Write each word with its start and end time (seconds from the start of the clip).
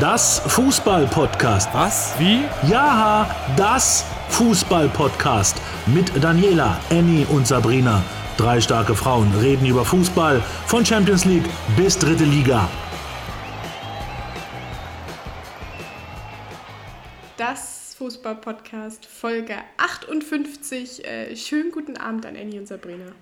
Das 0.00 0.40
Fußball-Podcast. 0.48 1.72
Was? 1.72 2.18
Wie? 2.18 2.42
Ja, 2.68 3.30
das 3.56 4.04
Fußball-Podcast. 4.30 5.56
Mit 5.86 6.10
Daniela, 6.20 6.80
Annie 6.90 7.24
und 7.26 7.46
Sabrina. 7.46 8.02
Drei 8.36 8.60
starke 8.60 8.96
Frauen 8.96 9.32
reden 9.38 9.66
über 9.66 9.84
Fußball 9.84 10.42
von 10.66 10.84
Champions 10.84 11.24
League 11.26 11.44
bis 11.76 11.96
dritte 11.96 12.24
Liga. 12.24 12.68
Das 17.36 17.94
Fußball-Podcast, 17.96 19.06
Folge 19.06 19.54
58. 19.76 21.04
Äh, 21.04 21.36
schönen 21.36 21.70
guten 21.70 21.96
Abend 21.98 22.26
an 22.26 22.36
Annie 22.36 22.58
und 22.58 22.66
Sabrina. 22.66 23.12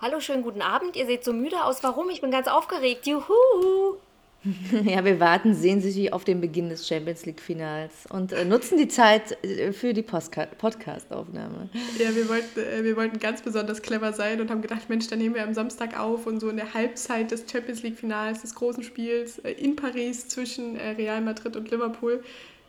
Hallo, 0.00 0.20
schönen 0.20 0.44
guten 0.44 0.62
Abend. 0.62 0.94
Ihr 0.94 1.06
seht 1.06 1.24
so 1.24 1.32
müde 1.32 1.64
aus. 1.64 1.82
Warum? 1.82 2.10
Ich 2.10 2.20
bin 2.20 2.30
ganz 2.30 2.46
aufgeregt. 2.46 3.08
Juhu! 3.08 3.98
Ja, 4.84 5.04
wir 5.04 5.20
warten 5.20 5.54
sehnsüchtig 5.54 6.12
auf 6.12 6.24
den 6.24 6.40
Beginn 6.40 6.68
des 6.68 6.86
Champions 6.86 7.26
League-Finals 7.26 8.06
und 8.10 8.32
äh, 8.32 8.44
nutzen 8.44 8.78
die 8.78 8.88
Zeit 8.88 9.42
äh, 9.44 9.72
für 9.72 9.92
die 9.92 10.02
Podcast-Aufnahme. 10.02 11.70
Ja, 11.98 12.14
wir 12.14 12.28
wollten, 12.28 12.60
äh, 12.60 12.84
wir 12.84 12.96
wollten 12.96 13.18
ganz 13.18 13.42
besonders 13.42 13.82
clever 13.82 14.12
sein 14.12 14.40
und 14.40 14.50
haben 14.50 14.62
gedacht, 14.62 14.88
Mensch, 14.88 15.06
dann 15.08 15.18
nehmen 15.18 15.34
wir 15.34 15.44
am 15.44 15.54
Samstag 15.54 15.98
auf 15.98 16.26
und 16.26 16.40
so 16.40 16.48
in 16.48 16.56
der 16.56 16.74
Halbzeit 16.74 17.30
des 17.30 17.44
Champions 17.50 17.82
League-Finals, 17.82 18.42
des 18.42 18.54
großen 18.54 18.82
Spiels 18.82 19.38
äh, 19.40 19.52
in 19.52 19.76
Paris 19.76 20.28
zwischen 20.28 20.76
äh, 20.76 20.90
Real 20.90 21.20
Madrid 21.20 21.56
und 21.56 21.70
Liverpool, 21.70 22.22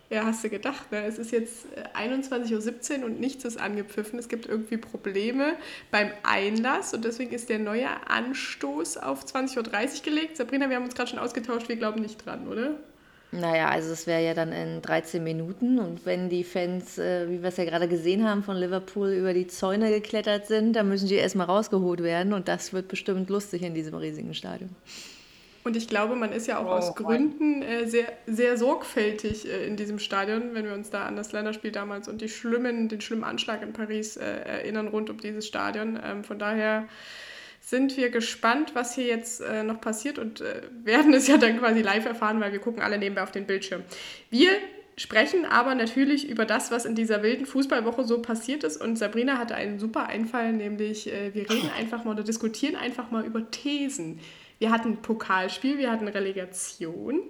ja, 0.10 0.26
hast 0.26 0.44
du 0.44 0.50
gedacht, 0.50 0.92
ne? 0.92 1.04
es 1.06 1.18
ist 1.18 1.32
jetzt 1.32 1.66
21.17 1.96 3.00
Uhr 3.00 3.06
und 3.06 3.20
nichts 3.20 3.44
ist 3.44 3.60
angepfiffen. 3.60 4.20
Es 4.20 4.30
gibt 4.30 4.46
irgendwie 4.46 4.78
Probleme 4.78 5.54
beim 5.90 6.12
Einlass 6.24 6.94
und 6.94 7.06
deswegen 7.06 7.32
ist 7.32 7.50
der 7.50 7.60
neue 7.60 7.88
Anstoß 8.08 8.98
auf 8.98 9.26
20.30 9.26 9.58
Uhr 9.58 10.04
gelegt. 10.04 10.38
Sabrina, 10.38 10.70
wir 10.70 10.76
haben 10.76 10.86
uns 10.86 10.96
gerade 10.96 11.10
schon 11.10 11.20
ausgetauscht, 11.20 11.70
wir 11.70 11.76
glauben 11.76 12.02
nicht 12.02 12.24
dran, 12.24 12.48
oder? 12.48 12.76
Naja, 13.32 13.70
also 13.70 13.92
es 13.92 14.08
wäre 14.08 14.24
ja 14.24 14.34
dann 14.34 14.54
in 14.54 14.82
13 14.82 15.24
Minuten 15.24 15.80
und 15.80 16.06
wenn 16.06 16.30
die 16.30 16.44
Fans, 16.44 16.98
äh, 16.98 17.30
wie 17.30 17.42
wir 17.42 17.50
es 17.50 17.58
ja 17.58 17.66
gerade 17.66 17.88
gesehen 17.88 18.28
haben, 18.28 18.44
von 18.44 18.56
Liverpool 18.56 19.10
über 19.10 19.34
die 19.34 19.48
Zäune 19.48 19.90
geklettert 19.90 20.48
sind, 20.48 20.74
dann 20.74 20.88
müssen 20.88 21.10
die 21.10 21.16
erstmal 21.16 21.48
rausgeholt 21.48 22.02
werden 22.04 22.34
und 22.34 22.48
das 22.48 22.72
wird 22.72 22.88
bestimmt 22.88 23.30
lustig 23.30 23.64
in 23.64 23.74
diesem 23.74 23.96
riesigen 23.96 24.34
Stadion. 24.34 24.70
Und 25.66 25.76
ich 25.76 25.88
glaube, 25.88 26.16
man 26.16 26.32
ist 26.32 26.46
ja 26.46 26.60
auch 26.60 26.68
oh, 26.68 26.74
aus 26.74 26.94
Gründen 26.94 27.64
äh, 27.64 27.88
sehr, 27.88 28.06
sehr 28.28 28.56
sorgfältig 28.56 29.50
äh, 29.50 29.66
in 29.66 29.76
diesem 29.76 29.98
Stadion, 29.98 30.54
wenn 30.54 30.64
wir 30.64 30.76
uns 30.76 30.92
da 30.92 31.06
an 31.06 31.16
das 31.16 31.32
Länderspiel 31.32 31.72
damals 31.72 32.08
und 32.08 32.22
die 32.22 32.30
schlimmen, 32.30 32.88
den 32.88 33.02
schlimmen 33.02 33.24
Anschlag 33.24 33.64
in 33.64 33.74
Paris 33.74 34.16
äh, 34.16 34.24
erinnern 34.24 34.88
rund 34.88 35.10
um 35.10 35.18
dieses 35.18 35.48
Stadion. 35.48 36.00
Ähm, 36.06 36.24
von 36.24 36.38
daher 36.38 36.88
sind 37.62 37.98
wir 37.98 38.12
gespannt, 38.12 38.76
was 38.76 38.94
hier 38.94 39.08
jetzt 39.08 39.42
äh, 39.42 39.64
noch 39.64 39.82
passiert 39.82 40.20
und 40.20 40.40
äh, 40.40 40.62
werden 40.84 41.16
es 41.16 41.26
ja 41.26 41.38
dann 41.38 41.58
quasi 41.58 41.82
live 41.82 42.06
erfahren, 42.06 42.40
weil 42.40 42.52
wir 42.52 42.60
gucken 42.60 42.84
alle 42.84 43.00
nebenbei 43.00 43.24
auf 43.24 43.32
den 43.32 43.48
Bildschirm. 43.48 43.82
Wir 44.30 44.52
sprechen 44.98 45.46
aber 45.46 45.74
natürlich 45.74 46.30
über 46.30 46.46
das, 46.46 46.70
was 46.70 46.86
in 46.86 46.94
dieser 46.94 47.24
wilden 47.24 47.48
Fußballwoche 47.48 48.04
so 48.04 48.22
passiert 48.22 48.64
ist. 48.64 48.80
Und 48.80 48.98
Sabrina 48.98 49.40
hatte 49.40 49.56
einen 49.56 49.80
super 49.80 50.06
Einfall, 50.06 50.54
nämlich 50.54 51.12
äh, 51.12 51.34
wir 51.34 51.50
reden 51.50 51.72
einfach 51.76 52.04
mal 52.04 52.12
oder 52.12 52.24
diskutieren 52.24 52.76
einfach 52.76 53.10
mal 53.10 53.26
über 53.26 53.50
Thesen. 53.50 54.20
Wir 54.60 54.72
hatten 54.72 54.98
Pokalspiel, 54.98 55.78
wir 55.78 55.92
hatten 55.92 56.08
Relegation 56.08 57.22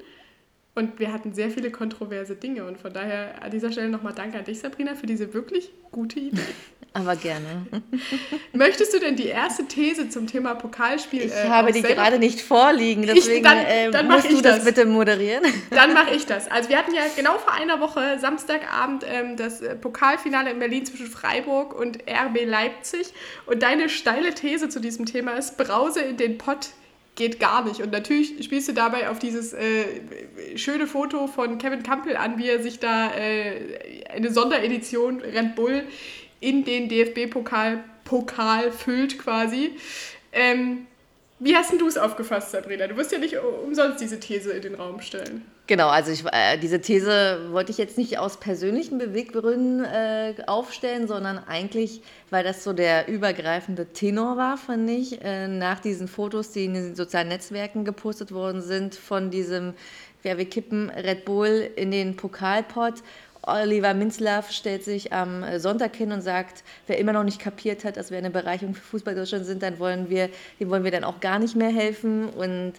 und 0.76 1.00
wir 1.00 1.14
hatten 1.14 1.34
sehr 1.34 1.50
viele 1.50 1.72
kontroverse 1.72 2.36
Dinge. 2.36 2.66
Und 2.66 2.78
von 2.78 2.92
daher 2.92 3.42
an 3.42 3.50
dieser 3.50 3.72
Stelle 3.72 3.90
nochmal 3.90 4.14
Danke 4.14 4.38
an 4.38 4.44
dich, 4.44 4.60
Sabrina, 4.60 4.94
für 4.96 5.08
diese 5.08 5.34
wirklich 5.34 5.72
gute 5.92 6.20
Idee. 6.20 6.42
Aber 6.94 7.16
gerne. 7.18 7.66
Möchtest 8.54 8.94
du 8.94 9.00
denn 9.00 9.18
die 9.18 9.28
erste 9.28 9.66
These 9.66 10.10
zum 10.10 10.28
Thema 10.28 10.56
Pokalspiel? 10.56 11.24
Ich 11.24 11.34
äh, 11.34 11.50
habe 11.50 11.74
die 11.74 11.82
gerade 11.82 12.20
nicht 12.20 12.40
vorliegen, 12.40 13.02
deswegen 13.02 13.38
ich, 13.38 13.44
dann, 13.44 13.58
äh, 13.58 13.92
dann 13.92 14.08
musst 14.08 14.32
du 14.32 14.42
das. 14.42 14.58
das. 14.58 14.66
bitte 14.66 14.86
moderieren. 14.86 15.44
Dann 15.72 15.94
mache 15.94 16.16
ich 16.16 16.26
das. 16.26 16.50
Also 16.50 16.70
wir 16.70 16.78
hatten 16.78 16.96
ja 16.96 17.02
genau 17.18 17.38
vor 17.38 17.54
einer 17.54 17.82
Woche 17.82 18.18
Samstagabend 18.20 19.06
ähm, 19.06 19.36
das 19.36 19.62
äh, 19.62 19.76
Pokalfinale 19.76 20.52
in 20.52 20.60
Berlin 20.60 20.86
zwischen 20.86 21.08
Freiburg 21.08 21.78
und 21.78 21.98
RB 22.04 22.46
Leipzig. 22.46 23.14
Und 23.46 23.62
deine 23.62 23.90
steile 23.90 24.34
These 24.34 24.70
zu 24.70 24.80
diesem 24.80 25.06
Thema 25.06 25.34
ist 25.34 25.58
Brause 25.58 26.00
in 26.00 26.16
den 26.16 26.38
Pott 26.38 26.70
geht 27.16 27.40
gar 27.40 27.64
nicht. 27.64 27.82
Und 27.82 27.92
natürlich 27.92 28.44
spielst 28.44 28.68
du 28.68 28.74
dabei 28.74 29.10
auf 29.10 29.20
dieses 29.20 29.54
äh, 29.54 29.86
schöne 30.56 30.88
Foto 30.88 31.28
von 31.28 31.58
Kevin 31.58 31.84
Campbell 31.84 32.18
an, 32.18 32.38
wie 32.38 32.50
er 32.50 32.62
sich 32.62 32.80
da 32.80 33.14
äh, 33.16 34.04
eine 34.10 34.32
Sonderedition 34.32 35.22
Red 35.22 35.56
Bull 35.56 35.84
in 36.40 36.66
den 36.66 36.90
DFB-Pokal 36.90 37.84
Pokal 38.04 38.72
füllt 38.72 39.18
quasi. 39.18 39.72
Ähm, 40.32 40.86
wie 41.40 41.56
hast 41.56 41.74
du 41.74 41.88
es 41.88 41.98
aufgefasst, 41.98 42.52
Sabrina? 42.52 42.88
Du 42.88 42.96
wirst 42.96 43.12
ja 43.12 43.18
nicht 43.18 43.38
umsonst 43.38 44.00
diese 44.00 44.20
These 44.20 44.52
in 44.52 44.62
den 44.62 44.76
Raum 44.76 45.02
stellen. 45.02 45.44
Genau, 45.68 45.88
also 45.88 46.12
ich, 46.12 46.24
äh, 46.32 46.60
diese 46.60 46.80
These 46.80 47.40
wollte 47.52 47.72
ich 47.72 47.80
jetzt 47.80 47.98
nicht 47.98 48.20
aus 48.20 48.40
persönlichen 48.40 49.00
Beweggründen 49.00 49.84
äh, 49.84 50.36
aufstellen, 50.46 51.08
sondern 51.08 51.40
eigentlich, 51.40 52.02
weil 52.30 52.44
das 52.44 52.64
so 52.64 52.72
der 52.72 53.08
übergreifende 53.08 53.88
Tenor 53.88 54.38
war, 54.38 54.58
fand 54.58 54.88
ich, 54.92 55.24
äh, 55.24 55.48
nach 55.48 55.80
diesen 55.80 56.08
Fotos, 56.08 56.52
die 56.52 56.66
in 56.66 56.76
den 56.76 56.96
sozialen 56.96 57.30
Netzwerken 57.30 57.84
gepostet 57.84 58.32
worden 58.32 58.62
sind, 58.62 58.94
von 58.94 59.32
diesem, 59.32 59.74
ja, 60.24 60.38
wir 60.38 60.46
kippen 60.46 60.92
Red 60.92 61.26
Bull 61.26 61.68
in 61.76 61.90
den 61.90 62.16
Pokalpot. 62.16 63.02
Oliver 63.42 63.96
Minzlaff 63.96 64.52
stellt 64.52 64.84
sich 64.84 65.14
am 65.14 65.44
Sonntag 65.60 65.96
hin 65.96 66.12
und 66.12 66.22
sagt, 66.22 66.64
wer 66.88 66.98
immer 66.98 67.14
noch 67.14 67.24
nicht 67.24 67.40
kapiert 67.40 67.84
hat, 67.86 67.98
dass 67.98 68.10
wir 68.10 68.18
eine 68.18 68.32
Bereicherung 68.32 68.74
für 68.74 68.82
Fußball 68.82 69.14
Deutschland 69.14 69.46
sind, 69.46 69.62
dann 69.62 69.78
wollen 69.78 70.10
wir, 70.10 70.30
dem 70.60 70.70
wollen 70.70 70.84
wir 70.84 70.92
dann 70.92 71.04
auch 71.04 71.20
gar 71.20 71.38
nicht 71.38 71.56
mehr 71.56 71.70
helfen 71.70 72.30
und 72.30 72.74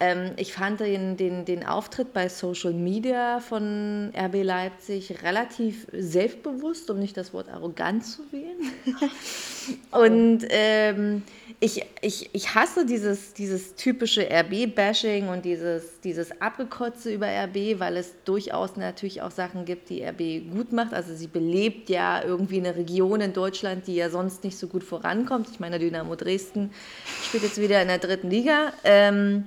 ähm, 0.00 0.32
ich 0.36 0.52
fand 0.52 0.78
den, 0.78 1.16
den, 1.16 1.44
den 1.44 1.66
Auftritt 1.66 2.12
bei 2.12 2.28
Social 2.28 2.72
Media 2.72 3.40
von 3.40 4.12
RB 4.16 4.44
Leipzig 4.44 5.22
relativ 5.24 5.88
selbstbewusst, 5.92 6.88
um 6.90 7.00
nicht 7.00 7.16
das 7.16 7.32
Wort 7.32 7.48
arrogant 7.48 8.04
zu 8.04 8.22
wählen. 8.30 8.72
und 9.90 10.46
ähm, 10.50 11.24
ich, 11.58 11.84
ich, 12.00 12.30
ich 12.32 12.54
hasse 12.54 12.86
dieses, 12.86 13.34
dieses 13.34 13.74
typische 13.74 14.28
RB-Bashing 14.30 15.28
und 15.28 15.44
dieses, 15.44 16.00
dieses 16.02 16.40
Abgekotze 16.40 17.12
über 17.12 17.26
RB, 17.26 17.80
weil 17.80 17.96
es 17.96 18.14
durchaus 18.24 18.76
natürlich 18.76 19.22
auch 19.22 19.32
Sachen 19.32 19.64
gibt, 19.64 19.90
die 19.90 20.04
RB 20.04 20.54
gut 20.54 20.72
macht. 20.72 20.94
Also 20.94 21.12
sie 21.16 21.26
belebt 21.26 21.90
ja 21.90 22.22
irgendwie 22.22 22.58
eine 22.58 22.76
Region 22.76 23.20
in 23.20 23.32
Deutschland, 23.32 23.88
die 23.88 23.96
ja 23.96 24.10
sonst 24.10 24.44
nicht 24.44 24.56
so 24.56 24.68
gut 24.68 24.84
vorankommt. 24.84 25.48
Ich 25.50 25.58
meine, 25.58 25.80
Dynamo 25.80 26.14
Dresden 26.14 26.70
spielt 27.24 27.42
jetzt 27.42 27.60
wieder 27.60 27.82
in 27.82 27.88
der 27.88 27.98
dritten 27.98 28.30
Liga. 28.30 28.72
Ähm, 28.84 29.46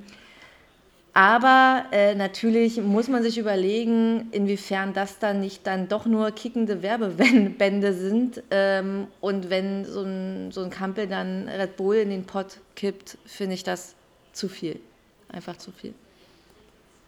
aber 1.13 1.87
äh, 1.91 2.15
natürlich 2.15 2.77
muss 2.77 3.09
man 3.09 3.21
sich 3.21 3.37
überlegen, 3.37 4.29
inwiefern 4.31 4.93
das 4.93 5.19
dann 5.19 5.41
nicht 5.41 5.67
dann 5.67 5.89
doch 5.89 6.05
nur 6.05 6.31
kickende 6.31 6.81
Werbebände 6.81 7.93
sind. 7.93 8.41
Ähm, 8.49 9.07
und 9.19 9.49
wenn 9.49 9.83
so 9.83 10.03
ein, 10.03 10.51
so 10.51 10.61
ein 10.61 10.69
Kampel 10.69 11.07
dann 11.07 11.49
Red 11.49 11.75
Bull 11.75 11.97
in 11.97 12.11
den 12.11 12.25
Pott 12.25 12.57
kippt, 12.75 13.17
finde 13.25 13.55
ich 13.55 13.63
das 13.63 13.95
zu 14.31 14.47
viel. 14.47 14.79
Einfach 15.27 15.57
zu 15.57 15.71
viel. 15.73 15.93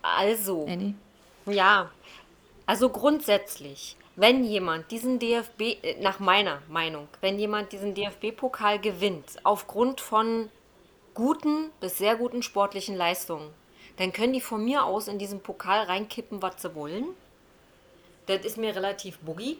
Also, 0.02 0.66
Annie? 0.66 0.96
ja, 1.46 1.90
also 2.66 2.90
grundsätzlich, 2.90 3.96
wenn 4.18 4.44
jemand 4.44 4.92
diesen 4.92 5.18
DFB, 5.18 5.62
äh, 5.82 6.02
nach 6.02 6.20
meiner 6.20 6.62
Meinung, 6.68 7.08
wenn 7.22 7.40
jemand 7.40 7.72
diesen 7.72 7.94
DFB-Pokal 7.94 8.80
gewinnt, 8.80 9.38
aufgrund 9.44 10.02
von 10.02 10.50
guten 11.14 11.70
bis 11.80 12.00
sehr 12.00 12.18
guten 12.18 12.44
sportlichen 12.44 12.98
Leistungen, 12.98 13.50
dann 13.98 14.12
können 14.12 14.34
die 14.34 14.42
von 14.42 14.64
mir 14.64 14.86
aus 14.86 15.08
in 15.08 15.20
diesen 15.20 15.42
Pokal 15.42 15.84
reinkippen, 15.84 16.42
was 16.42 16.62
sie 16.62 16.74
wollen. 16.76 17.06
Das 18.26 18.44
ist 18.46 18.58
mir 18.58 18.76
relativ 18.76 19.20
boogie. 19.20 19.60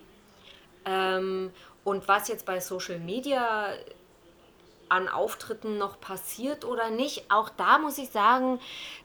Ähm, 0.86 1.52
und 1.84 2.08
was 2.08 2.28
jetzt 2.28 2.46
bei 2.46 2.60
Social 2.60 3.00
Media 3.00 3.74
an 4.90 5.08
Auftritten 5.08 5.78
noch 5.78 6.00
passiert 6.00 6.66
oder 6.66 6.90
nicht, 6.90 7.26
auch 7.30 7.50
da 7.50 7.78
muss 7.78 7.98
ich 7.98 8.10
sagen, 8.10 8.60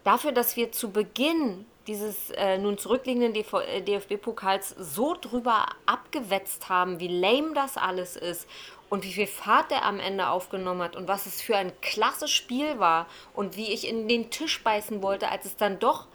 dafür, 0.04 0.32
dass 0.32 0.56
wir 0.56 0.72
zu 0.72 0.90
Beginn 0.90 1.66
dieses 1.86 2.30
äh, 2.30 2.58
nun 2.58 2.76
zurückliegenden 2.76 3.32
DFB-Pokals 3.32 4.72
äh, 4.72 4.84
so 4.84 5.16
drüber 5.18 5.66
abgewetzt 5.86 6.68
haben, 6.68 7.00
wie 7.00 7.08
lame 7.08 7.54
das 7.54 7.76
alles 7.76 8.16
ist 8.16 8.46
und 8.90 9.04
wie 9.04 9.12
viel 9.12 9.26
Fahrt 9.26 9.70
er 9.70 9.84
am 9.84 10.00
Ende 10.00 10.28
aufgenommen 10.28 10.82
hat 10.82 10.96
und 10.96 11.08
was 11.08 11.26
es 11.26 11.42
für 11.42 11.56
ein 11.56 11.72
klasse 11.80 12.28
Spiel 12.28 12.78
war 12.78 13.06
und 13.34 13.56
wie 13.56 13.72
ich 13.72 13.86
in 13.86 14.08
den 14.08 14.30
Tisch 14.30 14.62
beißen 14.62 15.02
wollte, 15.02 15.30
als 15.30 15.44
es 15.44 15.56
dann 15.56 15.78
doch 15.78 16.06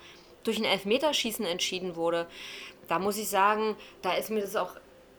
durch 0.44 0.58
ein 0.58 0.66
Elfmeterschießen 0.66 1.46
entschieden 1.46 1.96
wurde. 1.96 2.28
Da 2.88 3.00
muss 3.00 3.18
ich 3.18 3.30
sagen, 3.30 3.76
da 4.02 4.14
ist 4.14 4.30
mir 4.30 4.42
das 4.42 4.56
auch, 4.56 4.76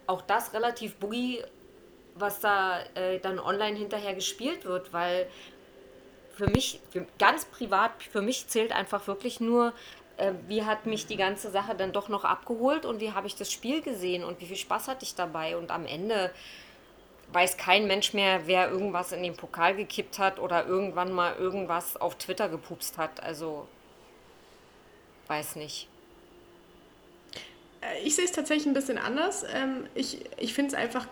auch 0.07 0.23
das 0.23 0.53
relativ 0.53 0.97
boogie, 0.97 1.43
was 2.15 2.41
da 2.41 2.81
äh, 2.95 3.19
dann 3.21 3.39
online 3.39 3.77
hinterher 3.77 4.15
gespielt 4.15 4.65
wird, 4.65 4.93
weil 4.93 5.29
für 6.35 6.49
mich, 6.49 6.81
für, 6.91 7.07
ganz 7.19 7.45
privat, 7.47 8.03
für 8.03 8.21
mich 8.23 8.49
zählt 8.49 8.73
einfach 8.73 9.07
wirklich 9.07 9.41
nur, 9.41 9.73
äh, 10.17 10.33
wie 10.47 10.65
hat 10.65 10.87
mich 10.87 11.07
die 11.07 11.17
ganze 11.17 11.51
Sache 11.51 11.75
dann 11.75 11.93
doch 11.93 12.09
noch 12.09 12.25
abgeholt 12.25 12.85
und 12.85 13.01
wie 13.01 13.13
habe 13.13 13.27
ich 13.27 13.37
das 13.37 13.51
Spiel 13.51 13.83
gesehen 13.83 14.25
und 14.25 14.41
wie 14.41 14.47
viel 14.47 14.57
Spaß 14.57 14.89
hatte 14.89 15.05
ich 15.05 15.15
dabei 15.15 15.57
und 15.57 15.71
am 15.71 15.87
Ende 15.87 16.31
weiß 17.33 17.57
kein 17.57 17.87
Mensch 17.87 18.13
mehr, 18.13 18.47
wer 18.47 18.71
irgendwas 18.71 19.13
in 19.13 19.23
den 19.23 19.37
Pokal 19.37 19.75
gekippt 19.75 20.19
hat 20.19 20.39
oder 20.39 20.67
irgendwann 20.67 21.13
mal 21.13 21.35
irgendwas 21.37 21.97
auf 21.97 22.17
Twitter 22.17 22.49
gepupst 22.49 22.99
hat. 22.99 23.23
Also 23.23 23.67
weiß 25.27 25.57
nicht. 25.57 25.89
Äh, 27.81 28.01
ich 28.05 28.17
sehe 28.17 28.25
es 28.25 28.33
tatsächlich 28.33 28.67
ein 28.67 28.75
bisschen 28.75 28.99
anders. 28.99 29.45
Ähm, 29.53 29.87
ich 29.95 30.25
ich 30.39 30.55
finde 30.55 30.69
es 30.69 30.75
einfach 30.75 31.11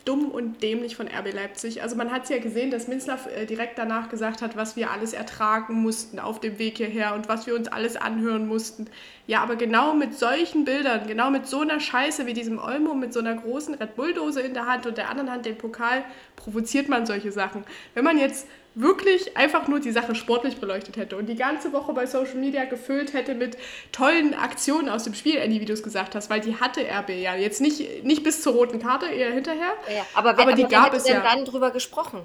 grottendumm 0.00 0.30
und 0.30 0.62
dämlich 0.62 0.96
von 0.96 1.06
RB 1.06 1.32
Leipzig. 1.32 1.82
Also 1.82 1.96
man 1.96 2.10
hat 2.10 2.24
es 2.24 2.28
ja 2.30 2.38
gesehen, 2.38 2.70
dass 2.70 2.88
Minzlaff 2.88 3.26
äh, 3.26 3.46
direkt 3.46 3.78
danach 3.78 4.08
gesagt 4.08 4.42
hat, 4.42 4.56
was 4.56 4.76
wir 4.76 4.90
alles 4.90 5.12
ertragen 5.12 5.74
mussten 5.74 6.18
auf 6.18 6.40
dem 6.40 6.58
Weg 6.58 6.78
hierher 6.78 7.14
und 7.14 7.28
was 7.28 7.46
wir 7.46 7.54
uns 7.54 7.68
alles 7.68 7.96
anhören 7.96 8.46
mussten. 8.46 8.86
Ja, 9.26 9.42
aber 9.42 9.56
genau 9.56 9.94
mit 9.94 10.18
solchen 10.18 10.64
Bildern, 10.64 11.06
genau 11.06 11.30
mit 11.30 11.46
so 11.46 11.60
einer 11.60 11.80
Scheiße 11.80 12.26
wie 12.26 12.34
diesem 12.34 12.58
Olmo 12.58 12.94
mit 12.94 13.12
so 13.12 13.20
einer 13.20 13.34
großen 13.34 13.74
Red 13.74 13.94
Bull-Dose 13.96 14.40
in 14.40 14.54
der 14.54 14.66
Hand 14.66 14.86
und 14.86 14.98
der 14.98 15.10
anderen 15.10 15.30
Hand 15.30 15.46
den 15.46 15.58
Pokal, 15.58 16.04
provoziert 16.36 16.88
man 16.88 17.06
solche 17.06 17.32
Sachen. 17.32 17.64
Wenn 17.94 18.04
man 18.04 18.18
jetzt 18.18 18.46
wirklich 18.74 19.36
einfach 19.36 19.68
nur 19.68 19.80
die 19.80 19.90
Sache 19.90 20.14
sportlich 20.14 20.58
beleuchtet 20.58 20.96
hätte 20.96 21.16
und 21.16 21.26
die 21.26 21.34
ganze 21.34 21.72
Woche 21.72 21.92
bei 21.92 22.06
Social 22.06 22.36
Media 22.36 22.64
gefüllt 22.64 23.12
hätte 23.12 23.34
mit 23.34 23.56
tollen 23.92 24.34
Aktionen 24.34 24.88
aus 24.88 25.04
dem 25.04 25.14
Spiel, 25.14 25.36
Andy, 25.36 25.60
wie 25.60 25.64
du 25.64 25.72
es 25.72 25.82
gesagt 25.82 26.14
hast, 26.14 26.30
weil 26.30 26.40
die 26.40 26.56
hatte 26.56 26.82
RB 26.82 27.10
ja 27.10 27.34
jetzt 27.34 27.60
nicht, 27.60 28.04
nicht 28.04 28.22
bis 28.22 28.42
zur 28.42 28.54
roten 28.54 28.78
Karte, 28.78 29.06
eher 29.06 29.32
hinterher. 29.32 29.72
Ja, 29.94 30.06
aber, 30.14 30.36
wer, 30.36 30.44
aber 30.44 30.52
die 30.54 30.64
aber 30.64 30.70
gab 30.70 30.94
es 30.94 31.08
ja. 31.08 31.20
dann 31.20 31.44
drüber 31.44 31.70
gesprochen? 31.70 32.22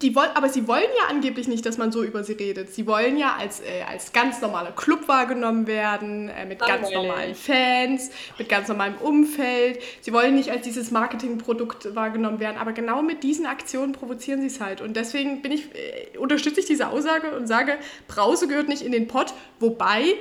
Die 0.00 0.14
wollen, 0.14 0.30
aber 0.34 0.48
sie 0.48 0.68
wollen 0.68 0.86
ja 0.96 1.08
angeblich 1.08 1.48
nicht, 1.48 1.66
dass 1.66 1.76
man 1.76 1.90
so 1.90 2.04
über 2.04 2.22
sie 2.22 2.34
redet. 2.34 2.72
Sie 2.72 2.86
wollen 2.86 3.16
ja 3.18 3.34
als, 3.36 3.60
äh, 3.60 3.82
als 3.82 4.12
ganz 4.12 4.40
normaler 4.40 4.70
Club 4.70 5.08
wahrgenommen 5.08 5.66
werden, 5.66 6.28
äh, 6.28 6.46
mit 6.46 6.60
ganz 6.60 6.88
normalen 6.90 7.34
Fans, 7.34 8.10
mit 8.38 8.48
ganz 8.48 8.68
normalem 8.68 8.96
Umfeld. 8.98 9.80
Sie 10.00 10.12
wollen 10.12 10.36
nicht 10.36 10.52
als 10.52 10.62
dieses 10.62 10.92
Marketingprodukt 10.92 11.96
wahrgenommen 11.96 12.38
werden. 12.38 12.58
Aber 12.58 12.72
genau 12.72 13.02
mit 13.02 13.24
diesen 13.24 13.46
Aktionen 13.46 13.92
provozieren 13.92 14.40
sie 14.40 14.46
es 14.46 14.60
halt. 14.60 14.80
Und 14.80 14.96
deswegen 14.96 15.42
bin 15.42 15.50
ich, 15.50 15.64
äh, 15.74 16.16
unterstütze 16.16 16.60
ich 16.60 16.66
diese 16.66 16.88
Aussage 16.88 17.36
und 17.36 17.48
sage, 17.48 17.76
Brause 18.06 18.46
gehört 18.46 18.68
nicht 18.68 18.82
in 18.82 18.92
den 18.92 19.08
Pott. 19.08 19.34
Wobei 19.58 20.14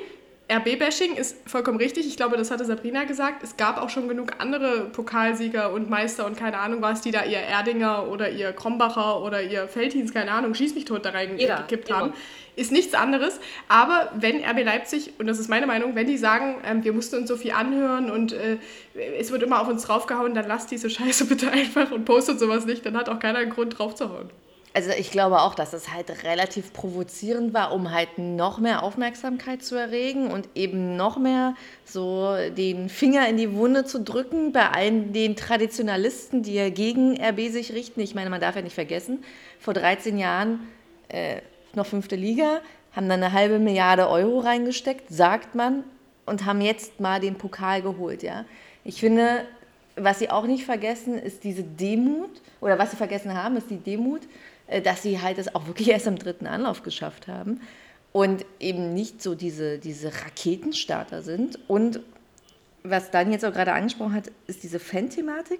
RB-Bashing 0.50 1.16
ist 1.16 1.36
vollkommen 1.46 1.78
richtig. 1.78 2.08
Ich 2.08 2.16
glaube, 2.16 2.38
das 2.38 2.52
hatte 2.52 2.64
Sabrina 2.64 3.04
gesagt. 3.04 3.44
Es 3.44 3.58
gab 3.58 3.82
auch 3.82 3.90
schon 3.90 4.08
genug 4.08 4.36
andere 4.40 4.86
Pokalsieger 4.86 5.74
und 5.74 5.90
Meister 5.90 6.26
und 6.26 6.38
keine 6.38 6.58
Ahnung 6.58 6.82
was, 6.82 7.02
die 7.02 7.12
da 7.12 7.26
ihr 7.26 7.40
Erdinger 7.40 8.08
oder 8.08 8.30
ihr 8.30 8.54
Krombacher 8.54 9.22
oder 9.24 9.42
ihr 9.42 9.68
Feldhins, 9.68 10.14
keine 10.14 10.32
Ahnung, 10.32 10.54
schieß 10.54 10.74
mich 10.74 10.86
tot 10.86 11.06
da 11.06 11.10
reingekippt 11.10 11.92
haben. 11.92 12.14
Ist 12.56 12.72
nichts 12.72 12.94
anderes. 12.94 13.40
Aber 13.68 14.10
wenn 14.16 14.44
RB 14.44 14.64
Leipzig, 14.64 15.14
und 15.20 15.28
das 15.28 15.38
ist 15.38 15.50
meine 15.50 15.68
Meinung, 15.68 15.96
wenn 15.96 16.08
die 16.08 16.18
sagen, 16.18 16.56
ähm, 16.66 16.84
wir 16.84 16.94
mussten 16.94 17.18
uns 17.18 17.28
so 17.28 17.36
viel 17.36 17.52
anhören 17.52 18.10
und 18.10 18.32
äh, 18.32 18.58
es 19.20 19.32
wird 19.32 19.44
immer 19.44 19.62
auf 19.62 19.68
uns 19.68 19.84
draufgehauen, 19.84 20.34
dann 20.34 20.48
lasst 20.48 20.72
diese 20.72 20.90
Scheiße 20.90 21.26
bitte 21.28 21.52
einfach 21.52 21.92
und 21.92 22.06
postet 22.06 22.40
sowas 22.40 22.66
nicht. 22.66 22.86
Dann 22.86 22.96
hat 22.96 23.10
auch 23.10 23.20
keiner 23.20 23.40
einen 23.40 23.52
Grund 23.52 23.78
draufzuhauen. 23.78 24.30
Also 24.78 24.92
ich 24.92 25.10
glaube 25.10 25.42
auch, 25.42 25.56
dass 25.56 25.74
es 25.74 25.92
halt 25.92 26.24
relativ 26.24 26.72
provozierend 26.72 27.52
war, 27.52 27.74
um 27.74 27.92
halt 27.92 28.20
noch 28.20 28.60
mehr 28.60 28.84
Aufmerksamkeit 28.84 29.64
zu 29.64 29.74
erregen 29.74 30.30
und 30.30 30.50
eben 30.54 30.96
noch 30.96 31.18
mehr 31.18 31.56
so 31.84 32.36
den 32.56 32.88
Finger 32.88 33.28
in 33.28 33.38
die 33.38 33.54
Wunde 33.54 33.86
zu 33.86 34.04
drücken 34.04 34.52
bei 34.52 34.70
allen 34.70 35.14
den 35.14 35.36
Traditionalisten, 35.36 36.44
die 36.44 36.54
ja 36.54 36.70
gegen 36.70 37.20
RB 37.20 37.50
sich 37.50 37.74
richten. 37.74 38.02
Ich 38.02 38.14
meine, 38.14 38.30
man 38.30 38.40
darf 38.40 38.56
ja 38.56 38.62
nicht 38.62 38.76
vergessen, 38.76 39.24
vor 39.60 39.74
13 39.74 40.20
Jahren 40.20 40.68
äh, 41.10 41.38
noch 41.74 41.88
fünfte 41.88 42.16
Liga, 42.16 42.62
haben 42.92 43.10
dann 43.10 43.24
eine 43.24 43.34
halbe 43.34 43.58
Milliarde 43.58 44.08
Euro 44.08 44.42
reingesteckt, 44.42 45.10
sagt 45.10 45.56
man, 45.56 45.86
und 46.28 46.46
haben 46.46 46.62
jetzt 46.62 47.00
mal 47.00 47.20
den 47.20 47.34
Pokal 47.34 47.82
geholt. 47.82 48.22
Ja? 48.22 48.46
Ich 48.84 49.00
finde, 49.00 49.44
was 49.96 50.20
sie 50.20 50.30
auch 50.30 50.46
nicht 50.46 50.66
vergessen, 50.66 51.18
ist 51.18 51.44
diese 51.44 51.64
Demut, 51.64 52.30
oder 52.62 52.78
was 52.78 52.92
sie 52.92 52.98
vergessen 52.98 53.34
haben, 53.34 53.58
ist 53.58 53.72
die 53.72 53.78
Demut, 53.78 54.22
dass 54.82 55.04
sie 55.04 55.22
halt 55.22 55.38
es 55.38 55.54
auch 55.54 55.68
wirklich 55.68 55.90
erst 55.92 56.08
am 56.08 56.18
dritten 56.18 56.48
Anlauf 56.48 56.84
geschafft 56.84 57.28
haben 57.28 57.62
und 58.12 58.46
eben 58.60 58.94
nicht 58.94 59.22
so 59.22 59.36
diese, 59.36 59.78
diese 59.78 60.12
Raketenstarter 60.12 61.22
sind. 61.22 61.60
Und 61.68 62.00
was 62.84 63.12
Dan 63.12 63.32
jetzt 63.32 63.46
auch 63.46 63.54
gerade 63.54 63.74
angesprochen 63.74 64.14
hat, 64.14 64.32
ist 64.48 64.64
diese 64.64 64.80
Fan-Thematik. 64.80 65.60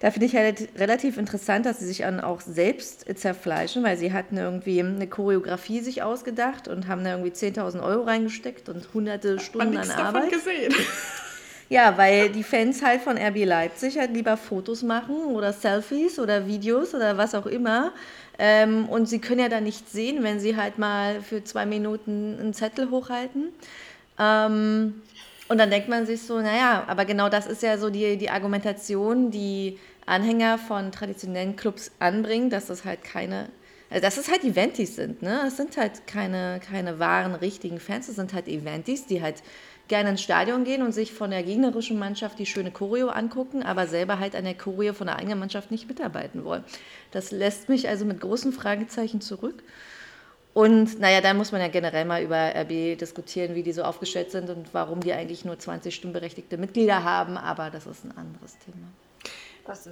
da 0.00 0.10
finde 0.10 0.26
ich 0.26 0.34
halt 0.34 0.68
relativ 0.78 1.18
interessant, 1.18 1.66
dass 1.66 1.78
sie 1.80 1.86
sich 1.86 1.98
dann 1.98 2.20
auch 2.20 2.40
selbst 2.40 3.06
zerfleischen, 3.18 3.82
weil 3.82 3.98
sie 3.98 4.12
hatten 4.12 4.36
irgendwie 4.36 4.80
eine 4.80 5.06
Choreografie 5.06 5.80
sich 5.80 6.02
ausgedacht 6.02 6.68
und 6.68 6.88
haben 6.88 7.04
da 7.04 7.10
irgendwie 7.10 7.32
10.000 7.32 7.82
Euro 7.82 8.04
reingesteckt 8.04 8.68
und 8.68 8.94
hunderte 8.94 9.38
Stunden 9.38 9.76
an 9.76 9.90
Arbeit. 9.90 10.14
Davon 10.14 10.30
gesehen. 10.30 10.74
Ja, 11.68 11.98
weil 11.98 12.30
die 12.30 12.44
Fans 12.44 12.82
halt 12.82 13.00
von 13.00 13.18
RB 13.18 13.44
Leipzig 13.44 13.98
halt 13.98 14.12
lieber 14.14 14.36
Fotos 14.36 14.82
machen 14.82 15.16
oder 15.34 15.52
Selfies 15.52 16.18
oder 16.18 16.46
Videos 16.46 16.94
oder 16.94 17.18
was 17.18 17.34
auch 17.34 17.46
immer. 17.46 17.92
Ähm, 18.38 18.88
und 18.88 19.06
sie 19.08 19.18
können 19.18 19.40
ja 19.40 19.48
dann 19.48 19.64
nicht 19.64 19.88
sehen, 19.90 20.22
wenn 20.22 20.38
sie 20.38 20.56
halt 20.56 20.78
mal 20.78 21.22
für 21.22 21.42
zwei 21.42 21.66
Minuten 21.66 22.36
einen 22.38 22.54
Zettel 22.54 22.90
hochhalten. 22.90 23.48
Ähm, 24.18 25.02
und 25.48 25.58
dann 25.58 25.70
denkt 25.70 25.88
man 25.88 26.06
sich 26.06 26.22
so, 26.22 26.40
naja, 26.40 26.84
aber 26.86 27.04
genau 27.04 27.28
das 27.28 27.46
ist 27.46 27.62
ja 27.62 27.78
so 27.78 27.90
die, 27.90 28.16
die 28.16 28.30
Argumentation, 28.30 29.30
die 29.30 29.78
Anhänger 30.06 30.58
von 30.58 30.92
traditionellen 30.92 31.56
Clubs 31.56 31.90
anbringen, 31.98 32.50
dass 32.50 32.66
das 32.66 32.84
halt 32.84 33.02
keine, 33.04 33.48
also 33.90 34.02
dass 34.02 34.18
es 34.18 34.30
halt 34.30 34.44
Eventis 34.44 34.96
sind, 34.96 35.22
ne? 35.22 35.44
Es 35.46 35.56
sind 35.56 35.76
halt 35.76 36.06
keine, 36.06 36.60
keine 36.68 36.98
wahren, 36.98 37.34
richtigen 37.34 37.80
Fans, 37.80 38.08
es 38.08 38.16
sind 38.16 38.32
halt 38.34 38.48
Eventis, 38.48 39.06
die 39.06 39.22
halt 39.22 39.42
gerne 39.88 40.10
ins 40.10 40.22
Stadion 40.22 40.64
gehen 40.64 40.82
und 40.82 40.92
sich 40.92 41.12
von 41.12 41.30
der 41.30 41.42
gegnerischen 41.42 41.98
Mannschaft 41.98 42.38
die 42.38 42.46
schöne 42.46 42.70
Choreo 42.70 43.08
angucken, 43.08 43.62
aber 43.62 43.86
selber 43.86 44.18
halt 44.18 44.34
an 44.34 44.44
der 44.44 44.54
Choreo 44.54 44.92
von 44.92 45.06
der 45.06 45.16
eigenen 45.16 45.38
Mannschaft 45.38 45.70
nicht 45.70 45.88
mitarbeiten 45.88 46.44
wollen. 46.44 46.64
Das 47.12 47.30
lässt 47.30 47.68
mich 47.68 47.88
also 47.88 48.04
mit 48.04 48.20
großen 48.20 48.52
Fragezeichen 48.52 49.20
zurück. 49.20 49.62
Und 50.54 50.98
naja, 51.00 51.20
dann 51.20 51.36
muss 51.36 51.52
man 51.52 51.60
ja 51.60 51.68
generell 51.68 52.06
mal 52.06 52.22
über 52.22 52.54
RB 52.54 52.98
diskutieren, 52.98 53.54
wie 53.54 53.62
die 53.62 53.72
so 53.72 53.82
aufgestellt 53.82 54.30
sind 54.30 54.48
und 54.48 54.72
warum 54.72 55.00
die 55.00 55.12
eigentlich 55.12 55.44
nur 55.44 55.58
20 55.58 55.94
stimmberechtigte 55.94 56.56
Mitglieder 56.56 57.04
haben, 57.04 57.36
aber 57.36 57.68
das 57.68 57.86
ist 57.86 58.04
ein 58.04 58.16
anderes 58.16 58.56
Thema. 58.60 58.86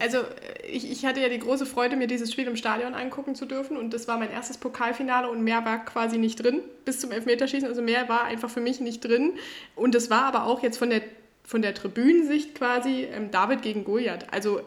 Also 0.01 0.19
ich, 0.67 0.91
ich 0.91 1.05
hatte 1.05 1.21
ja 1.21 1.29
die 1.29 1.39
große 1.39 1.67
Freude, 1.67 1.97
mir 1.97 2.07
dieses 2.07 2.33
Spiel 2.33 2.47
im 2.47 2.57
Stadion 2.57 2.95
angucken 2.95 3.35
zu 3.35 3.47
dürfen 3.47 3.77
und 3.77 3.93
das 3.93 4.09
war 4.09 4.19
mein 4.19 4.31
erstes 4.31 4.59
Pokalfinale 4.59 5.29
und 5.29 5.43
mehr 5.43 5.65
war 5.65 5.85
quasi 5.85 6.19
nicht 6.19 6.43
drin 6.43 6.61
bis 6.85 7.01
zum 7.01 7.11
Elfmeterschießen. 7.11 7.69
Also 7.69 7.83
mehr 7.83 8.09
war 8.09 8.25
einfach 8.25 8.51
für 8.51 8.61
mich 8.61 8.81
nicht 8.81 9.05
drin 9.05 9.35
und 9.77 9.95
das 9.95 10.11
war 10.11 10.25
aber 10.25 10.45
auch 10.45 10.63
jetzt 10.63 10.79
von 10.79 10.91
der, 10.91 11.03
von 11.45 11.63
der 11.63 11.75
Tribünensicht 11.75 12.55
quasi 12.55 13.09
ähm, 13.11 13.31
David 13.31 13.63
gegen 13.63 13.85
Goliath. 13.85 14.33
Also 14.33 14.61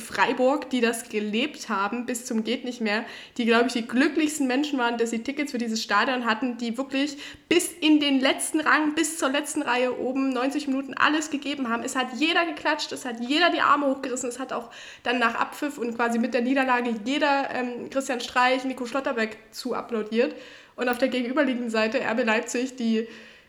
Freiburg, 0.00 0.70
die 0.70 0.80
das 0.80 1.08
gelebt 1.08 1.68
haben 1.68 2.04
bis 2.04 2.24
zum 2.24 2.42
geht 2.42 2.64
nicht 2.64 2.80
mehr, 2.80 3.04
die 3.36 3.44
glaube 3.44 3.68
ich 3.68 3.74
die 3.74 3.86
glücklichsten 3.86 4.48
Menschen 4.48 4.76
waren, 4.78 4.98
dass 4.98 5.10
sie 5.10 5.22
Tickets 5.22 5.52
für 5.52 5.58
dieses 5.58 5.82
Stadion 5.82 6.24
hatten, 6.24 6.56
die 6.58 6.76
wirklich 6.76 7.16
bis 7.48 7.70
in 7.72 8.00
den 8.00 8.18
letzten 8.18 8.58
Rang, 8.60 8.96
bis 8.96 9.18
zur 9.18 9.30
letzten 9.30 9.62
Reihe 9.62 9.96
oben 9.96 10.30
90 10.30 10.66
Minuten 10.66 10.94
alles 10.94 11.30
gegeben 11.30 11.68
haben. 11.68 11.84
Es 11.84 11.94
hat 11.94 12.08
jeder 12.16 12.44
geklatscht, 12.44 12.90
es 12.90 13.04
hat 13.04 13.20
jeder 13.20 13.50
die 13.50 13.60
Arme 13.60 13.86
hochgerissen, 13.86 14.28
es 14.28 14.40
hat 14.40 14.52
auch 14.52 14.70
dann 15.04 15.20
nach 15.20 15.36
Abpfiff 15.36 15.78
und 15.78 15.94
quasi 15.94 16.18
mit 16.18 16.34
der 16.34 16.42
Niederlage 16.42 16.92
jeder 17.04 17.50
ähm, 17.52 17.88
Christian 17.88 18.20
Streich, 18.20 18.64
Nico 18.64 18.86
Schlotterbeck 18.86 19.38
zu 19.52 19.74
applaudiert 19.74 20.34
und 20.74 20.88
auf 20.88 20.98
der 20.98 21.08
gegenüberliegenden 21.08 21.70
Seite 21.70 22.00
RB 22.00 22.24
Leipzig, 22.24 22.74
die 22.74 23.06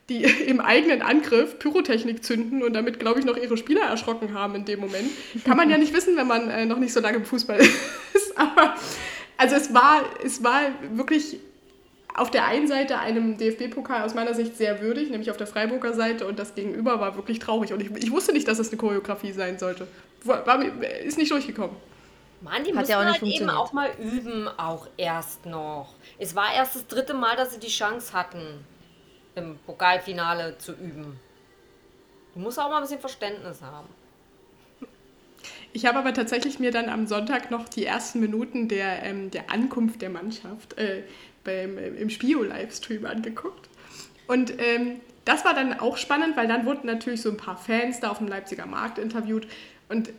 die 0.09 0.23
im 0.47 0.59
eigenen 0.59 1.01
Angriff 1.01 1.59
Pyrotechnik 1.59 2.23
zünden 2.23 2.63
und 2.63 2.73
damit, 2.73 2.99
glaube 2.99 3.19
ich, 3.19 3.25
noch 3.25 3.37
ihre 3.37 3.57
Spieler 3.57 3.83
erschrocken 3.83 4.33
haben 4.33 4.55
in 4.55 4.65
dem 4.65 4.79
Moment. 4.79 5.09
Kann 5.43 5.57
man 5.57 5.69
ja 5.69 5.77
nicht 5.77 5.93
wissen, 5.93 6.15
wenn 6.15 6.27
man 6.27 6.49
äh, 6.49 6.65
noch 6.65 6.79
nicht 6.79 6.93
so 6.93 6.99
lange 6.99 7.17
im 7.17 7.25
Fußball 7.25 7.59
ist. 8.13 8.37
Aber 8.37 8.75
also 9.37 9.55
es 9.55 9.73
war, 9.73 10.03
es 10.23 10.43
war 10.43 10.61
wirklich 10.93 11.39
auf 12.13 12.31
der 12.31 12.45
einen 12.45 12.67
Seite 12.67 12.99
einem 12.99 13.37
DFB-Pokal 13.37 14.03
aus 14.03 14.13
meiner 14.13 14.33
Sicht 14.33 14.55
sehr 14.55 14.81
würdig, 14.81 15.09
nämlich 15.09 15.29
auf 15.31 15.37
der 15.37 15.47
Freiburger 15.47 15.93
Seite 15.93 16.25
und 16.25 16.39
das 16.39 16.55
Gegenüber 16.55 17.01
war 17.01 17.17
wirklich 17.17 17.39
traurig. 17.39 17.73
Und 17.73 17.81
ich, 17.81 17.91
ich 17.91 18.11
wusste 18.11 18.31
nicht, 18.31 18.47
dass 18.47 18.57
es 18.57 18.69
eine 18.69 18.77
Choreografie 18.77 19.33
sein 19.33 19.59
sollte. 19.59 19.87
War, 20.23 20.47
war, 20.47 20.63
ist 21.03 21.17
nicht 21.17 21.31
durchgekommen. 21.31 21.75
Mann, 22.41 22.63
die 22.63 22.69
Hat 22.69 22.81
müssen 22.81 22.91
ja 22.91 22.99
auch 22.99 23.05
halt 23.05 23.23
eben 23.23 23.49
auch 23.49 23.73
mal 23.73 23.89
üben, 23.99 24.47
auch 24.47 24.87
erst 24.97 25.45
noch. 25.45 25.93
Es 26.17 26.35
war 26.35 26.53
erst 26.53 26.75
das 26.75 26.87
dritte 26.87 27.13
Mal, 27.13 27.35
dass 27.35 27.53
sie 27.53 27.59
die 27.59 27.67
Chance 27.67 28.13
hatten 28.13 28.63
im 29.35 29.57
Pokalfinale 29.65 30.57
zu 30.57 30.73
üben. 30.73 31.19
Du 32.33 32.39
musst 32.39 32.59
auch 32.59 32.69
mal 32.69 32.77
ein 32.77 32.81
bisschen 32.83 32.99
Verständnis 32.99 33.61
haben. 33.61 33.87
Ich 35.73 35.85
habe 35.85 35.99
aber 35.99 36.13
tatsächlich 36.13 36.59
mir 36.59 36.71
dann 36.71 36.89
am 36.89 37.05
Sonntag 37.05 37.51
noch 37.51 37.67
die 37.67 37.85
ersten 37.85 38.19
Minuten 38.21 38.67
der, 38.67 39.03
ähm, 39.03 39.29
der 39.31 39.51
Ankunft 39.51 40.01
der 40.01 40.09
Mannschaft 40.09 40.77
äh, 40.77 41.03
beim, 41.43 41.77
äh, 41.77 41.87
im 41.89 42.09
Spio-Livestream 42.09 43.05
angeguckt. 43.05 43.69
Und 44.27 44.53
ähm, 44.59 45.01
das 45.25 45.43
war 45.43 45.53
dann 45.53 45.79
auch 45.79 45.97
spannend, 45.97 46.37
weil 46.37 46.47
dann 46.47 46.65
wurden 46.65 46.87
natürlich 46.87 47.21
so 47.21 47.29
ein 47.29 47.37
paar 47.37 47.57
Fans 47.57 47.99
da 47.99 48.09
auf 48.09 48.19
dem 48.19 48.27
Leipziger 48.27 48.65
Markt 48.65 48.97
interviewt. 48.97 49.47
Und 49.89 50.11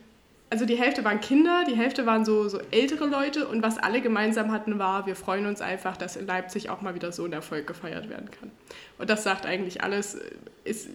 also 0.49 0.65
die 0.65 0.75
Hälfte 0.75 1.03
waren 1.03 1.19
Kinder, 1.19 1.63
die 1.67 1.75
Hälfte 1.75 2.05
waren 2.05 2.23
so, 2.23 2.47
so 2.47 2.59
ältere 2.71 3.05
Leute 3.05 3.47
und 3.47 3.61
was 3.63 3.77
alle 3.77 4.01
gemeinsam 4.01 4.51
hatten 4.51 4.79
war, 4.79 5.05
wir 5.05 5.15
freuen 5.15 5.45
uns 5.45 5.61
einfach, 5.61 5.97
dass 5.97 6.15
in 6.15 6.25
Leipzig 6.25 6.69
auch 6.69 6.81
mal 6.81 6.95
wieder 6.95 7.11
so 7.11 7.25
ein 7.25 7.33
Erfolg 7.33 7.67
gefeiert 7.67 8.09
werden 8.09 8.31
kann. 8.31 8.51
Und 8.97 9.09
das 9.09 9.23
sagt 9.23 9.45
eigentlich 9.45 9.83
alles, 9.83 10.17
ist, 10.63 10.89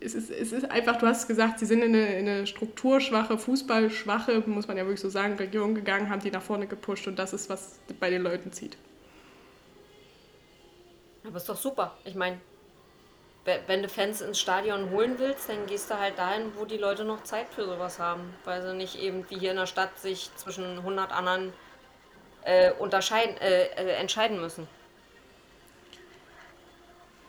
es 0.00 0.14
ist, 0.14 0.30
es 0.30 0.52
ist 0.52 0.70
einfach, 0.70 0.96
du 0.96 1.06
hast 1.06 1.28
gesagt, 1.28 1.58
sie 1.58 1.66
sind 1.66 1.82
in 1.82 1.94
eine, 1.94 2.18
in 2.18 2.28
eine 2.28 2.46
strukturschwache, 2.46 3.36
fußballschwache, 3.36 4.42
muss 4.46 4.66
man 4.68 4.76
ja 4.76 4.84
wirklich 4.84 5.00
so 5.00 5.10
sagen, 5.10 5.34
Region 5.34 5.74
gegangen, 5.74 6.08
haben 6.08 6.22
die 6.22 6.30
nach 6.30 6.42
vorne 6.42 6.66
gepusht 6.66 7.06
und 7.06 7.18
das 7.18 7.34
ist, 7.34 7.50
was 7.50 7.78
bei 8.00 8.08
den 8.08 8.22
Leuten 8.22 8.52
zieht. 8.52 8.76
Aber 11.24 11.36
ist 11.36 11.48
doch 11.48 11.56
super. 11.56 11.96
Ich 12.04 12.14
meine, 12.14 12.40
wenn 13.44 13.82
du 13.82 13.88
Fans 13.88 14.20
ins 14.20 14.38
Stadion 14.38 14.90
holen 14.90 15.18
willst, 15.18 15.48
dann 15.48 15.66
gehst 15.66 15.90
du 15.90 15.98
halt 15.98 16.16
dahin, 16.16 16.52
wo 16.56 16.64
die 16.64 16.76
Leute 16.76 17.04
noch 17.04 17.24
Zeit 17.24 17.46
für 17.54 17.64
sowas 17.64 17.98
haben. 17.98 18.34
Weil 18.44 18.62
sie 18.62 18.74
nicht 18.74 18.98
eben 19.00 19.28
wie 19.30 19.38
hier 19.38 19.50
in 19.50 19.56
der 19.56 19.66
Stadt 19.66 19.98
sich 19.98 20.30
zwischen 20.36 20.78
100 20.78 21.10
anderen 21.10 21.52
äh, 22.44 22.72
unterscheiden, 22.72 23.36
äh, 23.38 23.64
äh, 23.64 23.94
entscheiden 23.94 24.40
müssen. 24.40 24.68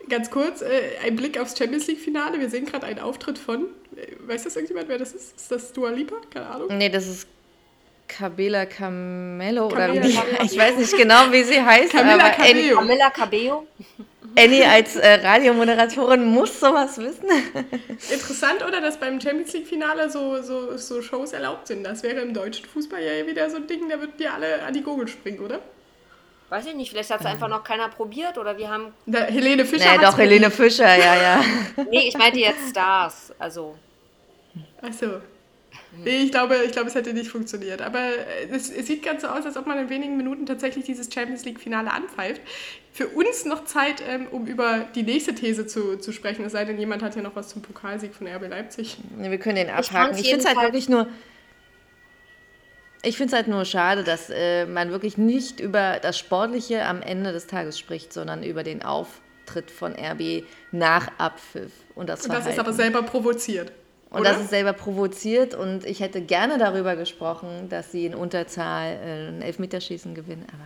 Ganz 0.09 0.29
kurz, 0.29 0.61
äh, 0.61 0.97
ein 1.03 1.15
Blick 1.15 1.39
aufs 1.39 1.57
Champions 1.57 1.87
League-Finale. 1.87 2.39
Wir 2.39 2.49
sehen 2.49 2.65
gerade 2.65 2.85
einen 2.85 2.99
Auftritt 2.99 3.39
von, 3.39 3.69
äh, 3.95 4.15
weiß 4.19 4.43
das 4.43 4.55
irgendjemand, 4.55 4.89
wer 4.89 4.97
das 4.97 5.13
ist? 5.13 5.35
Ist 5.35 5.51
das 5.51 5.73
Dua 5.73 5.89
Lipa? 5.89 6.17
Keine 6.29 6.47
Ahnung. 6.47 6.77
Nee, 6.77 6.89
das 6.89 7.07
ist 7.07 7.27
Cabela 8.07 8.65
Camelo 8.65 9.67
oder 9.67 9.93
wie, 9.93 10.17
ich 10.45 10.57
weiß 10.57 10.77
nicht 10.77 10.95
genau, 10.95 11.31
wie 11.31 11.43
sie 11.43 11.61
heißt. 11.61 11.91
Camilla 11.91 12.29
Cabello. 12.29 12.75
Camilla 12.77 13.09
Cabello. 13.09 13.67
Annie 14.37 14.67
als 14.67 14.95
äh, 14.95 15.25
Radiomoderatorin 15.25 16.25
muss 16.25 16.59
sowas 16.59 16.97
wissen. 16.97 17.29
Interessant, 18.11 18.65
oder, 18.67 18.81
dass 18.81 18.99
beim 18.99 19.21
Champions 19.21 19.53
League-Finale 19.53 20.09
so, 20.09 20.41
so, 20.41 20.75
so 20.77 21.01
Shows 21.01 21.33
erlaubt 21.33 21.67
sind. 21.67 21.83
Das 21.83 22.01
wäre 22.03 22.21
im 22.21 22.33
deutschen 22.33 22.65
Fußball 22.65 23.01
ja 23.01 23.27
wieder 23.27 23.49
so 23.49 23.57
ein 23.57 23.67
Ding, 23.67 23.87
da 23.89 23.99
würden 23.99 24.13
wir 24.17 24.33
alle 24.33 24.63
an 24.63 24.73
die 24.73 24.81
Gurgel 24.81 25.07
springen, 25.07 25.39
oder? 25.39 25.59
Weiß 26.49 26.65
ich 26.67 26.75
nicht, 26.75 26.91
vielleicht 26.91 27.09
hat 27.09 27.21
es 27.21 27.25
einfach 27.25 27.47
noch 27.47 27.63
keiner 27.63 27.89
probiert 27.89 28.37
oder 28.37 28.57
wir 28.57 28.69
haben. 28.69 28.93
Da, 29.05 29.23
Helene 29.23 29.65
Fischer. 29.65 29.97
Nee, 29.97 30.03
doch, 30.03 30.17
Helene 30.17 30.51
Fischer, 30.51 30.95
ja, 30.95 31.15
ja. 31.15 31.43
nee, 31.89 32.07
ich 32.07 32.17
meinte 32.17 32.39
jetzt 32.39 32.69
Stars, 32.69 33.33
also. 33.39 33.75
Achso. 34.81 35.21
Nee, 36.03 36.23
ich 36.23 36.31
glaube, 36.31 36.57
ich 36.65 36.71
glaube, 36.71 36.87
es 36.87 36.95
hätte 36.95 37.13
nicht 37.13 37.29
funktioniert. 37.29 37.81
Aber 37.81 37.99
es, 38.49 38.69
es, 38.69 38.87
sieht 38.87 39.03
ganz 39.03 39.21
so 39.21 39.27
aus, 39.27 39.45
als 39.45 39.57
ob 39.57 39.67
man 39.67 39.77
in 39.77 39.89
wenigen 39.89 40.17
Minuten 40.17 40.45
tatsächlich 40.45 40.85
dieses 40.85 41.13
Champions 41.13 41.45
League-Finale 41.45 41.91
anpfeift. 41.91 42.41
Für 42.91 43.07
uns 43.07 43.45
noch 43.45 43.65
Zeit, 43.65 44.03
ähm, 44.07 44.27
um 44.31 44.45
über 44.45 44.85
die 44.95 45.03
nächste 45.03 45.35
These 45.35 45.67
zu, 45.67 45.97
zu 45.97 46.11
sprechen, 46.11 46.45
es 46.45 46.51
sei 46.51 46.65
denn, 46.65 46.77
jemand 46.77 47.03
hat 47.03 47.15
ja 47.15 47.21
noch 47.21 47.35
was 47.35 47.49
zum 47.49 47.61
Pokalsieg 47.61 48.13
von 48.13 48.27
RB 48.27 48.49
Leipzig. 48.49 48.97
Nee, 49.17 49.31
wir 49.31 49.37
können 49.37 49.55
den 49.55 49.69
abhaken. 49.69 50.15
Ich, 50.15 50.25
ich 50.25 50.29
finde 50.29 50.45
es 50.45 50.47
halt 50.47 50.61
wirklich 50.61 50.89
nur. 50.89 51.07
Ich 53.05 53.17
finde 53.17 53.31
es 53.31 53.33
halt 53.35 53.47
nur 53.49 53.65
schade, 53.65 54.03
dass 54.03 54.29
äh, 54.29 54.65
man 54.65 54.91
wirklich 54.91 55.17
nicht 55.17 55.59
über 55.59 55.99
das 56.01 56.17
Sportliche 56.17 56.85
am 56.85 57.01
Ende 57.01 57.33
des 57.33 57.47
Tages 57.47 57.77
spricht, 57.77 58.13
sondern 58.13 58.43
über 58.43 58.63
den 58.63 58.81
Auftritt 58.81 59.69
von 59.69 59.93
RB 59.93 60.45
nach 60.71 61.09
Abpfiff 61.17 61.71
und 61.95 62.07
das 62.07 62.25
Und 62.25 62.33
das 62.33 62.47
ist 62.47 62.59
aber 62.59 62.71
selber 62.71 63.03
provoziert. 63.03 63.73
Und 64.13 64.21
Oder? 64.21 64.33
das 64.33 64.41
ist 64.41 64.51
selber 64.51 64.73
provoziert 64.73 65.55
und 65.55 65.85
ich 65.85 65.99
hätte 65.99 66.21
gerne 66.21 66.59
darüber 66.59 66.95
gesprochen, 66.95 67.67
dass 67.69 67.91
sie 67.91 68.05
in 68.05 68.13
Unterzahl 68.13 68.93
äh, 68.93 69.27
ein 69.29 69.41
Elfmeterschießen 69.41 70.13
gewinnen. 70.13 70.45
Aber 70.53 70.65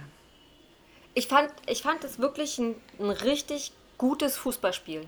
ich 1.14 1.30
fand, 1.30 1.50
ich 1.66 1.82
fand 1.82 2.04
es 2.04 2.20
wirklich 2.20 2.60
ein, 2.60 2.76
ein 3.00 3.10
richtig 3.10 3.72
gutes 3.98 4.36
Fußballspiel. 4.36 5.08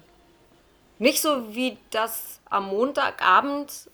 Nicht 1.00 1.22
so 1.22 1.54
wie 1.54 1.78
das 1.90 2.40
am 2.50 2.68
Montagabend 2.68 3.90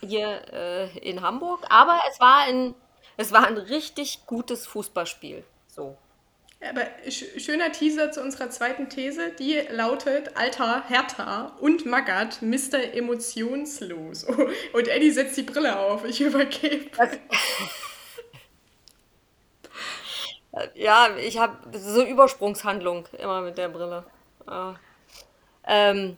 hier 0.00 0.42
äh, 0.52 0.98
in 0.98 1.20
Hamburg, 1.20 1.66
aber 1.68 2.00
es 2.08 2.20
war 2.20 2.44
ein, 2.44 2.76
es 3.16 3.32
war 3.32 3.44
ein 3.44 3.56
richtig 3.56 4.24
gutes 4.26 4.68
Fußballspiel. 4.68 5.42
So. 5.66 5.98
Aber 6.60 6.86
schöner 7.10 7.70
Teaser 7.70 8.10
zu 8.10 8.22
unserer 8.22 8.48
zweiten 8.48 8.88
These, 8.88 9.30
die 9.38 9.60
lautet 9.70 10.36
Alter, 10.36 10.84
Hertha 10.88 11.56
und 11.60 11.84
Magath, 11.84 12.40
Mr. 12.40 12.94
Emotionslos. 12.94 14.24
und 14.72 14.88
Eddie 14.88 15.10
setzt 15.10 15.36
die 15.36 15.42
Brille 15.42 15.78
auf, 15.78 16.04
ich 16.04 16.20
übergebe. 16.20 16.90
ja, 20.74 21.14
ich 21.16 21.38
habe 21.38 21.78
so 21.78 22.02
Übersprungshandlung 22.02 23.06
immer 23.18 23.42
mit 23.42 23.58
der 23.58 23.68
Brille. 23.68 24.04
Ja. 24.48 24.76
Ähm, 25.66 26.16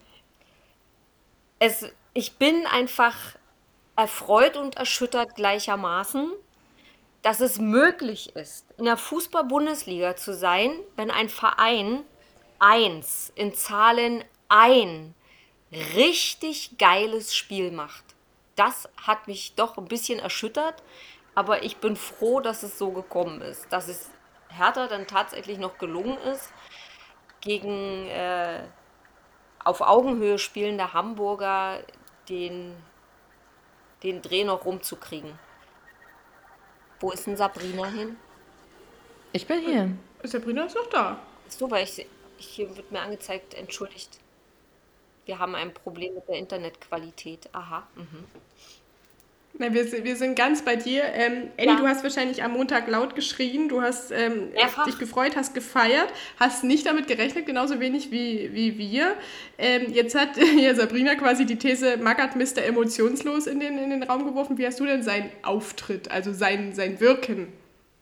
es, 1.59 1.85
ich 2.14 2.37
bin 2.37 2.64
einfach 2.66 3.16
erfreut 3.97 4.57
und 4.57 4.76
erschüttert 4.76 5.35
gleichermaßen 5.35 6.30
dass 7.22 7.40
es 7.40 7.58
möglich 7.58 8.34
ist, 8.37 8.66
in 8.78 8.84
der 8.84 8.96
Fußball-Bundesliga 8.96 10.16
zu 10.16 10.34
sein, 10.34 10.72
wenn 10.96 11.10
ein 11.10 11.28
Verein 11.28 12.04
eins 12.58 13.32
in 13.34 13.54
Zahlen 13.54 14.25
ein 14.48 15.14
richtig 15.94 16.78
geiles 16.78 17.34
Spiel 17.34 17.70
macht. 17.70 18.04
Das 18.56 18.88
hat 18.96 19.28
mich 19.28 19.54
doch 19.54 19.76
ein 19.76 19.87
bisschen 19.87 20.18
erschüttert, 20.18 20.82
aber 21.34 21.62
ich 21.62 21.76
bin 21.76 21.96
froh, 21.96 22.40
dass 22.40 22.62
es 22.62 22.78
so 22.78 22.90
gekommen 22.90 23.42
ist, 23.42 23.72
dass 23.72 23.88
es 23.88 24.10
Hertha 24.48 24.88
dann 24.88 25.06
tatsächlich 25.06 25.58
noch 25.58 25.78
gelungen 25.78 26.18
ist, 26.18 26.52
gegen 27.40 28.08
äh, 28.08 28.62
auf 29.62 29.80
Augenhöhe 29.80 30.38
spielende 30.38 30.92
Hamburger 30.92 31.80
den, 32.28 32.75
den 34.02 34.22
Dreh 34.22 34.44
noch 34.44 34.64
rumzukriegen. 34.64 35.38
Wo 37.00 37.11
ist 37.11 37.26
denn 37.26 37.37
Sabrina 37.37 37.87
hin? 37.87 38.17
Ich 39.33 39.47
bin 39.47 39.61
hier. 39.61 39.90
Sabrina 40.25 40.64
ist 40.64 40.75
noch 40.75 40.88
da. 40.88 41.21
So, 41.49 41.71
weil 41.71 41.85
ich, 41.85 42.07
hier 42.38 42.76
wird 42.76 42.90
mir 42.90 43.00
angezeigt, 43.00 43.55
entschuldigt. 43.55 44.19
Wir 45.26 45.38
haben 45.38 45.55
ein 45.55 45.73
Problem 45.75 46.14
mit 46.14 46.26
der 46.28 46.37
Internetqualität. 46.37 47.49
Aha. 47.52 47.87
Mhm. 47.95 48.25
Na, 49.61 49.75
wir, 49.75 50.05
wir 50.05 50.15
sind 50.15 50.37
ganz 50.37 50.62
bei 50.62 50.77
dir. 50.77 51.03
Ähm, 51.05 51.50
Ellie, 51.57 51.73
ja. 51.73 51.81
du 51.81 51.87
hast 51.87 52.05
wahrscheinlich 52.05 52.45
am 52.45 52.53
Montag 52.53 52.87
laut 52.87 53.17
geschrien, 53.17 53.69
du 53.69 53.83
hast 53.83 54.12
ähm, 54.12 54.53
dich 54.87 54.99
gefreut, 54.99 55.35
hast 55.35 55.53
gefeiert, 55.53 56.09
hast 56.38 56.62
nicht 56.62 56.87
damit 56.87 57.09
gerechnet, 57.09 57.45
genauso 57.45 57.81
wenig 57.81 58.12
wie, 58.12 58.50
wie 58.55 58.79
wir. 58.79 59.17
Ähm, 59.59 59.93
jetzt 59.93 60.15
hat 60.15 60.37
ja, 60.57 60.75
Sabrina 60.77 61.17
quasi 61.17 61.45
die 61.45 61.57
These 61.57 61.97
Magath 61.97 62.37
Mr. 62.37 62.65
Emotionslos 62.65 63.49
in 63.49 63.59
den, 63.59 63.79
in 63.79 63.91
den 63.91 64.05
Raum 64.05 64.25
geworfen. 64.25 64.59
Wie 64.59 64.67
hast 64.67 64.79
du 64.79 64.87
denn 64.87 65.03
seinen 65.03 65.31
Auftritt, 65.43 66.09
also 66.09 66.33
sein, 66.33 66.73
sein 66.73 67.00
Wirken 67.00 67.53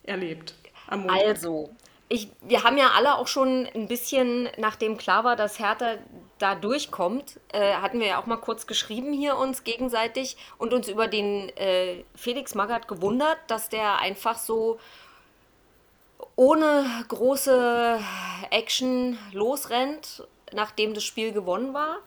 erlebt 0.04 0.54
am 0.88 1.00
Montag? 1.00 1.26
Also, 1.26 1.70
ich, 2.10 2.28
wir 2.42 2.64
haben 2.64 2.76
ja 2.76 2.90
alle 2.94 3.16
auch 3.16 3.28
schon 3.28 3.66
ein 3.74 3.88
bisschen, 3.88 4.48
nachdem 4.58 4.98
klar 4.98 5.24
war, 5.24 5.36
dass 5.36 5.58
Hertha 5.58 5.96
da 6.38 6.54
durchkommt, 6.54 7.40
äh, 7.52 7.74
hatten 7.74 8.00
wir 8.00 8.06
ja 8.06 8.20
auch 8.20 8.26
mal 8.26 8.36
kurz 8.36 8.66
geschrieben 8.66 9.12
hier 9.12 9.36
uns 9.36 9.64
gegenseitig 9.64 10.36
und 10.58 10.72
uns 10.72 10.88
über 10.88 11.08
den 11.08 11.48
äh, 11.56 12.04
Felix 12.14 12.54
Magath 12.54 12.88
gewundert, 12.88 13.38
dass 13.46 13.68
der 13.68 13.98
einfach 13.98 14.38
so 14.38 14.78
ohne 16.34 16.84
große 17.08 17.98
Action 18.50 19.18
losrennt, 19.32 20.24
nachdem 20.52 20.92
das 20.92 21.04
Spiel 21.04 21.32
gewonnen 21.32 21.72
war. 21.72 21.98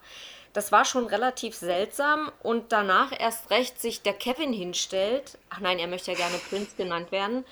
Das 0.52 0.72
war 0.72 0.84
schon 0.84 1.06
relativ 1.06 1.54
seltsam 1.54 2.30
und 2.42 2.72
danach 2.72 3.12
erst 3.18 3.50
recht 3.50 3.80
sich 3.80 4.02
der 4.02 4.14
Kevin 4.14 4.52
hinstellt. 4.52 5.38
Ach 5.48 5.60
nein, 5.60 5.78
er 5.78 5.86
möchte 5.86 6.10
ja 6.12 6.16
gerne 6.16 6.38
Prinz 6.38 6.76
genannt 6.76 7.12
werden 7.12 7.44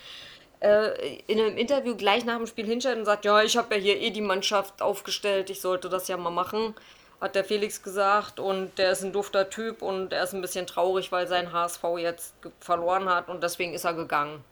äh, 0.61 1.19
in 1.27 1.41
einem 1.41 1.57
Interview 1.57 1.97
gleich 1.97 2.25
nach 2.25 2.37
dem 2.37 2.47
Spiel 2.47 2.67
hinstellt 2.67 2.99
und 2.99 3.05
sagt, 3.05 3.25
ja, 3.25 3.43
ich 3.43 3.57
habe 3.57 3.75
ja 3.77 3.81
hier 3.81 4.01
eh 4.01 4.11
die 4.11 4.21
Mannschaft 4.21 4.83
aufgestellt, 4.83 5.51
ich 5.51 5.61
sollte 5.61 5.89
das 5.89 6.09
ja 6.09 6.17
mal 6.17 6.31
machen, 6.31 6.75
hat 7.21 7.35
der 7.35 7.45
Felix 7.45 7.83
gesagt 7.83 8.41
und 8.41 8.77
der 8.79 8.93
ist 8.93 9.03
ein 9.03 9.13
dufter 9.13 9.51
Typ 9.51 9.83
und 9.83 10.13
er 10.13 10.25
ist 10.25 10.35
ein 10.35 10.41
bisschen 10.41 10.67
traurig, 10.67 11.11
weil 11.13 11.27
sein 11.27 11.53
HSV 11.53 11.83
jetzt 11.99 12.35
verloren 12.61 13.09
hat 13.09 13.29
und 13.29 13.43
deswegen 13.43 13.75
ist 13.75 13.85
er 13.85 13.95
gegangen. 13.95 14.45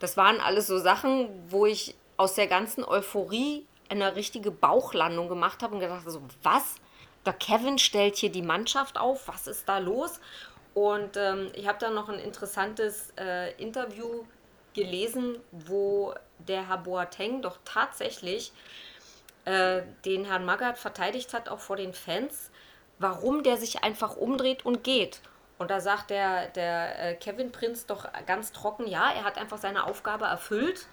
Das 0.00 0.16
waren 0.16 0.40
alles 0.40 0.66
so 0.66 0.78
Sachen, 0.78 1.28
wo 1.48 1.66
ich 1.66 1.94
aus 2.16 2.34
der 2.34 2.46
ganzen 2.46 2.84
Euphorie 2.84 3.66
eine 3.88 4.16
richtige 4.16 4.50
Bauchlandung 4.50 5.28
gemacht 5.28 5.62
habe 5.62 5.74
und 5.74 5.80
gedacht 5.80 6.02
so, 6.06 6.22
was? 6.42 6.76
Der 7.26 7.32
Kevin 7.32 7.78
stellt 7.78 8.16
hier 8.16 8.30
die 8.30 8.42
Mannschaft 8.42 8.98
auf, 8.98 9.28
was 9.28 9.46
ist 9.46 9.68
da 9.68 9.78
los? 9.78 10.20
Und 10.74 11.16
ähm, 11.16 11.50
ich 11.54 11.66
habe 11.66 11.78
dann 11.78 11.94
noch 11.94 12.08
ein 12.08 12.18
interessantes 12.18 13.12
äh, 13.18 13.52
Interview 13.60 14.24
gelesen, 14.74 15.38
wo 15.50 16.14
der 16.38 16.68
Herr 16.68 16.78
Boateng 16.78 17.42
doch 17.42 17.58
tatsächlich 17.64 18.52
äh, 19.44 19.82
den 20.04 20.24
Herrn 20.24 20.44
Magath 20.44 20.78
verteidigt 20.78 21.34
hat, 21.34 21.48
auch 21.48 21.60
vor 21.60 21.76
den 21.76 21.92
Fans, 21.94 22.50
warum 22.98 23.42
der 23.42 23.56
sich 23.56 23.82
einfach 23.82 24.16
umdreht 24.16 24.64
und 24.64 24.84
geht. 24.84 25.20
Und 25.58 25.70
da 25.70 25.80
sagt 25.80 26.10
der, 26.10 26.48
der 26.48 27.10
äh, 27.10 27.14
Kevin 27.14 27.50
Prinz 27.50 27.86
doch 27.86 28.06
ganz 28.26 28.52
trocken, 28.52 28.86
ja, 28.86 29.10
er 29.10 29.24
hat 29.24 29.38
einfach 29.38 29.58
seine 29.58 29.84
Aufgabe 29.84 30.26
erfüllt 30.26 30.86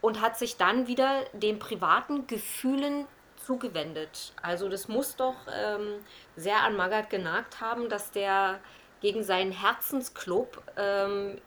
und 0.00 0.20
hat 0.20 0.38
sich 0.38 0.56
dann 0.56 0.86
wieder 0.86 1.24
den 1.32 1.58
privaten 1.58 2.26
Gefühlen 2.26 3.06
zugewendet. 3.36 4.32
Also 4.40 4.68
das 4.68 4.88
muss 4.88 5.16
doch 5.16 5.36
ähm, 5.52 6.04
sehr 6.36 6.62
an 6.62 6.76
Magath 6.76 7.10
genagt 7.10 7.60
haben, 7.60 7.88
dass 7.88 8.10
der 8.10 8.60
gegen 9.00 9.24
seinen 9.24 9.52
Herzensclub 9.52 10.62
ähm, 10.76 11.40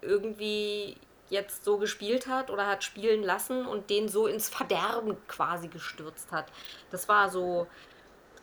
irgendwie 0.00 0.96
jetzt 1.30 1.64
so 1.64 1.78
gespielt 1.78 2.26
hat 2.26 2.50
oder 2.50 2.66
hat 2.66 2.84
spielen 2.84 3.22
lassen 3.22 3.66
und 3.66 3.90
den 3.90 4.08
so 4.08 4.26
ins 4.26 4.48
Verderben 4.48 5.16
quasi 5.26 5.68
gestürzt 5.68 6.32
hat. 6.32 6.46
Das 6.90 7.08
war 7.08 7.28
so 7.28 7.66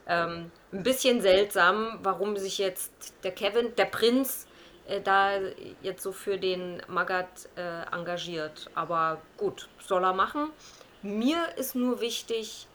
ähm, 0.08 0.52
ein 0.72 0.84
bisschen 0.84 1.22
seltsam, 1.22 2.00
warum 2.04 2.38
sich 2.38 2.58
jetzt 2.58 3.14
der 3.24 3.32
Kevin, 3.32 3.76
der 3.76 3.86
Prinz, 3.86 4.48
äh, 4.88 5.02
da 5.02 5.40
jetzt 5.82 6.04
so 6.04 6.12
für 6.12 6.38
den 6.38 6.82
Magat 6.88 7.50
äh, 7.56 7.84
engagiert. 7.92 8.70
Aber 8.76 9.22
gut, 9.38 9.68
soll 9.80 10.04
er 10.04 10.14
machen. 10.14 10.52
Mir 11.02 11.58
ist 11.58 11.76
nur 11.76 12.02
wichtig, 12.02 12.68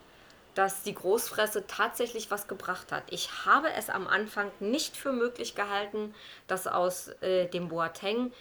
dass 0.55 0.83
die 0.83 0.95
Großfresse 0.95 1.67
tatsächlich 1.67 2.31
was 2.31 2.49
gebracht 2.49 2.91
hat. 2.91 3.05
Ich 3.11 3.47
habe 3.47 3.73
es 3.73 3.89
am 3.89 4.09
Anfang 4.09 4.51
nicht 4.59 4.97
für 4.97 5.13
möglich 5.13 5.55
gehalten, 5.55 6.15
dass 6.49 6.67
aus 6.67 7.09
äh, 7.21 7.47
dem 7.47 7.69
Boateng 7.69 8.33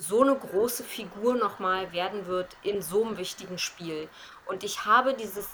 so 0.00 0.22
eine 0.22 0.34
große 0.34 0.82
Figur 0.82 1.34
nochmal 1.34 1.92
werden 1.92 2.26
wird 2.26 2.56
in 2.62 2.80
so 2.80 3.04
einem 3.04 3.18
wichtigen 3.18 3.58
Spiel. 3.58 4.08
Und 4.46 4.64
ich 4.64 4.86
habe 4.86 5.12
dieses, 5.12 5.46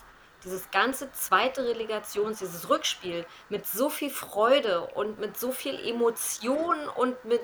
dieses 0.45 0.71
ganze 0.71 1.11
zweite 1.13 1.63
Relegations-, 1.63 2.39
dieses 2.39 2.69
Rückspiel 2.69 3.27
mit 3.49 3.67
so 3.67 3.91
viel 3.91 4.09
Freude 4.09 4.83
und 4.95 5.19
mit 5.19 5.37
so 5.37 5.51
viel 5.51 5.75
Emotion 5.85 6.77
und 6.95 7.23
mit, 7.25 7.41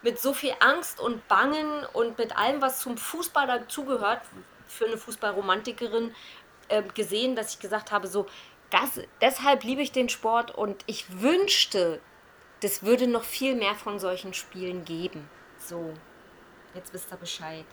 mit 0.00 0.18
so 0.18 0.32
viel 0.32 0.54
Angst 0.60 0.98
und 0.98 1.28
Bangen 1.28 1.84
und 1.92 2.16
mit 2.16 2.36
allem, 2.38 2.62
was 2.62 2.80
zum 2.80 2.96
Fußball 2.96 3.46
dazugehört, 3.46 4.22
für 4.66 4.86
eine 4.86 4.96
Fußballromantikerin, 4.96 6.14
äh, 6.68 6.82
gesehen, 6.94 7.36
dass 7.36 7.52
ich 7.52 7.58
gesagt 7.58 7.92
habe, 7.92 8.08
so, 8.08 8.24
das, 8.70 8.98
deshalb 9.20 9.62
liebe 9.62 9.82
ich 9.82 9.92
den 9.92 10.08
Sport 10.08 10.54
und 10.54 10.82
ich 10.86 11.20
wünschte, 11.20 12.00
das 12.62 12.82
würde 12.82 13.06
noch 13.06 13.24
viel 13.24 13.54
mehr 13.54 13.74
von 13.74 13.98
solchen 13.98 14.32
Spielen 14.32 14.86
geben. 14.86 15.28
So. 15.58 15.92
Jetzt 16.74 16.92
wisst 16.92 17.12
ihr 17.12 17.16
Bescheid. 17.16 17.64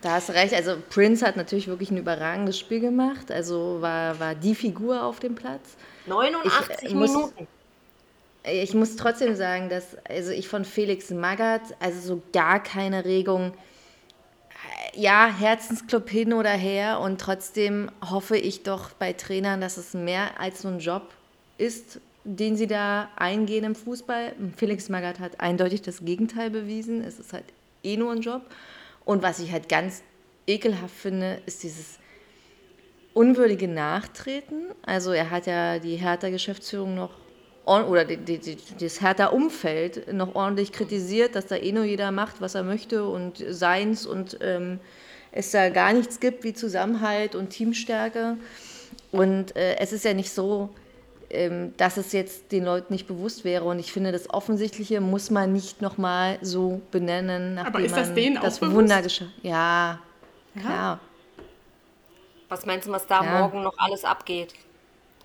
Da 0.00 0.12
hast 0.12 0.28
du 0.28 0.32
recht. 0.32 0.54
Also 0.54 0.76
Prince 0.90 1.26
hat 1.26 1.36
natürlich 1.36 1.68
wirklich 1.68 1.90
ein 1.90 1.98
überragendes 1.98 2.58
Spiel 2.58 2.80
gemacht. 2.80 3.30
Also 3.30 3.78
war, 3.80 4.18
war 4.18 4.34
die 4.34 4.54
Figur 4.54 5.04
auf 5.04 5.20
dem 5.20 5.34
Platz. 5.34 5.76
89 6.06 6.76
ich, 6.82 6.94
Minuten. 6.94 7.08
Muss, 7.08 7.32
ich 8.44 8.74
muss 8.74 8.96
trotzdem 8.96 9.36
sagen, 9.36 9.68
dass 9.68 9.96
also 10.08 10.30
ich 10.32 10.48
von 10.48 10.64
Felix 10.64 11.10
Magath 11.10 11.74
also 11.80 12.00
so 12.00 12.22
gar 12.32 12.62
keine 12.62 13.04
Regung. 13.04 13.52
Ja, 14.94 15.26
Herzensclub 15.26 16.08
hin 16.08 16.32
oder 16.32 16.50
her 16.50 17.00
und 17.00 17.20
trotzdem 17.20 17.90
hoffe 18.08 18.36
ich 18.36 18.62
doch 18.62 18.90
bei 18.90 19.12
Trainern, 19.12 19.60
dass 19.60 19.76
es 19.76 19.92
mehr 19.92 20.40
als 20.40 20.62
so 20.62 20.68
ein 20.68 20.78
Job 20.78 21.10
ist, 21.58 22.00
den 22.22 22.56
sie 22.56 22.66
da 22.66 23.08
eingehen 23.16 23.64
im 23.64 23.74
Fußball. 23.74 24.34
Felix 24.56 24.88
Magath 24.88 25.18
hat 25.18 25.40
eindeutig 25.40 25.82
das 25.82 26.04
Gegenteil 26.04 26.50
bewiesen. 26.50 27.02
Es 27.02 27.18
ist 27.18 27.32
halt 27.32 27.44
eh 27.84 27.96
nur 27.96 28.12
ein 28.12 28.20
Job. 28.20 28.42
Und 29.04 29.22
was 29.22 29.38
ich 29.38 29.52
halt 29.52 29.68
ganz 29.68 30.02
ekelhaft 30.46 30.94
finde, 30.94 31.40
ist 31.46 31.62
dieses 31.62 31.98
unwürdige 33.12 33.68
Nachtreten. 33.68 34.66
Also 34.84 35.12
er 35.12 35.30
hat 35.30 35.46
ja 35.46 35.78
die 35.78 35.96
Hertha-Geschäftsführung 35.96 36.94
noch 36.94 37.10
oder 37.66 38.04
die, 38.04 38.18
die, 38.18 38.38
die, 38.38 38.58
das 38.78 39.00
Hertha-Umfeld 39.00 40.12
noch 40.12 40.34
ordentlich 40.34 40.70
kritisiert, 40.70 41.34
dass 41.34 41.46
da 41.46 41.56
eh 41.56 41.72
nur 41.72 41.84
jeder 41.84 42.10
macht, 42.10 42.42
was 42.42 42.54
er 42.54 42.62
möchte 42.62 43.08
und 43.08 43.42
seins 43.48 44.04
und 44.04 44.36
ähm, 44.42 44.80
es 45.32 45.50
da 45.50 45.70
gar 45.70 45.94
nichts 45.94 46.20
gibt 46.20 46.44
wie 46.44 46.52
Zusammenhalt 46.52 47.34
und 47.34 47.50
Teamstärke. 47.50 48.36
Und 49.12 49.56
äh, 49.56 49.76
es 49.78 49.92
ist 49.92 50.04
ja 50.04 50.12
nicht 50.12 50.30
so, 50.30 50.70
ähm, 51.34 51.74
dass 51.76 51.96
es 51.96 52.12
jetzt 52.12 52.52
den 52.52 52.64
Leuten 52.64 52.92
nicht 52.92 53.06
bewusst 53.06 53.44
wäre. 53.44 53.64
Und 53.64 53.78
ich 53.78 53.92
finde, 53.92 54.12
das 54.12 54.30
Offensichtliche 54.30 55.00
muss 55.00 55.30
man 55.30 55.52
nicht 55.52 55.82
nochmal 55.82 56.38
so 56.40 56.80
benennen. 56.90 57.58
Aber 57.58 57.80
ist 57.80 57.96
das 57.96 58.14
denen 58.14 58.36
das 58.36 58.62
auch 58.62 58.70
Wunder 58.70 58.98
bewusst? 58.98 59.24
Ja, 59.42 59.98
klar. 60.58 61.00
Was 62.48 62.66
meinst 62.66 62.86
du, 62.86 62.92
was 62.92 63.06
da 63.06 63.24
ja. 63.24 63.40
morgen 63.40 63.62
noch 63.62 63.76
alles 63.78 64.04
abgeht? 64.04 64.54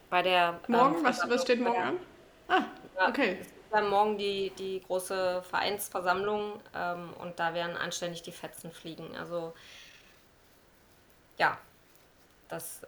Bei 0.10 0.22
der. 0.22 0.60
Morgen? 0.68 0.98
Ähm, 0.98 1.04
was, 1.04 1.30
was 1.30 1.42
steht 1.44 1.62
morgen 1.62 1.82
an? 1.82 1.96
Ah, 2.48 2.64
okay. 3.08 3.38
Ja, 3.72 3.82
morgen 3.82 4.18
die, 4.18 4.52
die 4.58 4.82
große 4.88 5.44
Vereinsversammlung 5.48 6.54
ähm, 6.76 7.14
und 7.22 7.40
da 7.40 7.54
werden 7.54 7.78
anständig 7.78 8.24
die 8.24 8.32
Fetzen 8.32 8.72
fliegen. 8.72 9.16
Also, 9.16 9.54
ja, 11.38 11.58
das. 12.48 12.82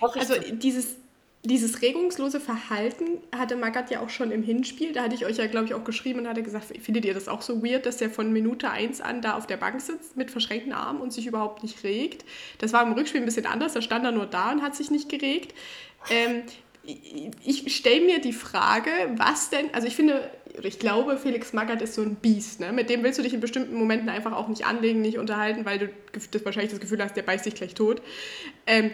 Also 0.00 0.34
dieses, 0.52 0.96
dieses 1.44 1.82
regungslose 1.82 2.40
Verhalten 2.40 3.18
hatte 3.36 3.56
Magath 3.56 3.90
ja 3.90 4.00
auch 4.00 4.10
schon 4.10 4.30
im 4.30 4.42
Hinspiel. 4.42 4.92
Da 4.92 5.04
hatte 5.04 5.14
ich 5.14 5.24
euch 5.24 5.36
ja, 5.36 5.46
glaube 5.46 5.66
ich, 5.66 5.74
auch 5.74 5.84
geschrieben 5.84 6.20
und 6.20 6.28
hatte 6.28 6.42
gesagt, 6.42 6.66
findet 6.80 7.04
ihr 7.04 7.14
das 7.14 7.28
auch 7.28 7.42
so 7.42 7.62
weird, 7.62 7.86
dass 7.86 7.98
der 7.98 8.10
von 8.10 8.32
Minute 8.32 8.70
1 8.70 9.00
an 9.00 9.22
da 9.22 9.36
auf 9.36 9.46
der 9.46 9.56
Bank 9.56 9.80
sitzt 9.80 10.16
mit 10.16 10.30
verschränkten 10.30 10.72
Armen 10.72 11.00
und 11.00 11.12
sich 11.12 11.26
überhaupt 11.26 11.62
nicht 11.62 11.84
regt? 11.84 12.24
Das 12.58 12.72
war 12.72 12.84
im 12.84 12.92
Rückspiel 12.92 13.20
ein 13.20 13.26
bisschen 13.26 13.46
anders. 13.46 13.74
Da 13.74 13.82
stand 13.82 14.04
er 14.04 14.12
nur 14.12 14.26
da 14.26 14.52
und 14.52 14.62
hat 14.62 14.74
sich 14.74 14.90
nicht 14.90 15.08
geregt. 15.08 15.54
Ähm, 16.10 16.42
ich 17.44 17.74
stelle 17.74 18.04
mir 18.04 18.20
die 18.20 18.32
Frage, 18.32 18.90
was 19.16 19.50
denn, 19.50 19.74
also 19.74 19.88
ich 19.88 19.96
finde, 19.96 20.30
ich 20.62 20.78
glaube, 20.78 21.16
Felix 21.16 21.52
Magath 21.52 21.82
ist 21.82 21.94
so 21.94 22.02
ein 22.02 22.14
Biest, 22.16 22.60
ne? 22.60 22.72
mit 22.72 22.88
dem 22.90 23.02
willst 23.02 23.18
du 23.18 23.22
dich 23.22 23.34
in 23.34 23.40
bestimmten 23.40 23.74
Momenten 23.74 24.08
einfach 24.08 24.32
auch 24.32 24.48
nicht 24.48 24.66
anlegen, 24.66 25.00
nicht 25.00 25.18
unterhalten, 25.18 25.64
weil 25.64 25.78
du 25.78 25.88
das 26.12 26.44
wahrscheinlich 26.44 26.70
das 26.70 26.80
Gefühl 26.80 27.02
hast, 27.02 27.16
der 27.16 27.22
beißt 27.22 27.44
dich 27.44 27.54
gleich 27.54 27.74
tot. 27.74 28.02
Ähm, 28.66 28.92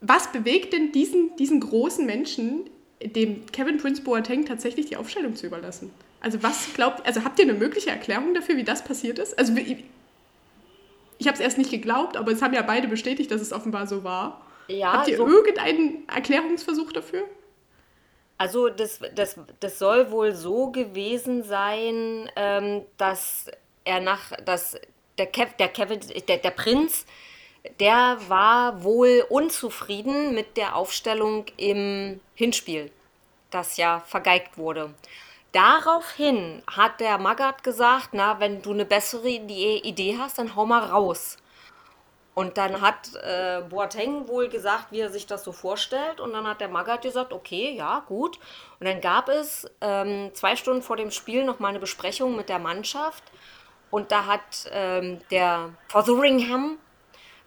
was 0.00 0.32
bewegt 0.32 0.72
denn 0.72 0.92
diesen, 0.92 1.36
diesen 1.36 1.60
großen 1.60 2.06
Menschen, 2.06 2.68
dem 3.02 3.46
Kevin 3.46 3.78
Prince 3.78 4.02
Boateng 4.02 4.46
tatsächlich 4.46 4.86
die 4.86 4.96
Aufstellung 4.96 5.36
zu 5.36 5.46
überlassen? 5.46 5.90
Also 6.20 6.42
was 6.42 6.72
glaubt, 6.74 7.06
also 7.06 7.24
habt 7.24 7.38
ihr 7.38 7.44
eine 7.44 7.54
mögliche 7.54 7.90
Erklärung 7.90 8.34
dafür, 8.34 8.56
wie 8.56 8.64
das 8.64 8.84
passiert 8.84 9.18
ist? 9.18 9.38
Also 9.38 9.54
ich, 9.56 9.84
ich 11.18 11.26
habe 11.26 11.34
es 11.34 11.40
erst 11.40 11.58
nicht 11.58 11.70
geglaubt, 11.70 12.16
aber 12.16 12.32
es 12.32 12.42
haben 12.42 12.54
ja 12.54 12.62
beide 12.62 12.88
bestätigt, 12.88 13.30
dass 13.30 13.40
es 13.40 13.52
offenbar 13.52 13.86
so 13.86 14.04
war. 14.04 14.44
Ja, 14.68 14.92
habt 14.92 15.08
ihr 15.08 15.16
so 15.16 15.26
irgendeinen 15.26 16.08
Erklärungsversuch 16.08 16.92
dafür? 16.92 17.24
Also 18.38 18.68
das, 18.68 19.00
das, 19.14 19.36
das 19.60 19.78
soll 19.78 20.10
wohl 20.10 20.34
so 20.34 20.70
gewesen 20.70 21.42
sein, 21.42 22.30
ähm, 22.36 22.82
dass 22.96 23.50
er 23.84 24.00
nach, 24.00 24.32
dass 24.46 24.78
der, 25.18 25.26
Kev, 25.26 25.52
der 25.58 25.68
Kevin, 25.68 26.00
der, 26.26 26.38
der 26.38 26.50
Prinz 26.50 27.04
der 27.78 28.18
war 28.28 28.82
wohl 28.82 29.24
unzufrieden 29.28 30.34
mit 30.34 30.56
der 30.56 30.76
Aufstellung 30.76 31.46
im 31.56 32.20
Hinspiel, 32.34 32.90
das 33.50 33.76
ja 33.76 34.00
vergeigt 34.00 34.56
wurde. 34.56 34.94
Daraufhin 35.52 36.62
hat 36.70 37.00
der 37.00 37.18
Magath 37.18 37.64
gesagt, 37.64 38.10
na, 38.12 38.38
wenn 38.38 38.62
du 38.62 38.72
eine 38.72 38.84
bessere 38.84 39.28
Idee 39.28 40.16
hast, 40.18 40.38
dann 40.38 40.54
hau 40.54 40.64
mal 40.64 40.84
raus. 40.84 41.36
Und 42.34 42.56
dann 42.56 42.80
hat 42.80 43.10
äh, 43.16 43.60
Boateng 43.68 44.28
wohl 44.28 44.48
gesagt, 44.48 44.86
wie 44.92 45.00
er 45.00 45.10
sich 45.10 45.26
das 45.26 45.42
so 45.42 45.50
vorstellt. 45.50 46.20
Und 46.20 46.32
dann 46.32 46.46
hat 46.46 46.60
der 46.60 46.68
Magath 46.68 47.02
gesagt, 47.02 47.32
okay, 47.32 47.74
ja, 47.76 48.04
gut. 48.06 48.38
Und 48.78 48.86
dann 48.86 49.00
gab 49.00 49.28
es 49.28 49.68
ähm, 49.80 50.30
zwei 50.34 50.54
Stunden 50.54 50.82
vor 50.82 50.96
dem 50.96 51.10
Spiel 51.10 51.44
noch 51.44 51.58
mal 51.58 51.68
eine 51.68 51.80
Besprechung 51.80 52.36
mit 52.36 52.48
der 52.48 52.60
Mannschaft. 52.60 53.24
Und 53.90 54.12
da 54.12 54.26
hat 54.26 54.70
ähm, 54.70 55.20
der 55.32 55.70
Fotheringham 55.88 56.78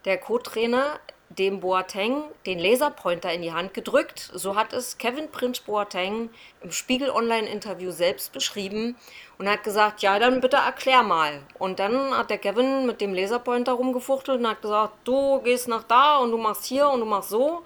der 0.06 0.18
Co-Trainer 0.18 1.00
dem 1.38 1.62
Boateng 1.62 2.24
den 2.46 2.60
Laserpointer 2.60 3.34
in 3.34 3.42
die 3.42 3.54
Hand 3.54 3.74
gedrückt. 3.74 4.30
So 4.34 4.56
hat 4.56 4.74
es 4.74 4.98
Kevin 4.98 5.30
Prince 5.32 5.62
Boateng 5.66 6.30
im 6.62 6.72
Spiegel 6.72 7.10
Online-Interview 7.10 7.92
selbst 7.92 8.32
beschrieben 8.34 8.96
und 9.38 9.50
hat 9.50 9.64
gesagt, 9.64 10.02
ja, 10.02 10.20
dann 10.20 10.42
bitte 10.42 10.58
erklär 10.58 11.04
mal. 11.04 11.42
Und 11.58 11.80
dann 11.80 12.16
hat 12.16 12.30
der 12.30 12.38
Kevin 12.38 12.86
mit 12.86 13.02
dem 13.02 13.14
Laserpointer 13.14 13.74
rumgefuchtelt 13.74 14.40
und 14.40 14.48
hat 14.48 14.62
gesagt, 14.62 14.94
du 15.06 15.42
gehst 15.42 15.68
nach 15.68 15.84
da 15.84 16.18
und 16.18 16.32
du 16.32 16.38
machst 16.38 16.66
hier 16.66 16.88
und 16.90 17.00
du 17.00 17.06
machst 17.06 17.30
so. 17.30 17.64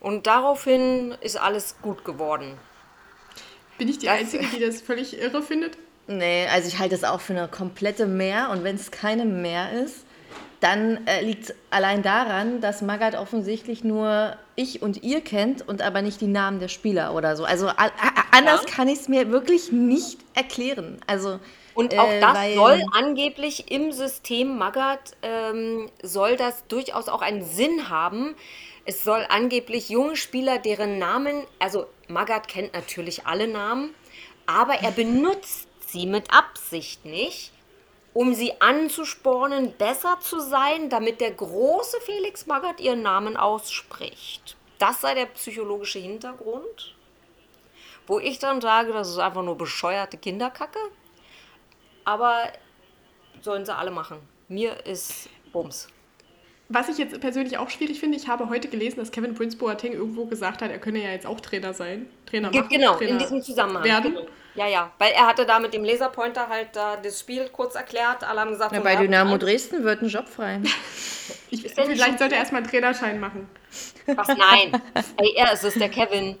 Und 0.00 0.26
daraufhin 0.26 1.14
ist 1.20 1.36
alles 1.36 1.76
gut 1.80 2.04
geworden. 2.04 2.58
Bin 3.78 3.88
ich 3.88 3.98
die 3.98 4.08
Einzige, 4.08 4.44
die 4.46 4.60
das 4.60 4.80
völlig 4.80 5.18
irre 5.18 5.42
findet? 5.42 5.78
Nee, 6.08 6.48
also 6.48 6.66
ich 6.66 6.80
halte 6.80 6.96
das 6.96 7.04
auch 7.04 7.20
für 7.20 7.32
eine 7.32 7.46
komplette 7.46 8.06
Mehr. 8.06 8.50
Und 8.50 8.64
wenn 8.64 8.74
es 8.74 8.90
keine 8.90 9.24
Mehr 9.24 9.72
ist, 9.72 10.04
dann 10.62 11.06
äh, 11.08 11.22
liegt 11.22 11.44
es 11.44 11.54
allein 11.70 12.02
daran, 12.02 12.60
dass 12.60 12.82
Magath 12.82 13.16
offensichtlich 13.16 13.82
nur 13.82 14.36
ich 14.54 14.80
und 14.80 15.02
ihr 15.02 15.20
kennt 15.20 15.66
und 15.66 15.82
aber 15.82 16.02
nicht 16.02 16.20
die 16.20 16.28
Namen 16.28 16.60
der 16.60 16.68
Spieler 16.68 17.14
oder 17.14 17.34
so. 17.36 17.44
Also 17.44 17.68
anders 18.30 18.62
ja. 18.64 18.70
kann 18.70 18.86
ich 18.86 19.00
es 19.00 19.08
mir 19.08 19.30
wirklich 19.30 19.72
nicht 19.72 20.20
erklären. 20.34 20.98
Also 21.08 21.40
und 21.74 21.98
auch 21.98 22.08
äh, 22.08 22.20
das 22.20 22.36
weil, 22.36 22.54
soll 22.54 22.82
angeblich 22.92 23.72
im 23.72 23.90
System 23.90 24.56
Magath 24.56 25.16
ähm, 25.22 25.90
soll 26.00 26.36
das 26.36 26.64
durchaus 26.68 27.08
auch 27.08 27.22
einen 27.22 27.44
Sinn 27.44 27.88
haben. 27.88 28.36
Es 28.84 29.02
soll 29.02 29.26
angeblich 29.28 29.88
junge 29.88 30.14
Spieler, 30.14 30.58
deren 30.58 30.98
Namen, 30.98 31.42
also 31.58 31.86
Magath 32.06 32.46
kennt 32.46 32.72
natürlich 32.72 33.26
alle 33.26 33.48
Namen, 33.48 33.94
aber 34.46 34.74
er 34.74 34.92
benutzt 34.92 35.66
sie 35.88 36.06
mit 36.06 36.32
Absicht 36.32 37.04
nicht 37.04 37.52
um 38.14 38.34
sie 38.34 38.60
anzuspornen, 38.60 39.72
besser 39.72 40.18
zu 40.20 40.40
sein, 40.40 40.90
damit 40.90 41.20
der 41.20 41.32
große 41.32 42.00
Felix 42.00 42.46
Magath 42.46 42.80
ihren 42.80 43.02
Namen 43.02 43.36
ausspricht. 43.36 44.56
Das 44.78 45.00
sei 45.00 45.14
der 45.14 45.26
psychologische 45.26 45.98
Hintergrund. 45.98 46.94
Wo 48.06 48.18
ich 48.18 48.38
dann 48.38 48.60
sage, 48.60 48.92
das 48.92 49.10
ist 49.10 49.18
einfach 49.18 49.42
nur 49.42 49.56
bescheuerte 49.56 50.18
Kinderkacke. 50.18 50.78
Aber 52.04 52.52
sollen 53.40 53.64
sie 53.64 53.74
alle 53.74 53.90
machen. 53.90 54.18
Mir 54.48 54.84
ist 54.86 55.28
Bums. 55.52 55.88
Was 56.68 56.88
ich 56.88 56.98
jetzt 56.98 57.20
persönlich 57.20 57.58
auch 57.58 57.70
schwierig 57.70 58.00
finde, 58.00 58.16
ich 58.16 58.28
habe 58.28 58.48
heute 58.48 58.68
gelesen, 58.68 58.98
dass 58.98 59.12
Kevin 59.12 59.34
Prince 59.34 59.56
Boateng 59.56 59.92
irgendwo 59.92 60.24
gesagt 60.24 60.62
hat, 60.62 60.70
er 60.70 60.78
könne 60.78 61.02
ja 61.02 61.10
jetzt 61.10 61.26
auch 61.26 61.40
Trainer 61.40 61.74
sein. 61.74 62.08
Trainer 62.26 62.50
machen, 62.50 62.68
genau, 62.68 62.96
Trainer 62.96 63.12
in 63.12 63.18
diesem 63.18 63.42
Zusammenhang. 63.42 63.84
Werden. 63.84 64.18
Ja, 64.54 64.66
ja, 64.66 64.90
weil 64.98 65.12
er 65.12 65.26
hatte 65.26 65.46
da 65.46 65.58
mit 65.58 65.72
dem 65.72 65.82
Laserpointer 65.82 66.48
halt 66.48 66.76
da 66.76 66.96
das 66.96 67.20
Spiel 67.20 67.48
kurz 67.48 67.74
erklärt. 67.74 68.22
Alle 68.22 68.40
haben 68.40 68.50
gesagt, 68.50 68.72
ja, 68.72 68.80
bei 68.80 68.96
Dynamo 68.96 69.38
Dresden 69.38 69.82
wird 69.84 70.02
ein 70.02 70.08
Job 70.08 70.28
frei. 70.28 70.60
ich, 71.50 71.62
vielleicht 71.62 72.18
sollte 72.18 72.34
er 72.34 72.40
erstmal 72.40 72.62
einen 72.62 72.70
Trainerschein 72.70 73.18
machen. 73.18 73.48
Was? 74.06 74.28
Nein. 74.28 74.82
Ey, 75.16 75.34
er 75.36 75.52
ist 75.52 75.64
es, 75.64 75.74
der 75.74 75.88
Kevin. 75.88 76.36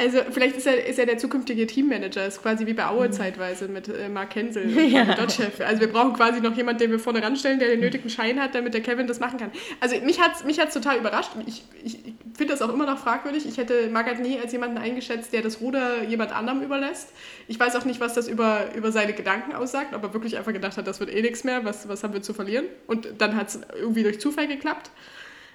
Also 0.00 0.20
vielleicht 0.30 0.56
ist 0.56 0.66
er, 0.66 0.86
ist 0.86 0.98
er 0.98 1.04
der 1.04 1.18
zukünftige 1.18 1.66
Teammanager, 1.66 2.26
ist 2.26 2.40
quasi 2.40 2.64
wie 2.64 2.72
bei 2.72 2.86
Aue 2.86 3.08
mhm. 3.08 3.12
zeitweise 3.12 3.68
mit 3.68 3.86
äh, 3.88 4.08
Mark 4.08 4.34
Hensel 4.34 4.66
ja. 4.90 5.04
Dotchef. 5.14 5.60
Also 5.60 5.80
wir 5.80 5.92
brauchen 5.92 6.14
quasi 6.14 6.40
noch 6.40 6.56
jemanden, 6.56 6.80
den 6.80 6.90
wir 6.90 6.98
vorne 6.98 7.22
ranstellen, 7.22 7.58
der 7.58 7.68
den 7.68 7.80
nötigen 7.80 8.08
Schein 8.08 8.40
hat, 8.40 8.54
damit 8.54 8.72
der 8.72 8.80
Kevin 8.80 9.06
das 9.06 9.20
machen 9.20 9.38
kann. 9.38 9.50
Also 9.78 10.00
mich 10.00 10.18
hat 10.18 10.36
es 10.36 10.44
mich 10.44 10.58
hat's 10.58 10.72
total 10.72 10.96
überrascht. 10.96 11.32
Ich, 11.46 11.64
ich 11.84 11.98
finde 12.34 12.54
das 12.54 12.62
auch 12.62 12.72
immer 12.72 12.86
noch 12.86 12.96
fragwürdig. 12.96 13.46
Ich 13.46 13.58
hätte 13.58 13.90
Magath 13.90 14.20
nie 14.20 14.38
als 14.38 14.52
jemanden 14.52 14.78
eingeschätzt, 14.78 15.34
der 15.34 15.42
das 15.42 15.60
Ruder 15.60 16.02
jemand 16.04 16.32
anderem 16.32 16.62
überlässt. 16.62 17.10
Ich 17.46 17.60
weiß 17.60 17.76
auch 17.76 17.84
nicht, 17.84 18.00
was 18.00 18.14
das 18.14 18.26
über, 18.26 18.74
über 18.74 18.92
seine 18.92 19.12
Gedanken 19.12 19.52
aussagt, 19.52 19.92
ob 19.92 20.02
er 20.02 20.14
wirklich 20.14 20.38
einfach 20.38 20.54
gedacht 20.54 20.78
hat, 20.78 20.86
das 20.86 21.00
wird 21.00 21.12
eh 21.14 21.20
nichts 21.20 21.44
mehr, 21.44 21.66
was, 21.66 21.90
was 21.90 22.02
haben 22.04 22.14
wir 22.14 22.22
zu 22.22 22.32
verlieren? 22.32 22.64
Und 22.86 23.06
dann 23.18 23.36
hat 23.36 23.48
es 23.48 23.60
irgendwie 23.74 24.02
durch 24.02 24.18
Zufall 24.18 24.48
geklappt. 24.48 24.90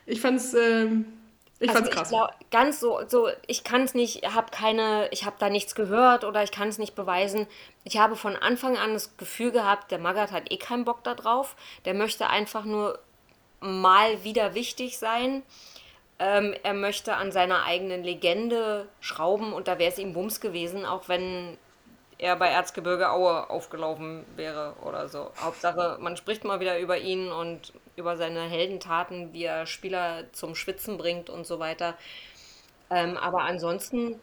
Ich 0.06 0.22
fand 0.22 0.38
es... 0.38 0.54
Ähm, 0.54 1.06
ich 1.60 1.70
also 1.70 1.82
fand's 1.82 1.96
krass. 1.96 2.12
Ich 2.12 2.18
glaub, 2.18 2.52
ganz 2.52 2.80
so, 2.80 3.02
so 3.08 3.30
ich 3.48 3.64
kann 3.64 3.84
es 3.84 3.94
nicht, 3.94 4.24
habe 4.34 4.52
keine, 4.52 5.08
ich 5.12 5.26
habe 5.26 5.38
da 5.40 5.50
nichts 5.50 5.76
gehört 5.76 6.24
oder 6.24 6.44
ich 6.44 6.52
kann 6.52 6.68
es 6.68 6.78
nicht 6.78 6.96
beweisen. 6.96 7.48
Ich 7.84 7.98
habe 7.98 8.16
von 8.16 8.36
Anfang 8.36 8.78
an 8.78 8.94
das 8.94 9.16
Gefühl 9.18 9.52
gehabt, 9.52 9.92
der 9.92 10.00
Magath 10.00 10.32
hat 10.32 10.52
eh 10.52 10.58
keinen 10.58 10.86
Bock 10.86 11.04
da 11.04 11.16
drauf. 11.16 11.56
Der 11.86 11.94
möchte 11.94 12.30
einfach 12.30 12.66
nur 12.66 13.00
mal 13.62 14.24
wieder 14.24 14.54
wichtig 14.54 14.98
sein. 14.98 15.44
Ähm, 16.20 16.54
er 16.64 16.74
möchte 16.74 17.16
an 17.16 17.32
seiner 17.32 17.64
eigenen 17.64 18.04
Legende 18.04 18.88
schrauben 19.02 19.54
und 19.54 19.68
da 19.68 19.80
wäre 19.80 19.92
es 19.92 19.98
ihm 19.98 20.14
Bums 20.14 20.40
gewesen, 20.40 20.86
auch 20.86 21.08
wenn 21.10 21.58
er 22.18 22.36
bei 22.36 22.50
Erzgebirge 22.50 23.10
Aue 23.10 23.50
aufgelaufen 23.50 24.26
wäre 24.36 24.74
oder 24.84 25.10
so. 25.10 25.32
Hauptsache, 25.42 25.98
man 26.00 26.16
spricht 26.18 26.44
mal 26.44 26.60
wieder 26.60 26.80
über 26.80 26.98
ihn 26.98 27.32
und 27.32 27.74
über 27.96 28.18
seine 28.18 28.44
Heldentaten, 28.44 29.34
wie 29.34 29.44
er 29.44 29.66
Spieler 29.66 30.32
zum 30.32 30.56
Schwitzen 30.56 30.98
bringt 30.98 31.30
und 31.30 31.46
so 31.46 31.60
weiter. 31.60 31.96
Ähm, 32.90 33.18
aber 33.18 33.42
ansonsten 33.42 34.20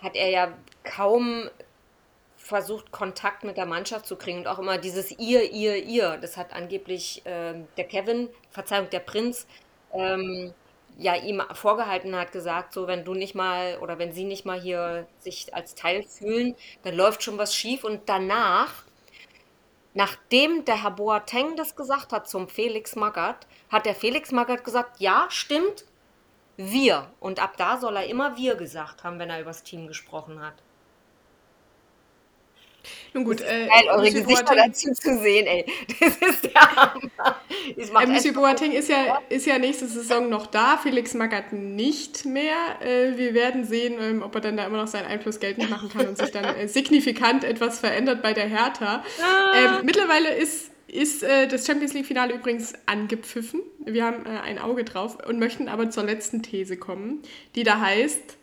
hat 0.00 0.16
er 0.16 0.30
ja 0.30 0.52
kaum 0.84 1.50
versucht, 2.36 2.92
Kontakt 2.92 3.42
mit 3.42 3.56
der 3.56 3.66
Mannschaft 3.66 4.06
zu 4.06 4.16
kriegen 4.16 4.38
und 4.38 4.46
auch 4.46 4.58
immer 4.58 4.78
dieses 4.78 5.10
ihr, 5.18 5.50
ihr, 5.50 5.82
ihr. 5.82 6.18
Das 6.18 6.36
hat 6.36 6.52
angeblich 6.52 7.24
äh, 7.24 7.54
der 7.76 7.84
Kevin, 7.84 8.28
Verzeihung, 8.50 8.90
der 8.90 9.00
Prinz, 9.00 9.46
ähm, 9.92 10.52
ja 10.98 11.16
ihm 11.16 11.42
vorgehalten 11.52 12.16
hat, 12.16 12.32
gesagt, 12.32 12.72
so 12.72 12.86
wenn 12.86 13.04
du 13.04 13.14
nicht 13.14 13.34
mal 13.34 13.78
oder 13.80 13.98
wenn 13.98 14.12
sie 14.12 14.24
nicht 14.24 14.44
mal 14.44 14.60
hier 14.60 15.06
sich 15.18 15.54
als 15.54 15.74
Teil 15.74 16.02
fühlen, 16.04 16.54
dann 16.82 16.94
läuft 16.94 17.22
schon 17.22 17.38
was 17.38 17.54
schief 17.54 17.84
und 17.84 18.02
danach, 18.06 18.84
nachdem 19.92 20.64
der 20.64 20.82
Herr 20.82 20.92
Boateng 20.92 21.56
das 21.56 21.76
gesagt 21.76 22.12
hat 22.12 22.28
zum 22.28 22.48
Felix 22.48 22.96
Magath, 22.96 23.46
hat 23.70 23.86
der 23.86 23.94
Felix 23.94 24.30
Magath 24.32 24.64
gesagt, 24.64 25.00
ja, 25.00 25.26
stimmt, 25.30 25.84
wir. 26.56 27.10
Und 27.20 27.40
ab 27.40 27.56
da 27.56 27.78
soll 27.78 27.96
er 27.96 28.06
immer 28.06 28.36
wir 28.36 28.54
gesagt 28.54 29.04
haben, 29.04 29.18
wenn 29.18 29.30
er 29.30 29.40
über 29.40 29.50
das 29.50 29.64
Team 29.64 29.86
gesprochen 29.86 30.40
hat. 30.40 30.54
Nun 33.12 33.24
gut, 33.24 33.40
äh, 33.40 33.66
geil, 33.66 33.84
eure 33.88 34.02
Monsieur 34.02 34.22
Gesichter 34.22 34.44
Boateng, 34.54 34.66
dazu 34.66 34.92
zu 34.92 35.18
sehen, 35.18 35.46
ey. 35.46 35.66
Das 36.00 36.16
ist 36.16 36.44
der 36.44 36.76
Hammer. 36.76 38.02
Äh, 38.02 38.06
Monsieur 38.06 38.34
Boateng 38.34 38.72
ist 38.72 38.88
ja, 38.88 39.20
ist 39.28 39.46
ja 39.46 39.58
nächste 39.58 39.86
Saison 39.86 40.28
noch 40.28 40.46
da, 40.46 40.76
Felix 40.76 41.14
Magath 41.14 41.52
nicht 41.52 42.24
mehr. 42.24 42.56
Äh, 42.80 43.16
wir 43.16 43.34
werden 43.34 43.64
sehen, 43.64 43.96
ähm, 44.00 44.22
ob 44.22 44.34
er 44.34 44.40
dann 44.40 44.56
da 44.56 44.66
immer 44.66 44.78
noch 44.78 44.88
seinen 44.88 45.06
Einfluss 45.06 45.40
geltend 45.40 45.70
machen 45.70 45.88
kann 45.88 46.06
und 46.08 46.18
sich 46.18 46.30
dann 46.30 46.44
äh, 46.44 46.68
signifikant 46.68 47.44
etwas 47.44 47.78
verändert 47.78 48.22
bei 48.22 48.32
der 48.32 48.46
Hertha. 48.46 49.04
Ah. 49.22 49.78
Ähm, 49.78 49.84
mittlerweile 49.84 50.34
ist 50.34 50.70
ist 50.94 51.24
äh, 51.24 51.48
das 51.48 51.66
Champions 51.66 51.92
League-Finale 51.92 52.34
übrigens 52.34 52.72
angepfiffen. 52.86 53.60
Wir 53.84 54.04
haben 54.04 54.24
äh, 54.26 54.28
ein 54.28 54.58
Auge 54.58 54.84
drauf 54.84 55.18
und 55.26 55.38
möchten 55.38 55.68
aber 55.68 55.90
zur 55.90 56.04
letzten 56.04 56.42
These 56.42 56.76
kommen, 56.76 57.22
die 57.56 57.64
da 57.64 57.80
heißt, 57.80 58.36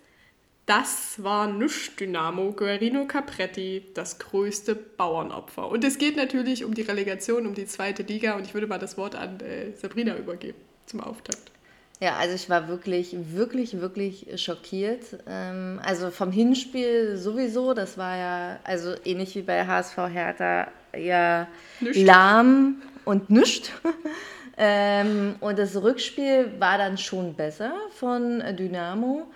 das 0.71 1.21
war 1.21 1.47
nicht 1.47 1.99
Dynamo 1.99 2.53
Guerrino 2.53 3.05
Capretti, 3.05 3.87
das 3.93 4.19
größte 4.19 4.73
Bauernopfer. 4.73 5.67
Und 5.67 5.83
es 5.83 5.97
geht 5.97 6.15
natürlich 6.15 6.63
um 6.63 6.73
die 6.73 6.83
Relegation, 6.83 7.45
um 7.45 7.53
die 7.53 7.65
zweite 7.65 8.03
Liga. 8.03 8.37
Und 8.37 8.45
ich 8.45 8.53
würde 8.53 8.67
mal 8.67 8.79
das 8.79 8.97
Wort 8.97 9.13
an 9.13 9.41
äh, 9.41 9.73
Sabrina 9.75 10.15
übergeben 10.15 10.57
zum 10.85 11.01
Auftakt. 11.01 11.51
Ja, 11.99 12.15
also 12.15 12.35
ich 12.35 12.49
war 12.49 12.69
wirklich, 12.69 13.13
wirklich, 13.33 13.81
wirklich 13.81 14.27
schockiert. 14.41 15.03
Ähm, 15.27 15.81
also 15.83 16.09
vom 16.09 16.31
Hinspiel 16.31 17.17
sowieso, 17.17 17.73
das 17.73 17.97
war 17.97 18.15
ja, 18.15 18.59
also 18.63 18.95
ähnlich 19.03 19.35
wie 19.35 19.41
bei 19.41 19.67
HSV 19.67 19.97
Hertha, 19.97 20.69
ja 20.97 21.49
nischt. 21.81 21.99
lahm 21.99 22.81
und 23.03 23.29
nüscht. 23.29 23.73
ähm, 24.57 25.35
und 25.41 25.59
das 25.59 25.75
Rückspiel 25.75 26.53
war 26.59 26.77
dann 26.77 26.97
schon 26.97 27.33
besser 27.33 27.73
von 27.89 28.41
Dynamo. 28.55 29.27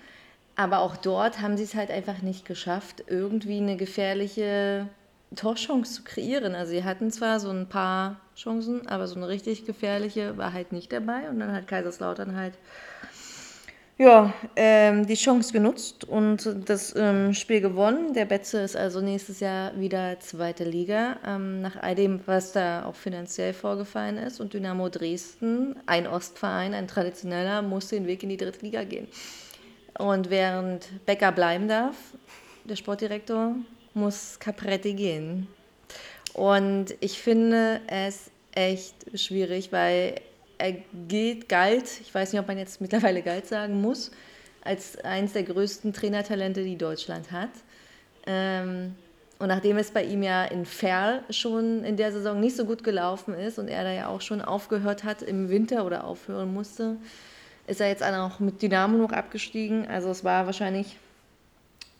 Aber 0.55 0.79
auch 0.79 0.95
dort 0.95 1.41
haben 1.41 1.57
sie 1.57 1.63
es 1.63 1.75
halt 1.75 1.91
einfach 1.91 2.21
nicht 2.21 2.45
geschafft, 2.45 3.03
irgendwie 3.07 3.57
eine 3.57 3.75
gefährliche 3.75 4.87
Torchance 5.35 5.93
zu 5.93 6.03
kreieren. 6.03 6.55
Also 6.55 6.71
sie 6.71 6.83
hatten 6.83 7.11
zwar 7.11 7.39
so 7.39 7.49
ein 7.49 7.67
paar 7.67 8.21
Chancen, 8.35 8.87
aber 8.87 9.07
so 9.07 9.15
eine 9.15 9.27
richtig 9.27 9.65
gefährliche 9.65 10.37
war 10.37 10.53
halt 10.53 10.71
nicht 10.71 10.93
dabei. 10.93 11.29
Und 11.29 11.39
dann 11.39 11.51
hat 11.51 11.67
Kaiserslautern 11.67 12.35
halt 12.35 12.53
ja, 13.97 14.33
ähm, 14.57 15.07
die 15.07 15.15
Chance 15.15 15.53
genutzt 15.53 16.03
und 16.03 16.69
das 16.69 16.93
ähm, 16.97 17.33
Spiel 17.33 17.61
gewonnen. 17.61 18.13
Der 18.13 18.25
Betze 18.25 18.59
ist 18.59 18.75
also 18.75 18.99
nächstes 18.99 19.39
Jahr 19.39 19.79
wieder 19.79 20.19
zweite 20.19 20.65
Liga, 20.65 21.17
ähm, 21.25 21.61
nach 21.61 21.77
all 21.77 21.95
dem, 21.95 22.19
was 22.25 22.51
da 22.51 22.85
auch 22.85 22.95
finanziell 22.95 23.53
vorgefallen 23.53 24.17
ist. 24.17 24.41
Und 24.41 24.53
Dynamo 24.53 24.89
Dresden, 24.89 25.77
ein 25.85 26.07
Ostverein, 26.07 26.73
ein 26.73 26.89
traditioneller, 26.89 27.61
muss 27.61 27.87
den 27.87 28.05
Weg 28.05 28.21
in 28.23 28.29
die 28.29 28.37
dritte 28.37 28.65
Liga 28.65 28.83
gehen. 28.83 29.07
Und 29.97 30.29
während 30.29 31.05
Becker 31.05 31.31
bleiben 31.31 31.67
darf, 31.67 31.95
der 32.65 32.75
Sportdirektor, 32.75 33.55
muss 33.93 34.39
Capretti 34.39 34.93
gehen. 34.93 35.47
Und 36.33 36.95
ich 36.99 37.21
finde 37.21 37.79
es 37.87 38.29
echt 38.51 38.95
schwierig, 39.17 39.71
weil 39.71 40.15
er 40.57 40.73
gilt, 41.07 41.47
galt, 41.47 42.01
ich 42.01 42.13
weiß 42.13 42.31
nicht, 42.33 42.41
ob 42.41 42.47
man 42.47 42.57
jetzt 42.57 42.81
mittlerweile 42.81 43.21
galt 43.21 43.47
sagen 43.47 43.81
muss, 43.81 44.11
als 44.63 44.97
eines 45.03 45.33
der 45.33 45.43
größten 45.43 45.93
Trainertalente, 45.93 46.63
die 46.63 46.77
Deutschland 46.77 47.31
hat. 47.31 47.51
Ähm, 48.25 48.95
und 49.37 49.49
nachdem 49.49 49.77
es 49.77 49.91
bei 49.91 50.03
ihm 50.03 50.23
ja 50.23 50.45
in 50.45 50.65
Ferl 50.65 51.23
schon 51.29 51.83
in 51.83 51.97
der 51.97 52.11
Saison 52.11 52.39
nicht 52.39 52.55
so 52.55 52.65
gut 52.65 52.83
gelaufen 52.83 53.33
ist 53.33 53.59
und 53.59 53.67
er 53.67 53.83
da 53.83 53.91
ja 53.91 54.07
auch 54.07 54.21
schon 54.21 54.41
aufgehört 54.41 55.03
hat 55.03 55.21
im 55.21 55.49
Winter 55.49 55.85
oder 55.85 56.05
aufhören 56.05 56.53
musste, 56.53 56.97
ist 57.67 57.81
er 57.81 57.87
jetzt 57.87 58.03
auch 58.03 58.39
mit 58.39 58.61
Dynamo 58.61 58.97
noch 58.97 59.11
abgestiegen. 59.11 59.87
Also 59.87 60.09
es 60.09 60.23
war 60.23 60.45
wahrscheinlich 60.45 60.97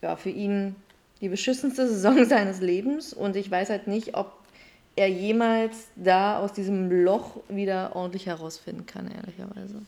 ja, 0.02 0.16
für 0.16 0.30
ihn 0.30 0.76
die 1.22 1.30
beschissenste 1.30 1.88
Saison 1.88 2.26
seines 2.30 2.62
Lebens 2.62 3.14
und 3.14 3.36
ich 3.36 3.50
weiß 3.50 3.70
halt 3.70 3.88
nicht, 3.88 4.16
ob 4.16 4.32
er 4.96 5.10
jemals 5.10 5.88
da 5.96 6.40
aus 6.40 6.54
diesem 6.54 6.90
Loch 7.04 7.38
wieder 7.50 7.96
ordentlich 7.96 8.28
herausfinden 8.28 8.86
kann, 8.86 9.12
ehrlicherweise. 9.12 9.82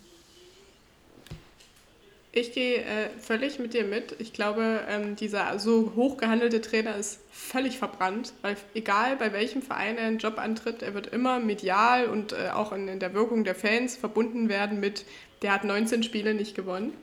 Ich 2.34 2.52
gehe 2.52 2.82
äh, 2.82 3.10
völlig 3.20 3.58
mit 3.58 3.74
dir 3.74 3.84
mit. 3.84 4.16
Ich 4.20 4.32
glaube, 4.32 4.82
ähm, 4.88 5.16
dieser 5.16 5.58
so 5.58 5.94
hoch 5.96 6.18
gehandelte 6.18 6.62
Trainer 6.62 6.96
ist 6.96 7.20
völlig 7.32 7.80
verbrannt, 7.80 8.34
weil 8.44 8.56
egal 8.76 9.16
bei 9.16 9.34
welchem 9.34 9.64
Verein 9.64 9.98
er 9.98 10.06
einen 10.06 10.20
Job 10.20 10.38
antritt, 10.38 10.84
er 10.84 10.94
wird 10.94 11.08
immer 11.08 11.40
medial 11.40 12.06
und 12.06 12.34
äh, 12.34 12.50
auch 12.54 12.74
in, 12.74 12.90
in, 12.90 13.00
der 13.00 13.16
Wirkung 13.16 13.44
der 13.44 13.56
Fans 13.56 13.98
verbunden 13.98 14.50
werden 14.50 14.80
mit, 14.80 15.06
der 15.42 15.54
hat 15.54 15.64
19 15.64 16.04
Spiele 16.04 16.34
nicht 16.34 16.56
gewonnen, 16.56 16.94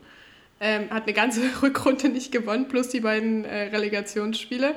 ähm, 0.60 0.90
hat 0.90 1.04
eine 1.04 1.12
ganze 1.12 1.42
Rückrunde 1.62 2.08
nicht 2.08 2.32
gewonnen, 2.32 2.68
plus 2.68 2.88
die 2.88 3.00
beiden 3.00 3.44
äh, 3.44 3.68
Relegationsspiele. 3.68 4.74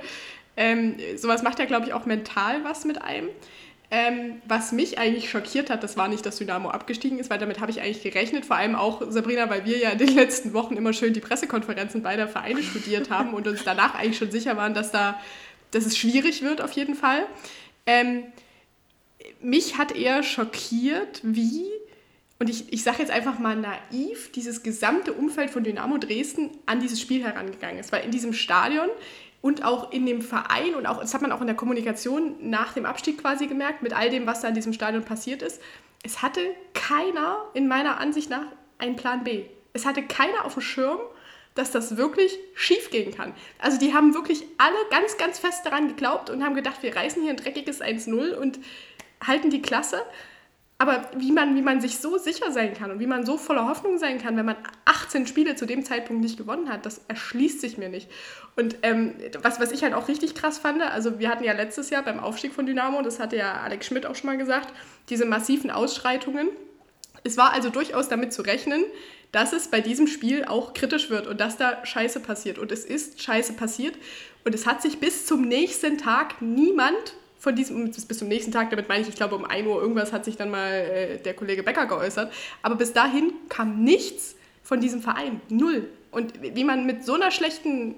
Ähm, 0.56 0.96
sowas 1.16 1.44
macht 1.44 1.60
ja, 1.60 1.66
glaube 1.66 1.86
ich, 1.86 1.94
auch 1.94 2.06
mental 2.06 2.64
was 2.64 2.86
mit 2.86 3.02
einem. 3.02 3.30
Ähm, 3.90 4.42
was 4.46 4.74
mich 4.74 5.00
eigentlich 5.00 5.30
schockiert 5.30 5.70
hat, 5.70 5.82
das 5.82 5.96
war 5.96 6.10
nicht, 6.10 6.26
dass 6.26 6.38
Dynamo 6.38 6.70
abgestiegen 6.70 7.20
ist, 7.20 7.30
weil 7.30 7.40
damit 7.40 7.62
habe 7.62 7.72
ich 7.72 7.80
eigentlich 7.80 8.04
gerechnet. 8.04 8.46
Vor 8.46 8.58
allem 8.58 8.76
auch, 8.76 9.02
Sabrina, 9.10 9.50
weil 9.50 9.66
wir 9.66 9.78
ja 9.78 9.92
in 9.92 9.98
den 9.98 10.10
letzten 10.16 10.54
Wochen 10.54 10.76
immer 10.76 10.92
schön 10.92 11.14
die 11.14 11.22
Pressekonferenzen 11.22 12.04
beider 12.04 12.28
Vereine 12.28 12.62
studiert 12.64 13.10
haben 13.10 13.34
und 13.34 13.48
uns 13.48 13.64
danach 13.64 13.96
eigentlich 13.96 14.18
schon 14.18 14.32
sicher 14.32 14.58
waren, 14.58 14.74
dass, 14.74 14.92
da, 14.92 15.22
dass 15.72 15.86
es 15.86 15.98
schwierig 15.98 16.42
wird 16.42 16.60
auf 16.60 16.74
jeden 16.74 16.96
Fall. 16.96 17.26
Ähm, 17.86 18.24
mich 19.40 19.78
hat 19.78 19.96
eher 19.96 20.22
schockiert, 20.22 21.22
wie, 21.24 21.64
und 22.40 22.50
ich, 22.50 22.72
ich 22.72 22.84
sage 22.84 23.00
jetzt 23.00 23.12
einfach 23.12 23.40
mal 23.40 23.56
naiv, 23.56 24.32
dieses 24.32 24.62
gesamte 24.62 25.14
Umfeld 25.14 25.50
von 25.50 25.64
Dynamo 25.64 25.98
Dresden 25.98 26.52
an 26.68 26.80
dieses 26.80 27.02
Spiel 27.02 27.24
herangegangen 27.24 27.80
ist. 27.80 27.92
Weil 27.92 28.06
in 28.06 28.12
diesem 28.12 28.34
Stadion 28.34 28.90
und 29.42 29.64
auch 29.64 29.92
in 29.92 30.06
dem 30.06 30.22
Verein 30.22 30.76
und 30.76 30.86
auch, 30.86 31.00
das 31.00 31.14
hat 31.14 31.22
man 31.22 31.32
auch 31.32 31.42
in 31.42 31.48
der 31.48 31.56
Kommunikation 31.56 32.36
nach 32.42 32.74
dem 32.74 32.86
Abstieg 32.86 33.20
quasi 33.20 33.48
gemerkt, 33.48 33.82
mit 33.82 33.94
all 33.94 34.10
dem, 34.10 34.28
was 34.28 34.42
da 34.42 34.50
in 34.50 34.56
diesem 34.56 34.74
Stadion 34.74 35.04
passiert 35.04 35.42
ist, 35.42 35.62
es 36.04 36.22
hatte 36.22 36.42
keiner 36.74 37.46
in 37.54 37.68
meiner 37.68 38.00
Ansicht 38.00 38.30
nach 38.30 38.46
einen 38.78 38.96
Plan 38.96 39.24
B. 39.24 39.46
Es 39.74 39.86
hatte 39.86 40.04
keiner 40.04 40.46
auf 40.46 40.54
dem 40.54 40.62
Schirm, 40.62 41.00
dass 41.56 41.72
das 41.72 41.98
wirklich 41.98 42.38
schief 42.54 42.92
gehen 42.92 43.14
kann. 43.14 43.34
Also 43.58 43.80
die 43.80 43.94
haben 43.94 44.14
wirklich 44.14 44.44
alle 44.60 44.78
ganz, 44.92 45.18
ganz 45.18 45.40
fest 45.40 45.66
daran 45.66 45.88
geglaubt 45.88 46.30
und 46.30 46.44
haben 46.44 46.54
gedacht, 46.54 46.84
wir 46.84 46.96
reißen 46.96 47.22
hier 47.22 47.32
ein 47.32 47.38
dreckiges 47.38 47.82
1-0 47.82 48.36
und 48.36 48.60
halten 49.26 49.50
die 49.50 49.62
Klasse. 49.62 50.04
Aber 50.80 51.10
wie 51.16 51.32
man, 51.32 51.56
wie 51.56 51.64
man 51.64 51.82
sich 51.82 51.98
so 51.98 52.20
sicher 52.20 52.52
sein 52.52 52.76
kann 52.76 52.92
und 52.92 53.00
wie 53.00 53.08
man 53.08 53.26
so 53.26 53.38
voller 53.38 53.68
Hoffnung 53.68 53.98
sein 53.98 54.20
kann, 54.20 54.38
wenn 54.38 54.46
man 54.46 54.58
18 54.86 55.26
Spiele 55.26 55.56
zu 55.56 55.66
dem 55.66 55.84
Zeitpunkt 55.84 56.22
nicht 56.22 56.38
gewonnen 56.38 56.70
hat, 56.70 56.86
das 56.86 57.02
erschließt 57.08 57.62
sich 57.62 57.80
mir 57.80 57.90
nicht. 57.90 58.08
Und 58.56 58.76
ähm, 58.84 59.16
was, 59.42 59.60
was 59.60 59.72
ich 59.72 59.82
halt 59.82 59.96
auch 59.96 60.08
richtig 60.08 60.36
krass 60.36 60.60
fand, 60.60 60.84
also 60.84 61.18
wir 61.18 61.30
hatten 61.30 61.44
ja 61.44 61.54
letztes 61.54 61.90
Jahr 61.90 62.04
beim 62.04 62.20
Aufstieg 62.20 62.54
von 62.54 62.68
Dynamo, 62.68 63.02
das 63.02 63.20
hatte 63.20 63.38
ja 63.38 63.54
Alex 63.62 63.88
Schmidt 63.88 64.06
auch 64.06 64.16
schon 64.16 64.28
mal 64.28 64.38
gesagt, 64.38 64.72
diese 65.10 65.26
massiven 65.26 65.72
Ausschreitungen. 65.72 66.50
Es 67.24 67.38
war 67.38 67.54
also 67.54 67.70
durchaus 67.70 68.08
damit 68.08 68.32
zu 68.32 68.44
rechnen, 68.44 68.84
dass 69.32 69.54
es 69.54 69.70
bei 69.70 69.82
diesem 69.82 70.06
Spiel 70.06 70.46
auch 70.46 70.74
kritisch 70.74 71.10
wird 71.10 71.26
und 71.26 71.42
dass 71.42 71.58
da 71.58 71.84
Scheiße 71.86 72.20
passiert. 72.20 72.60
Und 72.60 72.72
es 72.72 72.86
ist 72.86 73.22
Scheiße 73.22 73.54
passiert. 73.54 73.96
Und 74.46 74.54
es 74.54 74.68
hat 74.68 74.84
sich 74.84 75.00
bis 75.00 75.26
zum 75.26 75.42
nächsten 75.42 75.98
Tag 75.98 76.40
niemand 76.40 77.16
von 77.40 77.56
diesem, 77.56 77.92
bis 77.92 78.18
zum 78.18 78.28
nächsten 78.28 78.52
Tag, 78.52 78.70
damit 78.72 78.90
meine 78.90 79.02
ich, 79.02 79.10
ich 79.10 79.16
glaube 79.16 79.36
um 79.36 79.46
1 79.46 79.68
Uhr 79.68 79.82
irgendwas 79.82 80.12
hat 80.12 80.26
sich 80.26 80.38
dann 80.38 80.50
mal 80.50 80.72
äh, 80.72 81.18
der 81.18 81.34
Kollege 81.34 81.64
Becker 81.64 81.86
geäußert. 81.86 82.32
Aber 82.62 82.76
bis 82.76 82.94
dahin 82.94 83.32
kam 83.50 83.84
nichts 83.84 84.36
von 84.64 84.82
diesem 84.82 85.02
Verein. 85.02 85.42
Null. 85.50 85.88
Und 86.12 86.42
wie 86.42 86.64
man 86.64 86.86
mit 86.86 87.06
so 87.06 87.14
einer 87.14 87.32
schlechten 87.32 87.96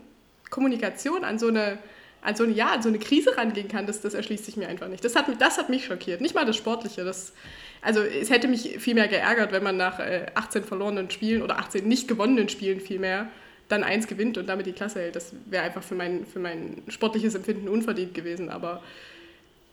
Kommunikation 0.50 1.24
an 1.24 1.40
so 1.40 1.48
eine, 1.48 1.78
an 2.22 2.36
so 2.36 2.44
eine, 2.44 2.54
ja, 2.54 2.68
an 2.74 2.82
so 2.82 2.90
eine 2.90 3.00
Krise 3.00 3.38
rangehen 3.38 3.70
kann, 3.70 3.88
das, 3.88 4.02
das 4.02 4.14
erschließt 4.14 4.46
sich 4.46 4.58
mir 4.58 4.68
einfach 4.68 4.88
nicht. 4.88 5.06
Das 5.06 5.16
hat, 5.16 5.26
das 5.40 5.58
hat 5.58 5.70
mich 5.70 5.86
schockiert. 5.86 6.20
Nicht 6.22 6.36
mal 6.36 6.46
das 6.46 6.58
Sportliche. 6.58 7.06
Das, 7.06 7.34
also 7.82 8.02
es 8.02 8.30
hätte 8.30 8.48
mich 8.48 8.78
viel 8.80 8.94
mehr 8.94 9.08
geärgert, 9.08 9.52
wenn 9.52 9.64
man 9.64 9.78
nach 9.78 10.00
äh, 10.00 10.26
18 10.36 10.64
verlorenen 10.66 11.10
Spielen 11.10 11.42
oder 11.42 11.60
18 11.60 11.88
nicht 11.88 12.08
gewonnenen 12.08 12.50
Spielen 12.50 12.82
vielmehr 12.82 13.30
dann 13.70 13.84
eins 13.84 14.08
gewinnt 14.08 14.38
und 14.38 14.50
damit 14.50 14.66
die 14.66 14.74
Klasse 14.74 15.00
hält. 15.00 15.16
Das 15.16 15.34
wäre 15.46 15.64
einfach 15.64 15.84
für 15.84 15.96
mein, 15.96 16.26
für 16.26 16.40
mein 16.40 16.82
sportliches 16.88 17.36
Empfinden 17.36 17.70
unverdient 17.70 18.14
gewesen. 18.14 18.50
Aber 18.50 18.82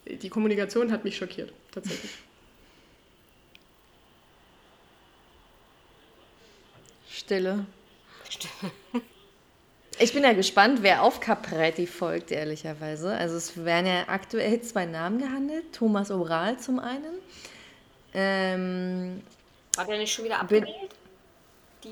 die 0.09 0.29
Kommunikation 0.29 0.93
hat 0.93 1.05
mich 1.05 1.17
schockiert, 1.17 1.53
tatsächlich. 1.73 2.11
Stille. 7.09 7.67
Ich 9.99 10.13
bin 10.13 10.23
ja 10.25 10.35
gespannt, 10.35 10.81
wer 10.83 11.03
auf 11.03 11.21
Capretti 11.21 11.87
folgt, 11.87 12.31
ehrlicherweise. 12.31 13.17
Also 13.17 13.37
es 13.37 13.65
werden 13.65 13.87
ja 13.87 14.05
aktuell 14.09 14.61
zwei 14.61 14.85
Namen 14.85 15.19
gehandelt. 15.19 15.73
Thomas 15.73 16.11
Oral 16.11 16.59
zum 16.59 16.79
einen. 16.79 17.19
Ähm, 18.13 19.23
War 19.75 19.87
der 19.87 19.99
nicht 19.99 20.13
schon 20.13 20.27
wieder 20.27 20.41
abgewählt? 20.41 20.69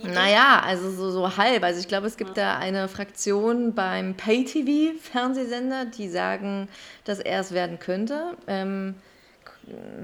Naja, 0.03 0.63
also 0.65 0.91
so, 0.91 1.11
so 1.11 1.37
halb. 1.37 1.63
Also 1.63 1.81
ich 1.81 1.89
glaube, 1.89 2.07
es 2.07 2.17
gibt 2.17 2.37
ja. 2.37 2.55
da 2.55 2.59
eine 2.59 2.89
Fraktion 2.89 3.75
beim 3.75 4.15
Pay-TV-Fernsehsender, 4.17 5.87
die 5.87 6.09
sagen, 6.09 6.69
dass 7.05 7.21
er 7.21 7.41
es 7.41 7.53
werden 7.53 7.79
könnte. 7.79 8.37
Ähm, 8.47 8.95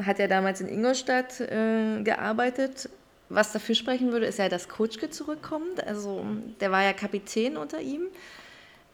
hat 0.05 0.19
ja 0.19 0.27
damals 0.27 0.61
in 0.61 0.69
Ingolstadt 0.69 1.41
äh, 1.41 2.03
gearbeitet. 2.03 2.89
Was 3.29 3.53
dafür 3.53 3.75
sprechen 3.75 4.13
würde, 4.13 4.27
ist 4.27 4.39
ja, 4.39 4.49
dass 4.49 4.69
Kutschke 4.69 5.11
zurückkommt. 5.11 5.87
Also 5.87 6.25
der 6.61 6.73
war 6.73 6.83
ja 6.83 6.93
Kapitän 6.93 7.57
unter 7.57 7.81
ihm. 7.81 8.03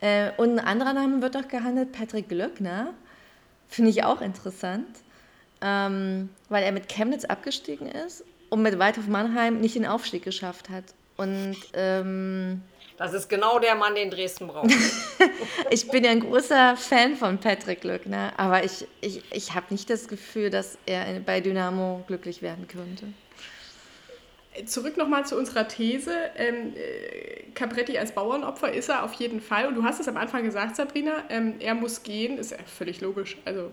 Äh, 0.00 0.30
und 0.36 0.58
ein 0.58 0.64
anderer 0.64 0.92
Name 0.92 1.22
wird 1.22 1.34
doch 1.34 1.48
gehandelt, 1.48 1.92
Patrick 1.92 2.28
Glöckner. 2.28 2.92
Finde 3.68 3.90
ich 3.90 4.04
auch 4.04 4.20
interessant, 4.20 4.86
ähm, 5.60 6.28
weil 6.48 6.62
er 6.62 6.72
mit 6.72 6.88
Chemnitz 6.88 7.24
abgestiegen 7.24 7.86
ist 7.88 8.24
und 8.56 8.62
mit 8.62 8.78
Waldhof 8.78 9.06
Mannheim 9.06 9.60
nicht 9.60 9.74
den 9.74 9.84
Aufstieg 9.84 10.24
geschafft 10.24 10.70
hat. 10.70 10.84
Und 11.18 11.56
ähm, 11.74 12.62
das 12.96 13.12
ist 13.12 13.28
genau 13.28 13.58
der 13.58 13.74
Mann, 13.74 13.94
den 13.94 14.10
Dresden 14.10 14.48
braucht. 14.48 14.72
ich 15.70 15.88
bin 15.88 16.04
ja 16.04 16.10
ein 16.10 16.20
großer 16.20 16.74
Fan 16.76 17.16
von 17.16 17.36
Patrick 17.36 17.82
Glückner, 17.82 18.32
aber 18.38 18.64
ich, 18.64 18.86
ich, 19.02 19.22
ich 19.30 19.54
habe 19.54 19.66
nicht 19.68 19.90
das 19.90 20.08
Gefühl, 20.08 20.48
dass 20.48 20.78
er 20.86 21.20
bei 21.20 21.42
Dynamo 21.42 22.02
glücklich 22.06 22.40
werden 22.40 22.66
könnte 22.66 23.06
zurück 24.64 24.96
nochmal 24.96 25.26
zu 25.26 25.36
unserer 25.36 25.68
These. 25.68 26.12
Ähm, 26.36 26.74
äh, 26.74 27.50
Capretti 27.54 27.98
als 27.98 28.12
Bauernopfer 28.12 28.72
ist 28.72 28.88
er 28.88 29.02
auf 29.04 29.12
jeden 29.14 29.40
Fall. 29.40 29.66
Und 29.66 29.74
du 29.74 29.82
hast 29.82 30.00
es 30.00 30.08
am 30.08 30.16
Anfang 30.16 30.44
gesagt, 30.44 30.76
Sabrina, 30.76 31.24
ähm, 31.28 31.56
er 31.58 31.74
muss 31.74 32.02
gehen. 32.02 32.38
Ist 32.38 32.52
ja 32.52 32.58
völlig 32.66 33.00
logisch. 33.00 33.36
Also, 33.44 33.72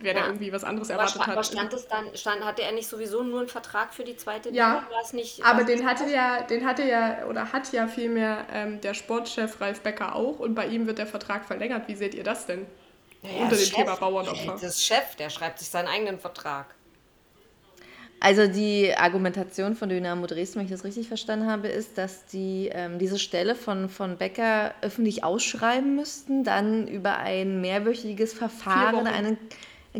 wer 0.00 0.14
ja. 0.14 0.20
da 0.20 0.26
irgendwie 0.26 0.52
was 0.52 0.64
anderes 0.64 0.90
erwartet 0.90 1.16
aber 1.16 1.26
hat. 1.26 1.32
Aber 1.34 1.44
stand 1.44 1.72
es 1.72 1.88
dann, 1.88 2.16
stand, 2.16 2.44
hatte 2.44 2.62
er 2.62 2.72
nicht 2.72 2.88
sowieso 2.88 3.22
nur 3.22 3.40
einen 3.40 3.48
Vertrag 3.48 3.94
für 3.94 4.04
die 4.04 4.16
zweite 4.16 4.50
Ja, 4.50 4.86
nicht, 5.12 5.44
aber 5.44 5.64
den 5.64 5.86
hatte, 5.86 6.10
ja, 6.10 6.42
den 6.42 6.66
hatte 6.66 6.84
ja, 6.84 7.26
oder 7.26 7.52
hat 7.52 7.72
ja 7.72 7.86
vielmehr 7.86 8.46
ähm, 8.52 8.80
der 8.80 8.94
Sportchef 8.94 9.60
Ralf 9.60 9.80
Becker 9.80 10.14
auch. 10.14 10.38
Und 10.38 10.54
bei 10.54 10.66
ihm 10.66 10.86
wird 10.86 10.98
der 10.98 11.06
Vertrag 11.06 11.44
verlängert. 11.44 11.88
Wie 11.88 11.94
seht 11.94 12.14
ihr 12.14 12.24
das 12.24 12.46
denn? 12.46 12.66
Ja, 13.22 13.44
Unter 13.44 13.56
dem 13.56 13.64
Chef, 13.64 13.74
Thema 13.74 13.94
Bauernopfer. 13.96 14.52
Das 14.52 14.62
ist 14.62 14.84
Chef, 14.84 15.14
der 15.16 15.30
schreibt 15.30 15.60
sich 15.60 15.68
seinen 15.68 15.88
eigenen 15.88 16.18
Vertrag. 16.18 16.74
Also 18.22 18.46
die 18.46 18.94
Argumentation 18.94 19.74
von 19.74 19.88
Dynamo 19.88 20.28
Dresden, 20.28 20.60
wenn 20.60 20.66
ich 20.66 20.70
das 20.70 20.84
richtig 20.84 21.08
verstanden 21.08 21.50
habe, 21.50 21.66
ist, 21.66 21.98
dass 21.98 22.24
die 22.26 22.70
ähm, 22.72 23.00
diese 23.00 23.18
Stelle 23.18 23.56
von, 23.56 23.88
von 23.88 24.16
Becker 24.16 24.76
öffentlich 24.80 25.24
ausschreiben 25.24 25.96
müssten, 25.96 26.44
dann 26.44 26.86
über 26.86 27.18
ein 27.18 27.60
mehrwöchiges 27.60 28.32
Verfahren 28.32 29.08
einen 29.08 29.38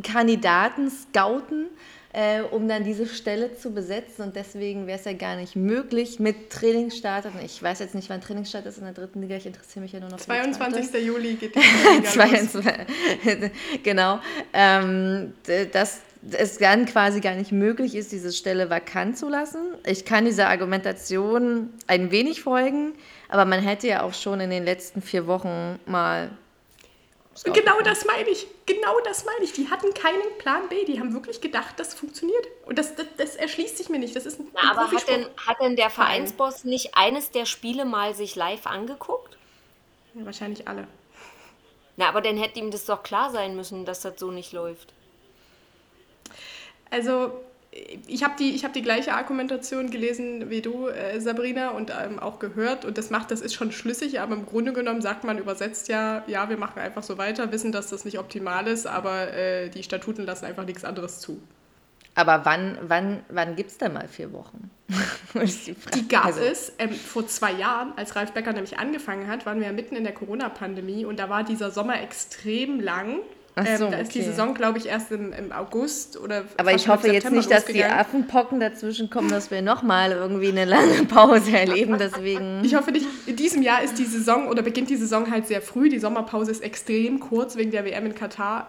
Kandidaten 0.04 0.88
scouten, 0.88 1.66
äh, 2.12 2.42
um 2.42 2.68
dann 2.68 2.84
diese 2.84 3.06
Stelle 3.06 3.56
zu 3.56 3.72
besetzen. 3.72 4.22
Und 4.22 4.36
deswegen 4.36 4.86
wäre 4.86 5.00
es 5.00 5.04
ja 5.04 5.14
gar 5.14 5.34
nicht 5.34 5.56
möglich 5.56 6.20
mit 6.20 6.50
Trainingsstart. 6.50 7.26
Ich 7.44 7.60
weiß 7.60 7.80
jetzt 7.80 7.96
nicht, 7.96 8.08
wann 8.08 8.20
Trainingsstart 8.20 8.66
ist 8.66 8.78
in 8.78 8.84
der 8.84 8.92
dritten 8.92 9.20
Liga. 9.20 9.34
Ich 9.34 9.46
interessiere 9.46 9.80
mich 9.80 9.90
ja 9.90 9.98
nur 9.98 10.10
noch 10.10 10.18
22. 10.18 11.04
Juli 11.04 11.34
geht 11.34 11.56
die 11.56 11.58
Liga 11.58 12.24
los. 12.40 13.50
genau. 13.82 14.20
Ähm, 14.52 15.32
das 15.72 16.02
es 16.30 16.58
dann 16.58 16.86
quasi 16.86 17.20
gar 17.20 17.34
nicht 17.34 17.52
möglich 17.52 17.94
ist, 17.94 18.12
diese 18.12 18.32
Stelle 18.32 18.70
vakant 18.70 19.18
zu 19.18 19.28
lassen. 19.28 19.60
Ich 19.84 20.04
kann 20.04 20.24
dieser 20.24 20.48
Argumentation 20.48 21.72
ein 21.86 22.10
wenig 22.10 22.42
folgen, 22.42 22.94
aber 23.28 23.44
man 23.44 23.60
hätte 23.60 23.88
ja 23.88 24.02
auch 24.02 24.14
schon 24.14 24.40
in 24.40 24.50
den 24.50 24.64
letzten 24.64 25.02
vier 25.02 25.26
Wochen 25.26 25.78
mal. 25.86 26.30
Genau 27.44 27.80
das 27.80 28.04
meine 28.04 28.28
ich. 28.28 28.46
Genau 28.66 29.00
das 29.04 29.24
meine 29.24 29.44
ich. 29.44 29.52
Die 29.52 29.68
hatten 29.68 29.92
keinen 29.94 30.38
Plan 30.38 30.68
B. 30.68 30.84
Die 30.84 31.00
haben 31.00 31.12
wirklich 31.14 31.40
gedacht, 31.40 31.74
das 31.78 31.94
funktioniert. 31.94 32.46
Und 32.66 32.78
das, 32.78 32.94
das, 32.94 33.06
das 33.16 33.36
erschließt 33.36 33.78
sich 33.78 33.88
mir 33.88 33.98
nicht. 33.98 34.14
Das 34.14 34.26
ist 34.26 34.38
ein, 34.38 34.46
Na, 34.52 34.70
aber 34.70 34.92
hat 34.92 35.08
denn, 35.08 35.26
hat 35.46 35.56
denn 35.60 35.74
der 35.74 35.90
Vereinsboss 35.90 36.64
nicht 36.64 36.90
eines 36.94 37.30
der 37.30 37.46
Spiele 37.46 37.84
mal 37.84 38.14
sich 38.14 38.36
live 38.36 38.66
angeguckt? 38.66 39.38
Ja, 40.14 40.24
wahrscheinlich 40.26 40.68
alle. 40.68 40.86
Na, 41.96 42.08
aber 42.08 42.20
dann 42.20 42.36
hätte 42.36 42.60
ihm 42.60 42.70
das 42.70 42.84
doch 42.84 43.02
klar 43.02 43.30
sein 43.30 43.56
müssen, 43.56 43.86
dass 43.86 44.02
das 44.02 44.20
so 44.20 44.30
nicht 44.30 44.52
läuft. 44.52 44.92
Also 46.92 47.32
ich 48.06 48.22
habe 48.22 48.34
die, 48.38 48.58
hab 48.58 48.74
die 48.74 48.82
gleiche 48.82 49.14
Argumentation 49.14 49.90
gelesen 49.90 50.50
wie 50.50 50.60
du, 50.60 50.88
äh, 50.88 51.18
Sabrina, 51.20 51.70
und 51.70 51.90
ähm, 51.90 52.18
auch 52.18 52.38
gehört. 52.38 52.84
Und 52.84 52.98
das 52.98 53.08
macht, 53.08 53.30
das 53.30 53.40
ist 53.40 53.54
schon 53.54 53.72
schlüssig, 53.72 54.20
aber 54.20 54.34
im 54.34 54.44
Grunde 54.44 54.74
genommen 54.74 55.00
sagt 55.00 55.24
man 55.24 55.38
übersetzt 55.38 55.88
ja, 55.88 56.22
ja, 56.26 56.50
wir 56.50 56.58
machen 56.58 56.78
einfach 56.78 57.02
so 57.02 57.16
weiter, 57.16 57.50
wissen, 57.50 57.72
dass 57.72 57.88
das 57.88 58.04
nicht 58.04 58.18
optimal 58.18 58.66
ist, 58.66 58.86
aber 58.86 59.32
äh, 59.32 59.70
die 59.70 59.82
Statuten 59.82 60.26
lassen 60.26 60.44
einfach 60.44 60.66
nichts 60.66 60.84
anderes 60.84 61.20
zu. 61.20 61.40
Aber 62.14 62.44
wann, 62.44 62.76
wann, 62.82 63.22
wann 63.30 63.56
gibt 63.56 63.70
es 63.70 63.78
denn 63.78 63.94
mal 63.94 64.06
vier 64.06 64.34
Wochen? 64.34 64.70
die, 65.34 65.74
die, 65.94 66.08
gab 66.08 66.26
also. 66.26 66.40
es 66.40 66.72
ähm, 66.78 66.92
vor 66.92 67.26
zwei 67.26 67.52
Jahren, 67.52 67.94
als 67.96 68.14
Ralf 68.16 68.32
Becker 68.32 68.52
nämlich 68.52 68.78
angefangen 68.78 69.28
hat, 69.28 69.46
waren 69.46 69.60
wir 69.60 69.68
ja 69.68 69.72
mitten 69.72 69.96
in 69.96 70.04
der 70.04 70.12
Corona-Pandemie 70.12 71.06
und 71.06 71.18
da 71.18 71.30
war 71.30 71.42
dieser 71.42 71.70
Sommer 71.70 72.02
extrem 72.02 72.80
lang 72.80 73.20
so, 73.54 73.84
ähm, 73.84 73.90
da 73.90 73.98
ist 73.98 74.10
okay. 74.10 74.20
die 74.20 74.24
Saison, 74.24 74.54
glaube 74.54 74.78
ich, 74.78 74.86
erst 74.86 75.12
im, 75.12 75.32
im 75.32 75.52
August 75.52 76.18
oder 76.18 76.44
Aber 76.56 76.72
ich 76.72 76.88
hoffe 76.88 77.08
jetzt 77.08 77.30
nicht, 77.30 77.50
dass 77.50 77.66
die 77.66 77.84
Affenpocken 77.84 78.60
dazwischen 78.60 79.10
kommen, 79.10 79.28
dass 79.28 79.50
wir 79.50 79.60
nochmal 79.60 80.12
irgendwie 80.12 80.48
eine 80.48 80.64
lange 80.64 81.04
Pause 81.04 81.56
erleben. 81.56 81.98
Deswegen. 81.98 82.62
Ich 82.72 82.74
hoffe 82.74 82.92
nicht. 82.92 83.06
In 83.26 83.36
diesem 83.36 83.62
Jahr 83.62 83.82
ist 83.82 83.98
die 83.98 84.04
Saison 84.04 84.48
oder 84.48 84.62
beginnt 84.62 84.88
die 84.88 84.96
Saison 84.96 85.30
halt 85.30 85.46
sehr 85.46 85.60
früh. 85.60 85.88
Die 85.88 85.98
Sommerpause 85.98 86.50
ist 86.50 86.62
extrem 86.62 87.20
kurz 87.20 87.56
wegen 87.56 87.70
der 87.70 87.84
WM 87.84 88.06
in 88.06 88.14
Katar. 88.14 88.68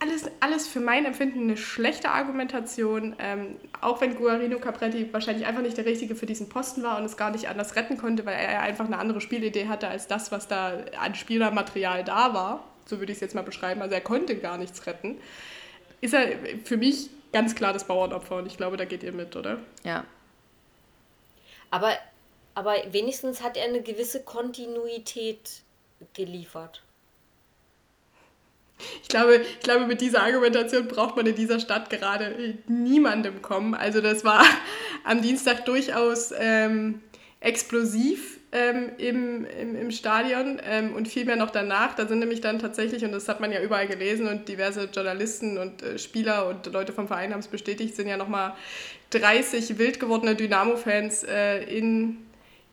Alles, 0.00 0.24
alles 0.40 0.66
für 0.66 0.80
mein 0.80 1.04
Empfinden 1.04 1.42
eine 1.42 1.56
schlechte 1.56 2.10
Argumentation. 2.10 3.14
Ähm, 3.18 3.56
auch 3.80 4.00
wenn 4.00 4.16
Guarino 4.16 4.58
Capretti 4.58 5.12
wahrscheinlich 5.12 5.46
einfach 5.46 5.62
nicht 5.62 5.76
der 5.76 5.86
Richtige 5.86 6.16
für 6.16 6.26
diesen 6.26 6.48
Posten 6.48 6.82
war 6.82 6.98
und 6.98 7.04
es 7.04 7.16
gar 7.16 7.30
nicht 7.30 7.48
anders 7.48 7.76
retten 7.76 7.96
konnte, 7.96 8.26
weil 8.26 8.34
er 8.34 8.62
einfach 8.62 8.86
eine 8.86 8.98
andere 8.98 9.20
Spielidee 9.20 9.68
hatte 9.68 9.88
als 9.88 10.08
das, 10.08 10.32
was 10.32 10.48
da 10.48 10.72
an 11.00 11.14
Spielermaterial 11.14 12.02
da 12.02 12.34
war 12.34 12.64
so 12.86 12.98
würde 12.98 13.12
ich 13.12 13.16
es 13.16 13.20
jetzt 13.20 13.34
mal 13.34 13.42
beschreiben, 13.42 13.82
also 13.82 13.94
er 13.94 14.00
konnte 14.00 14.36
gar 14.36 14.58
nichts 14.58 14.86
retten, 14.86 15.18
ist 16.00 16.14
er 16.14 16.28
für 16.64 16.76
mich 16.76 17.10
ganz 17.32 17.54
klar 17.54 17.72
das 17.72 17.86
Bauernopfer 17.86 18.36
und 18.36 18.46
ich 18.46 18.56
glaube, 18.56 18.76
da 18.76 18.84
geht 18.84 19.02
ihr 19.02 19.12
mit, 19.12 19.36
oder? 19.36 19.58
Ja. 19.84 20.04
Aber, 21.70 21.92
aber 22.54 22.74
wenigstens 22.90 23.42
hat 23.42 23.56
er 23.56 23.64
eine 23.64 23.82
gewisse 23.82 24.22
Kontinuität 24.22 25.62
geliefert. 26.14 26.82
Ich 29.02 29.08
glaube, 29.08 29.36
ich 29.36 29.60
glaube, 29.60 29.86
mit 29.86 30.00
dieser 30.00 30.22
Argumentation 30.22 30.86
braucht 30.86 31.16
man 31.16 31.26
in 31.26 31.34
dieser 31.34 31.60
Stadt 31.60 31.88
gerade 31.88 32.58
niemandem 32.66 33.40
kommen. 33.40 33.74
Also 33.74 34.00
das 34.00 34.24
war 34.24 34.44
am 35.04 35.22
Dienstag 35.22 35.64
durchaus 35.64 36.32
ähm, 36.36 37.02
explosiv 37.40 38.35
ähm, 38.52 38.90
im, 38.98 39.44
im, 39.44 39.76
im 39.76 39.90
Stadion 39.90 40.60
ähm, 40.64 40.94
und 40.94 41.08
vielmehr 41.08 41.36
noch 41.36 41.50
danach. 41.50 41.94
Da 41.94 42.06
sind 42.06 42.20
nämlich 42.20 42.40
dann 42.40 42.58
tatsächlich, 42.58 43.04
und 43.04 43.12
das 43.12 43.28
hat 43.28 43.40
man 43.40 43.52
ja 43.52 43.60
überall 43.60 43.86
gelesen 43.86 44.28
und 44.28 44.48
diverse 44.48 44.88
Journalisten 44.92 45.58
und 45.58 45.82
äh, 45.82 45.98
Spieler 45.98 46.48
und 46.48 46.66
Leute 46.72 46.92
vom 46.92 47.08
Verein 47.08 47.32
haben 47.32 47.40
es 47.40 47.48
bestätigt, 47.48 47.96
sind 47.96 48.08
ja 48.08 48.16
nochmal 48.16 48.54
30 49.10 49.78
wild 49.78 50.00
gewordene 50.00 50.34
Dynamo-Fans 50.34 51.24
äh, 51.24 51.64
in, 51.64 52.18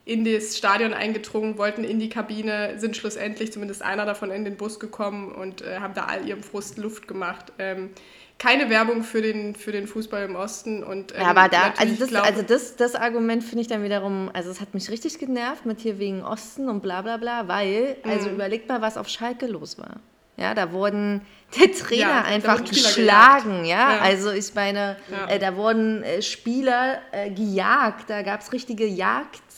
in 0.05 0.25
das 0.25 0.57
Stadion 0.57 0.93
eingedrungen, 0.93 1.57
wollten 1.57 1.83
in 1.83 1.99
die 1.99 2.09
Kabine, 2.09 2.73
sind 2.77 2.97
schlussendlich 2.97 3.53
zumindest 3.53 3.81
einer 3.81 4.05
davon 4.05 4.31
in 4.31 4.43
den 4.43 4.57
Bus 4.57 4.79
gekommen 4.79 5.31
und 5.31 5.61
äh, 5.61 5.79
haben 5.79 5.93
da 5.93 6.05
all 6.05 6.27
ihrem 6.27 6.43
Frust 6.43 6.77
Luft 6.77 7.07
gemacht. 7.07 7.53
Ähm, 7.57 7.91
keine 8.37 8.69
Werbung 8.69 9.03
für 9.03 9.21
den, 9.21 9.55
für 9.55 9.71
den 9.71 9.87
Fußball 9.87 10.25
im 10.25 10.35
Osten. 10.35 10.83
Und, 10.83 11.13
ähm, 11.13 11.21
ja, 11.21 11.27
aber 11.27 11.47
da, 11.47 11.73
also, 11.77 11.95
das, 11.95 12.09
glaube, 12.09 12.25
also 12.25 12.41
das, 12.41 12.75
das 12.75 12.95
Argument 12.95 13.43
finde 13.43 13.61
ich 13.61 13.67
dann 13.67 13.83
wiederum, 13.83 14.29
also 14.33 14.49
es 14.49 14.59
hat 14.59 14.73
mich 14.73 14.89
richtig 14.89 15.17
genervt 15.19 15.65
mit 15.65 15.79
hier 15.79 15.99
wegen 15.99 16.23
Osten 16.23 16.67
und 16.67 16.81
bla 16.81 17.01
bla 17.01 17.17
bla, 17.17 17.47
weil, 17.47 17.95
also 18.03 18.27
mhm. 18.27 18.35
überlegt 18.35 18.67
mal, 18.67 18.81
was 18.81 18.97
auf 18.97 19.07
Schalke 19.07 19.47
los 19.47 19.77
war. 19.77 20.01
Ja, 20.35 20.55
da 20.55 20.71
wurden 20.71 21.21
der 21.59 21.71
Trainer 21.71 22.01
ja, 22.01 22.23
einfach 22.23 22.63
geschlagen, 22.65 23.65
ja? 23.65 23.95
ja? 23.95 23.99
Also 23.99 24.31
ich 24.31 24.53
meine, 24.55 24.97
ja. 25.09 25.27
äh, 25.27 25.39
da 25.39 25.55
wurden 25.55 26.03
äh, 26.03 26.21
Spieler 26.21 26.99
äh, 27.11 27.29
gejagt, 27.29 28.09
da 28.09 28.23
gab 28.23 28.41
es 28.41 28.51
richtige 28.51 28.85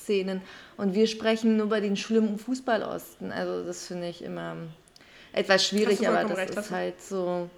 Jagdszenen 0.05 0.41
und 0.77 0.93
wir 0.93 1.07
sprechen 1.07 1.59
über 1.59 1.81
den 1.81 1.97
schlimmen 1.97 2.37
Fußballosten. 2.37 3.31
Also 3.31 3.65
das 3.65 3.87
finde 3.87 4.09
ich 4.09 4.23
immer 4.23 4.55
etwas 5.33 5.65
schwierig, 5.65 6.07
aber 6.07 6.23
das 6.23 6.37
recht, 6.37 6.55
ist 6.55 6.71
halt 6.71 7.01
so 7.01 7.49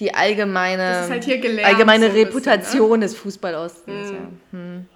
die 0.00 0.14
allgemeine, 0.14 1.08
halt 1.08 1.64
allgemeine 1.64 2.10
so 2.10 2.16
Reputation 2.16 2.82
bisschen, 2.82 3.00
ne? 3.00 3.06
des 3.06 3.16
Fußballostens. 3.16 4.10
Mhm. 4.10 4.14
Ja. 4.14 4.58
Hm. 4.58 4.86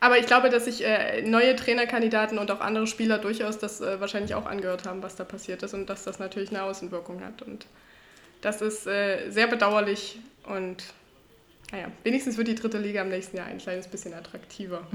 Aber 0.00 0.18
ich 0.18 0.26
glaube, 0.26 0.50
dass 0.50 0.64
sich 0.64 0.84
äh, 0.84 1.22
neue 1.22 1.54
Trainerkandidaten 1.54 2.38
und 2.38 2.50
auch 2.50 2.60
andere 2.60 2.88
Spieler 2.88 3.18
durchaus 3.18 3.58
das 3.58 3.80
äh, 3.80 4.00
wahrscheinlich 4.00 4.34
auch 4.34 4.46
angehört 4.46 4.84
haben, 4.84 5.00
was 5.00 5.14
da 5.14 5.22
passiert 5.22 5.62
ist 5.62 5.74
und 5.74 5.88
dass 5.88 6.02
das 6.02 6.18
natürlich 6.18 6.50
eine 6.50 6.64
Außenwirkung 6.64 7.22
hat. 7.24 7.42
Und 7.42 7.66
das 8.40 8.62
ist 8.62 8.88
äh, 8.88 9.30
sehr 9.30 9.46
bedauerlich 9.46 10.18
und 10.44 10.82
naja, 11.72 11.86
wenigstens 12.04 12.36
wird 12.36 12.48
die 12.48 12.54
dritte 12.54 12.76
Liga 12.78 13.00
im 13.00 13.08
nächsten 13.08 13.38
Jahr 13.38 13.46
ein 13.46 13.56
kleines 13.56 13.88
bisschen 13.88 14.12
attraktiver. 14.12 14.86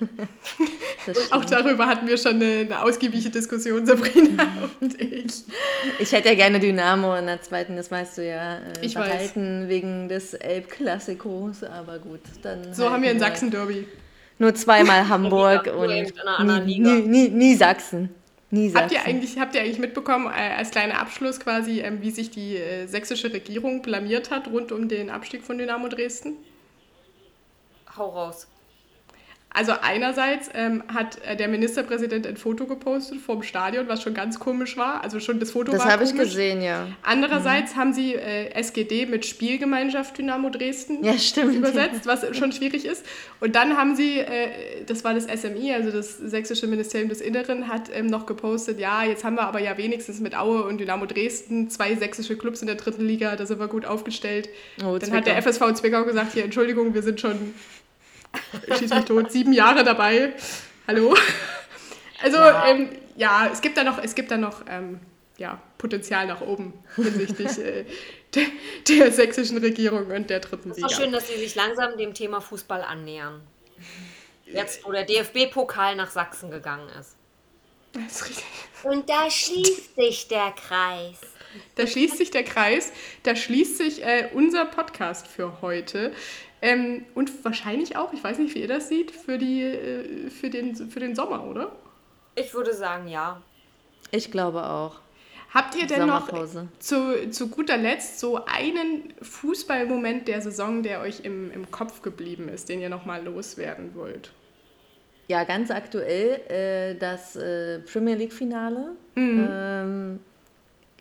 auch 1.30 1.44
darüber 1.44 1.86
hatten 1.86 2.08
wir 2.08 2.18
schon 2.18 2.34
eine, 2.34 2.62
eine, 2.62 2.82
ausgiebige 2.82 3.30
Diskussion, 3.30 3.86
Sabrina 3.86 4.48
und 4.80 5.00
ich. 5.00 5.44
Ich 6.00 6.10
hätte 6.10 6.30
ja 6.30 6.34
gerne 6.34 6.58
Dynamo 6.58 7.14
in 7.14 7.26
der 7.26 7.40
zweiten, 7.40 7.76
das 7.76 7.92
weißt 7.92 8.18
du 8.18 8.26
ja, 8.26 8.56
äh, 8.56 8.60
ich 8.80 8.94
behalten 8.94 9.62
weiß. 9.62 9.68
wegen 9.68 10.08
des 10.08 10.34
Elbklassikos, 10.34 11.62
aber 11.62 12.00
gut. 12.00 12.22
Dann 12.42 12.74
so 12.74 12.90
haben 12.90 13.04
wir 13.04 13.12
in 13.12 13.20
Sachsen 13.20 13.52
Derby. 13.52 13.86
Nur 14.38 14.56
zweimal 14.56 15.08
Hamburg 15.08 15.72
und 15.72 15.88
nie, 16.66 16.80
nie, 16.80 17.02
nie, 17.02 17.28
nie 17.28 17.54
Sachsen. 17.54 18.10
Nie 18.50 18.72
habt 18.74 18.92
ihr 18.92 19.04
eigentlich, 19.04 19.38
habt 19.38 19.54
ihr 19.54 19.60
eigentlich 19.60 19.78
mitbekommen, 19.78 20.26
äh, 20.26 20.54
als 20.56 20.70
kleiner 20.70 20.98
Abschluss 20.98 21.38
quasi, 21.38 21.80
ähm, 21.80 22.00
wie 22.00 22.10
sich 22.10 22.30
die 22.30 22.56
äh, 22.56 22.86
sächsische 22.86 23.32
Regierung 23.32 23.82
blamiert 23.82 24.30
hat 24.30 24.48
rund 24.48 24.72
um 24.72 24.88
den 24.88 25.10
Abstieg 25.10 25.42
von 25.42 25.58
Dynamo 25.58 25.88
Dresden? 25.88 26.36
Hau 27.96 28.08
raus. 28.08 28.46
Also 29.50 29.72
einerseits 29.80 30.50
ähm, 30.52 30.82
hat 30.88 31.24
äh, 31.24 31.34
der 31.34 31.48
Ministerpräsident 31.48 32.26
ein 32.26 32.36
Foto 32.36 32.66
gepostet 32.66 33.18
vom 33.20 33.42
Stadion, 33.42 33.88
was 33.88 34.02
schon 34.02 34.12
ganz 34.12 34.38
komisch 34.38 34.76
war. 34.76 35.02
Also 35.02 35.20
schon 35.20 35.40
das 35.40 35.52
Foto 35.52 35.72
das 35.72 35.80
war. 35.80 35.86
Das 35.86 35.94
habe 35.94 36.04
ich 36.04 36.14
gesehen, 36.14 36.60
ja. 36.60 36.86
Andererseits 37.02 37.74
mhm. 37.74 37.80
haben 37.80 37.92
sie 37.94 38.14
äh, 38.14 38.50
SGD 38.52 39.06
mit 39.06 39.24
Spielgemeinschaft 39.24 40.18
Dynamo 40.18 40.50
Dresden 40.50 41.02
ja, 41.02 41.16
stimmt, 41.18 41.54
übersetzt, 41.54 42.06
was 42.06 42.36
schon 42.36 42.52
schwierig 42.52 42.84
ist. 42.84 43.04
Und 43.40 43.56
dann 43.56 43.76
haben 43.76 43.96
sie, 43.96 44.18
äh, 44.18 44.84
das 44.86 45.02
war 45.02 45.14
das 45.14 45.24
SMI, 45.24 45.72
also 45.72 45.90
das 45.90 46.18
Sächsische 46.18 46.66
Ministerium 46.66 47.08
des 47.08 47.22
Inneren, 47.22 47.68
hat 47.68 47.90
ähm, 47.94 48.06
noch 48.06 48.26
gepostet, 48.26 48.78
ja, 48.78 49.02
jetzt 49.04 49.24
haben 49.24 49.36
wir 49.36 49.44
aber 49.44 49.60
ja 49.60 49.78
wenigstens 49.78 50.20
mit 50.20 50.36
Aue 50.36 50.64
und 50.64 50.78
Dynamo 50.78 51.06
Dresden 51.06 51.70
zwei 51.70 51.94
sächsische 51.94 52.36
Clubs 52.36 52.60
in 52.60 52.66
der 52.66 52.76
dritten 52.76 53.04
Liga, 53.04 53.34
da 53.34 53.46
sind 53.46 53.58
wir 53.58 53.68
gut 53.68 53.86
aufgestellt. 53.86 54.50
Oh, 54.84 54.98
dann 54.98 55.12
hat 55.12 55.26
der 55.26 55.40
FSV 55.40 55.72
Zwickau 55.74 56.04
gesagt, 56.04 56.34
hier, 56.34 56.44
Entschuldigung, 56.44 56.92
wir 56.92 57.02
sind 57.02 57.20
schon 57.20 57.54
schieß 58.78 58.90
mich 58.90 59.04
tot, 59.04 59.30
sieben 59.32 59.52
Jahre 59.52 59.84
dabei. 59.84 60.34
Hallo. 60.86 61.14
Also 62.22 62.36
ja, 62.36 62.66
ähm, 62.66 62.90
ja 63.16 63.48
es 63.52 63.60
gibt 63.60 63.76
da 63.76 63.84
noch, 63.84 64.02
es 64.02 64.14
gibt 64.14 64.30
da 64.30 64.36
noch 64.36 64.64
ähm, 64.68 65.00
ja, 65.38 65.62
Potenzial 65.78 66.26
nach 66.26 66.40
oben 66.40 66.72
hinsichtlich 66.96 67.58
äh, 67.58 67.84
der, 68.34 68.46
der, 68.88 69.12
sächsischen 69.12 69.58
Regierung 69.58 70.06
und 70.08 70.28
der 70.28 70.40
dritten 70.40 70.70
Liga. 70.70 70.86
Es 70.86 70.92
ist 70.92 70.98
auch 70.98 71.02
schön, 71.02 71.12
dass 71.12 71.28
Sie 71.28 71.38
sich 71.38 71.54
langsam 71.54 71.96
dem 71.96 72.12
Thema 72.12 72.40
Fußball 72.40 72.82
annähern. 72.82 73.40
Jetzt, 74.46 74.84
wo 74.84 74.92
der 74.92 75.04
DFB-Pokal 75.04 75.94
nach 75.94 76.10
Sachsen 76.10 76.50
gegangen 76.50 76.88
ist. 76.98 77.16
Das 77.92 78.20
ist 78.20 78.28
richtig. 78.28 78.44
Und 78.82 79.08
da 79.08 79.30
schließt 79.30 79.96
sich 79.96 80.28
der 80.28 80.52
Kreis. 80.52 81.18
Da 81.76 81.86
schließt 81.86 82.18
sich 82.18 82.30
der 82.30 82.44
Kreis, 82.44 82.92
da 83.22 83.34
schließt 83.34 83.78
sich 83.78 84.04
äh, 84.04 84.28
unser 84.34 84.66
Podcast 84.66 85.26
für 85.26 85.62
heute. 85.62 86.12
Ähm, 86.60 87.04
und 87.14 87.44
wahrscheinlich 87.44 87.96
auch, 87.96 88.12
ich 88.12 88.22
weiß 88.22 88.38
nicht, 88.38 88.54
wie 88.54 88.60
ihr 88.60 88.68
das 88.68 88.88
seht, 88.88 89.10
für, 89.10 89.38
die, 89.38 89.62
äh, 89.62 90.30
für, 90.30 90.50
den, 90.50 90.74
für 90.74 91.00
den 91.00 91.14
Sommer, 91.14 91.44
oder? 91.44 91.72
Ich 92.34 92.54
würde 92.54 92.74
sagen, 92.74 93.08
ja. 93.08 93.42
Ich 94.10 94.30
glaube 94.30 94.64
auch. 94.64 95.00
Habt 95.52 95.76
ihr 95.76 95.86
denn 95.86 96.06
noch 96.06 96.28
zu, 96.78 97.30
zu 97.30 97.48
guter 97.48 97.78
Letzt 97.78 98.20
so 98.20 98.44
einen 98.44 99.14
Fußballmoment 99.22 100.28
der 100.28 100.42
Saison, 100.42 100.82
der 100.82 101.00
euch 101.00 101.20
im, 101.20 101.50
im 101.50 101.70
Kopf 101.70 102.02
geblieben 102.02 102.48
ist, 102.48 102.68
den 102.68 102.80
ihr 102.80 102.90
nochmal 102.90 103.24
loswerden 103.24 103.94
wollt? 103.94 104.30
Ja, 105.28 105.44
ganz 105.44 105.70
aktuell 105.70 106.40
äh, 106.48 106.98
das 106.98 107.36
äh, 107.36 107.80
Premier 107.80 108.14
League-Finale. 108.14 108.92
Mhm. 109.14 109.48
Ähm, 109.50 110.20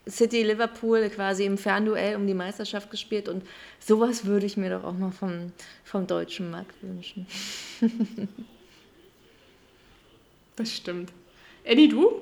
City 0.09 0.43
Liverpool 0.43 1.09
quasi 1.09 1.45
im 1.45 1.57
Fernduell 1.57 2.15
um 2.15 2.27
die 2.27 2.33
Meisterschaft 2.33 2.89
gespielt 2.89 3.29
und 3.29 3.45
sowas 3.79 4.25
würde 4.25 4.45
ich 4.45 4.57
mir 4.57 4.69
doch 4.69 4.83
auch 4.83 4.93
mal 4.93 5.11
vom, 5.11 5.53
vom 5.83 6.07
deutschen 6.07 6.51
Markt 6.51 6.75
wünschen. 6.81 7.27
das 10.55 10.71
stimmt. 10.71 11.11
Eddie, 11.63 11.89
du? 11.89 12.21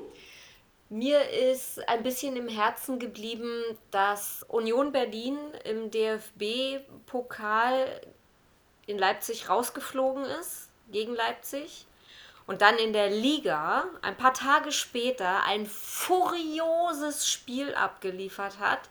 Mir 0.90 1.20
ist 1.30 1.88
ein 1.88 2.04
bisschen 2.04 2.36
im 2.36 2.48
Herzen 2.48 3.00
geblieben, 3.00 3.50
dass 3.92 4.46
Union 4.48 4.92
Berlin 4.92 5.38
im 5.64 5.90
DFB-Pokal 5.90 8.02
in 8.86 9.00
Leipzig 9.00 9.50
rausgeflogen 9.50 10.26
ist, 10.26 10.70
gegen 10.92 11.16
Leipzig 11.16 11.88
und 12.48 12.62
dann 12.62 12.78
in 12.78 12.94
der 12.94 13.10
Liga 13.10 13.86
ein 14.02 14.18
paar 14.18 14.34
Tage 14.34 14.72
später 14.72 15.44
ein 15.44 15.66
furioses 15.66 17.30
Spiel 17.30 17.74
abgeliefert 17.74 18.60
hat, 18.60 18.82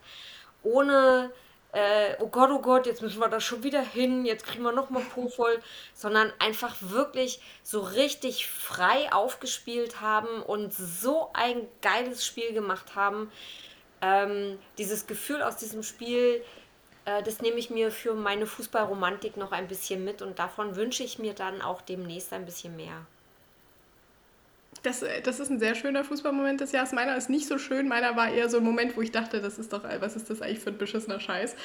ohne, 0.63 1.31
äh, 1.71 2.15
oh 2.19 2.27
Gott, 2.27 2.49
oh 2.51 2.59
Gott, 2.59 2.85
jetzt 2.85 3.01
müssen 3.01 3.19
wir 3.19 3.29
da 3.29 3.39
schon 3.39 3.63
wieder 3.63 3.81
hin, 3.81 4.25
jetzt 4.25 4.45
kriegen 4.45 4.63
wir 4.63 4.71
nochmal 4.71 5.03
Po 5.03 5.29
voll, 5.29 5.61
sondern 5.93 6.33
einfach 6.39 6.75
wirklich 6.79 7.39
so 7.63 7.81
richtig 7.81 8.47
frei 8.47 9.11
aufgespielt 9.13 10.01
haben 10.01 10.41
und 10.41 10.73
so 10.73 11.29
ein 11.33 11.67
geiles 11.81 12.25
Spiel 12.25 12.53
gemacht 12.53 12.95
haben. 12.95 13.31
Ähm, 14.01 14.59
dieses 14.77 15.07
Gefühl 15.07 15.41
aus 15.41 15.55
diesem 15.55 15.81
Spiel, 15.81 16.43
äh, 17.05 17.23
das 17.23 17.41
nehme 17.41 17.57
ich 17.57 17.69
mir 17.69 17.91
für 17.91 18.13
meine 18.13 18.47
Fußballromantik 18.47 19.37
noch 19.37 19.53
ein 19.53 19.69
bisschen 19.69 20.03
mit 20.03 20.21
und 20.21 20.39
davon 20.39 20.75
wünsche 20.75 21.03
ich 21.03 21.19
mir 21.19 21.33
dann 21.33 21.61
auch 21.61 21.81
demnächst 21.81 22.33
ein 22.33 22.45
bisschen 22.45 22.75
mehr. 22.75 23.05
Das, 24.85 25.03
das 25.23 25.39
ist 25.39 25.49
ein 25.49 25.59
sehr 25.59 25.73
schöner 25.73 26.03
Fußballmoment 26.03 26.61
des 26.61 26.71
Jahres. 26.71 26.91
Meiner 26.91 27.15
ist 27.15 27.29
nicht 27.29 27.47
so 27.47 27.57
schön. 27.57 27.87
Meiner 27.87 28.15
war 28.15 28.31
eher 28.31 28.49
so 28.49 28.57
ein 28.57 28.63
Moment, 28.63 28.95
wo 28.95 29.01
ich 29.01 29.11
dachte, 29.11 29.41
das 29.41 29.57
ist 29.57 29.73
doch, 29.73 29.83
was 29.99 30.15
ist 30.15 30.29
das 30.29 30.41
eigentlich 30.41 30.59
für 30.59 30.69
ein 30.69 30.77
beschissener 30.77 31.19
Scheiß? 31.19 31.55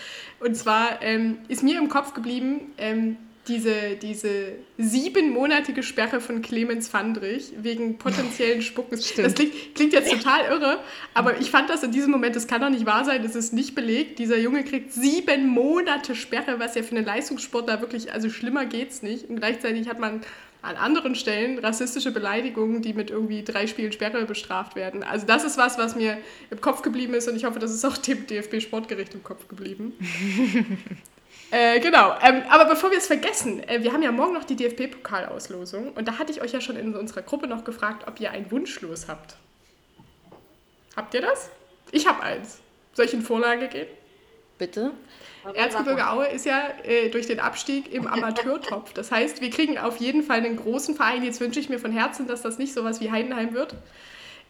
Und 0.41 0.57
zwar 0.57 1.03
ähm, 1.03 1.39
ist 1.49 1.63
mir 1.63 1.79
im 1.79 1.89
Kopf 1.89 2.15
geblieben, 2.15 2.73
ähm, 2.79 3.17
diese, 3.49 3.97
diese 4.01 4.53
siebenmonatige 4.79 5.83
Sperre 5.83 6.21
von 6.21 6.43
Clemens 6.43 6.89
Fandrich 6.89 7.53
wegen 7.59 7.99
potenziellen 7.99 8.63
Spuckens. 8.63 9.13
Das 9.17 9.35
klingt, 9.35 9.75
klingt, 9.75 9.93
jetzt 9.93 10.11
total 10.23 10.45
irre, 10.47 10.79
aber 11.15 11.41
ich 11.41 11.51
fand 11.51 11.69
das 11.69 11.83
in 11.83 11.91
diesem 11.91 12.11
Moment, 12.11 12.37
das 12.37 12.47
kann 12.47 12.61
doch 12.61 12.71
nicht 12.71 12.87
wahr 12.87 13.05
sein, 13.05 13.23
das 13.23 13.35
ist 13.35 13.53
nicht 13.53 13.75
belegt. 13.75 14.19
Dieser 14.19 14.39
Junge 14.39 14.65
kriegt 14.65 14.93
sieben 14.93 15.49
Monate 15.49 16.15
Sperre, 16.15 16.59
was 16.59 16.75
ja 16.75 16.83
für 16.83 16.97
einen 16.97 17.05
Leistungssportler 17.05 17.81
wirklich, 17.81 18.13
also 18.13 18.31
schlimmer 18.31 18.67
geht's 18.67 19.03
nicht. 19.03 19.29
Und 19.29 19.37
gleichzeitig 19.37 19.89
hat 19.89 19.99
man 19.99 20.21
an 20.63 20.77
anderen 20.77 21.15
Stellen 21.15 21.59
rassistische 21.59 22.13
Beleidigungen, 22.13 22.83
die 22.83 22.93
mit 22.93 23.11
irgendwie 23.11 23.43
drei 23.43 23.67
Spielen 23.67 23.93
Sperre 23.93 24.25
bestraft 24.25 24.77
werden. 24.77 25.03
Also 25.03 25.27
das 25.27 25.45
ist 25.45 25.57
was, 25.57 25.79
was 25.79 25.97
mir 25.97 26.19
im 26.51 26.61
Kopf 26.61 26.83
geblieben 26.83 27.15
ist 27.15 27.29
und 27.29 27.37
ich 27.37 27.45
hoffe, 27.45 27.59
das 27.59 27.73
ist 27.73 27.85
auch 27.85 27.97
dem 27.97 28.27
DFB-Sportgericht 28.27 29.15
im 29.15 29.25
Kopf 29.25 29.49
geblieben. 29.49 29.95
äh, 31.51 31.81
genau, 31.81 32.15
ähm, 32.23 32.43
aber 32.49 32.67
bevor 32.67 32.91
wir 32.91 32.99
es 32.99 33.07
vergessen, 33.07 33.67
äh, 33.69 33.83
wir 33.83 33.93
haben 33.93 34.03
ja 34.03 34.13
morgen 34.13 34.35
noch 34.35 34.45
die 34.45 34.57
DFB-Pokalauslosung 34.57 35.93
und 35.93 36.07
da 36.09 36.19
hatte 36.19 36.33
ich 36.33 36.43
euch 36.43 36.53
ja 36.53 36.61
schon 36.61 36.77
in 36.77 36.95
unserer 36.95 37.23
Gruppe 37.23 37.47
noch 37.47 37.65
gefragt, 37.65 38.07
ob 38.07 38.21
ihr 38.21 38.31
ein 38.31 38.51
Wunschlos 38.51 39.09
habt. 39.09 39.37
Habt 40.97 41.15
ihr 41.15 41.23
das? 41.23 41.51
Ich 41.93 42.07
habe 42.07 42.23
eins. 42.23 42.59
Soll 42.93 43.07
ich 43.07 43.15
in 43.15 43.23
Vorlage 43.23 43.69
gehen? 43.69 43.87
Bitte? 44.59 44.93
Erzgebirge 45.55 46.09
Aue 46.09 46.27
ist 46.27 46.47
ja 46.47 46.69
äh, 46.85 47.09
durch 47.09 47.27
den 47.27 47.41
Abstieg 47.41 47.93
im 47.93 48.07
Amateurtopf. 48.09 48.93
Das 48.93 49.11
heißt, 49.11 49.41
wir 49.41 49.51
kriegen 49.51 49.79
auf 49.79 49.99
jeden 49.99 50.23
Fall 50.23 50.39
einen 50.39 50.57
großen 50.57 50.95
Verein. 50.95 51.25
Jetzt 51.25 51.41
wünsche 51.41 51.61
ich 51.61 51.69
mir 51.69 51.79
von 51.79 51.93
Herzen, 51.93 52.27
dass 52.27 52.43
das 52.43 52.59
nicht 52.59 52.73
sowas 52.73 53.01
wie 53.01 53.11
Heidenheim 53.11 53.55
wird. 53.55 53.75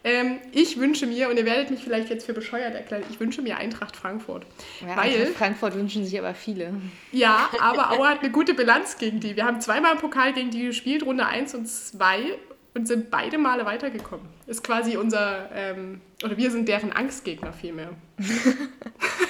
Ähm, 0.02 0.38
ich 0.52 0.78
wünsche 0.78 1.06
mir, 1.06 1.28
und 1.28 1.36
ihr 1.36 1.44
werdet 1.44 1.70
mich 1.70 1.84
vielleicht 1.84 2.08
jetzt 2.08 2.24
für 2.24 2.32
bescheuert 2.32 2.74
erklären, 2.74 3.02
ich 3.10 3.20
wünsche 3.20 3.42
mir 3.42 3.58
Eintracht 3.58 3.94
Frankfurt. 3.94 4.46
Ja, 4.80 4.96
weil, 4.96 5.14
Eintracht 5.14 5.36
Frankfurt 5.36 5.74
wünschen 5.74 6.04
sich 6.04 6.18
aber 6.18 6.34
viele. 6.34 6.72
Ja, 7.12 7.50
aber 7.60 7.90
Aue 7.90 8.08
hat 8.08 8.20
eine 8.20 8.30
gute 8.30 8.54
Bilanz 8.54 8.96
gegen 8.96 9.20
die. 9.20 9.36
Wir 9.36 9.44
haben 9.44 9.60
zweimal 9.60 9.92
im 9.92 9.98
Pokal 9.98 10.32
gegen 10.32 10.50
die 10.50 10.66
gespielt, 10.66 11.04
Runde 11.04 11.26
1 11.26 11.54
und 11.54 11.68
2 11.68 12.38
und 12.72 12.86
sind 12.86 13.10
beide 13.10 13.36
Male 13.36 13.66
weitergekommen. 13.66 14.26
Ist 14.46 14.64
quasi 14.64 14.96
unser, 14.96 15.50
ähm, 15.54 16.00
oder 16.24 16.36
wir 16.36 16.50
sind 16.50 16.66
deren 16.68 16.92
Angstgegner 16.92 17.52
vielmehr. 17.52 17.90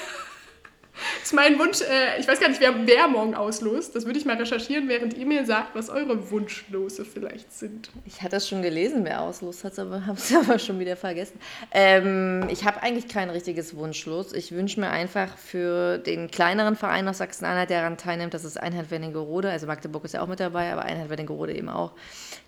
ist 1.31 1.37
mein 1.37 1.61
Wunsch, 1.61 1.81
äh, 1.81 2.19
ich 2.19 2.27
weiß 2.27 2.41
gar 2.41 2.49
nicht, 2.49 2.61
wer, 2.61 2.75
wer 2.89 3.07
morgen 3.07 3.37
auslost. 3.37 3.95
Das 3.95 4.05
würde 4.05 4.19
ich 4.19 4.25
mal 4.25 4.37
recherchieren, 4.37 4.89
während 4.89 5.15
ihr 5.15 5.27
mir 5.27 5.47
sagt, 5.47 5.77
was 5.77 5.89
eure 5.89 6.29
Wunschlose 6.33 7.05
vielleicht 7.05 7.53
sind. 7.53 7.91
Ich 8.05 8.21
hatte 8.21 8.37
es 8.37 8.49
schon 8.49 8.63
gelesen, 8.63 9.05
wer 9.05 9.21
auslost 9.21 9.63
hat, 9.63 9.79
aber 9.79 10.07
habe 10.07 10.19
es 10.19 10.35
aber 10.35 10.59
schon 10.59 10.81
wieder 10.81 10.97
vergessen. 10.97 11.39
Ähm, 11.71 12.49
ich 12.51 12.65
habe 12.65 12.83
eigentlich 12.83 13.07
kein 13.07 13.31
richtiges 13.31 13.77
Wunschlos. 13.77 14.33
Ich 14.33 14.51
wünsche 14.51 14.81
mir 14.81 14.91
einfach 14.91 15.37
für 15.37 15.99
den 15.99 16.33
kleineren 16.33 16.75
Verein 16.75 17.07
aus 17.07 17.19
Sachsen-Anhalt, 17.19 17.71
der 17.71 17.83
daran 17.83 17.97
teilnimmt, 17.97 18.35
das 18.35 18.45
ist 18.45 18.57
Einheit 18.57 18.91
Wernigerode, 18.91 19.51
also 19.51 19.69
Magdeburg 19.69 20.05
ist 20.05 20.15
ja 20.15 20.23
auch 20.23 20.27
mit 20.27 20.41
dabei, 20.41 20.73
aber 20.73 20.83
Einheit 20.83 21.11
Wernigerode 21.11 21.55
eben 21.55 21.69
auch, 21.69 21.93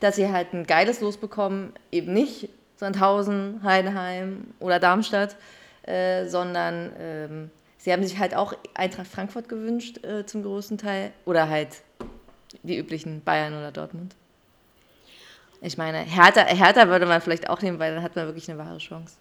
dass 0.01 0.17
sie 0.17 0.29
halt 0.29 0.55
ein 0.55 0.67
geiles 0.67 1.01
Los 1.01 1.19
bekommen, 1.19 1.73
eben 1.93 2.13
nicht 2.13 2.49
Sandhausen, 2.79 3.61
Heidenheim 3.63 4.49
oder 4.59 4.81
Darmstadt, 4.81 5.37
äh, 5.85 6.27
sondern 6.27 6.91
ähm, 6.99 7.51
Sie 7.83 7.93
haben 7.93 8.05
sich 8.05 8.17
halt 8.19 8.33
auch 8.37 8.55
Eintracht 8.75 9.09
Frankfurt 9.09 9.49
gewünscht, 9.49 10.05
äh, 10.05 10.25
zum 10.25 10.45
größten 10.45 10.79
Teil. 10.79 11.13
Oder 11.25 11.49
halt 11.49 11.83
die 12.63 12.79
üblichen 12.79 13.25
Bayern 13.25 13.55
oder 13.55 13.73
Dortmund. 13.73 14.15
Ich 15.61 15.77
meine, 15.77 15.99
Hertha, 15.99 16.43
Hertha 16.43 16.87
würde 16.87 17.07
man 17.07 17.21
vielleicht 17.21 17.51
auch 17.51 17.61
nehmen, 17.61 17.81
weil 17.81 17.93
dann 17.93 18.05
hat 18.05 18.15
man 18.15 18.27
wirklich 18.27 18.49
eine 18.49 18.59
wahre 18.59 18.79
Chance. 18.79 19.17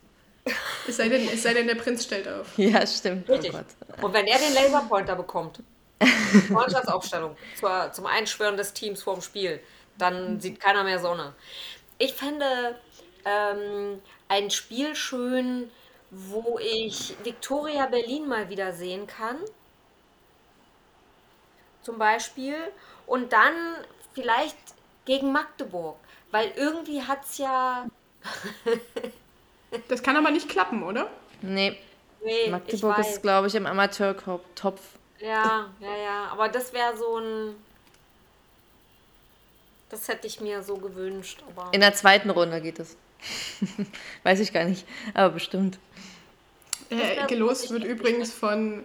Es 0.88 0.98
sei 0.98 1.10
denn, 1.10 1.28
es 1.32 1.42
sei 1.44 1.54
denn 1.54 1.68
der 1.68 1.76
Prinz 1.76 2.04
stellt 2.04 2.28
auf. 2.28 2.48
Ja, 2.58 2.86
stimmt. 2.86 3.28
Oh 3.30 3.34
Richtig. 3.34 3.52
Oh 3.54 4.06
Und 4.06 4.14
wenn 4.14 4.26
er 4.26 4.38
den 4.38 4.54
Laserpointer 4.54 5.16
bekommt, 5.16 5.60
Mannschaftsaufstellung 6.50 7.36
zur, 7.60 7.92
zum 7.92 8.06
Einschwören 8.06 8.58
des 8.58 8.74
Teams 8.74 9.02
vorm 9.02 9.22
Spiel, 9.22 9.60
dann 9.98 10.40
sieht 10.40 10.60
keiner 10.60 10.84
mehr 10.84 11.00
Sonne. 11.00 11.34
Ich 11.98 12.14
fände 12.14 12.76
ähm, 13.26 14.02
ein 14.28 14.50
Spiel 14.50 14.96
schön, 14.96 15.70
wo 16.12 16.60
ich 16.60 17.16
Victoria 17.24 17.88
Berlin 17.88 18.28
mal 18.28 18.50
wieder 18.50 18.74
sehen 18.74 19.08
kann. 19.08 19.38
Zum 21.82 21.98
Beispiel. 21.98 22.56
Und 23.08 23.34
dann 23.34 23.54
vielleicht 24.14 24.58
gegen 25.06 25.32
Magdeburg. 25.32 25.96
Weil 26.30 26.52
irgendwie 26.56 27.02
hat 27.02 27.24
es 27.24 27.38
ja. 27.38 27.88
das 29.88 30.04
kann 30.04 30.18
aber 30.18 30.32
nicht 30.32 30.50
klappen, 30.50 30.84
oder? 30.84 31.10
Nee. 31.42 31.78
nee 32.24 32.50
Magdeburg 32.50 33.00
ist, 33.00 33.22
glaube 33.22 33.48
ich, 33.48 33.56
im 33.56 33.66
Amateurtopf. 33.66 34.82
Ja, 35.20 35.70
ja, 35.80 35.96
ja. 35.96 36.28
Aber 36.32 36.50
das 36.50 36.74
wäre 36.74 36.96
so 36.98 37.18
ein. 37.18 37.56
Das 39.90 40.08
hätte 40.08 40.28
ich 40.28 40.40
mir 40.40 40.62
so 40.62 40.76
gewünscht. 40.78 41.44
Aber 41.50 41.74
In 41.74 41.82
der 41.82 41.94
zweiten 41.94 42.30
Runde 42.30 42.62
geht 42.62 42.80
es. 42.80 42.98
Weiß 44.24 44.40
ich 44.40 44.54
gar 44.54 44.66
nicht, 44.66 44.86
aber 45.14 45.34
bestimmt. 45.34 45.80
Äh, 46.90 47.26
gelost 47.28 47.72
wird 47.72 47.84
übrigens 47.84 48.34
von, 48.34 48.84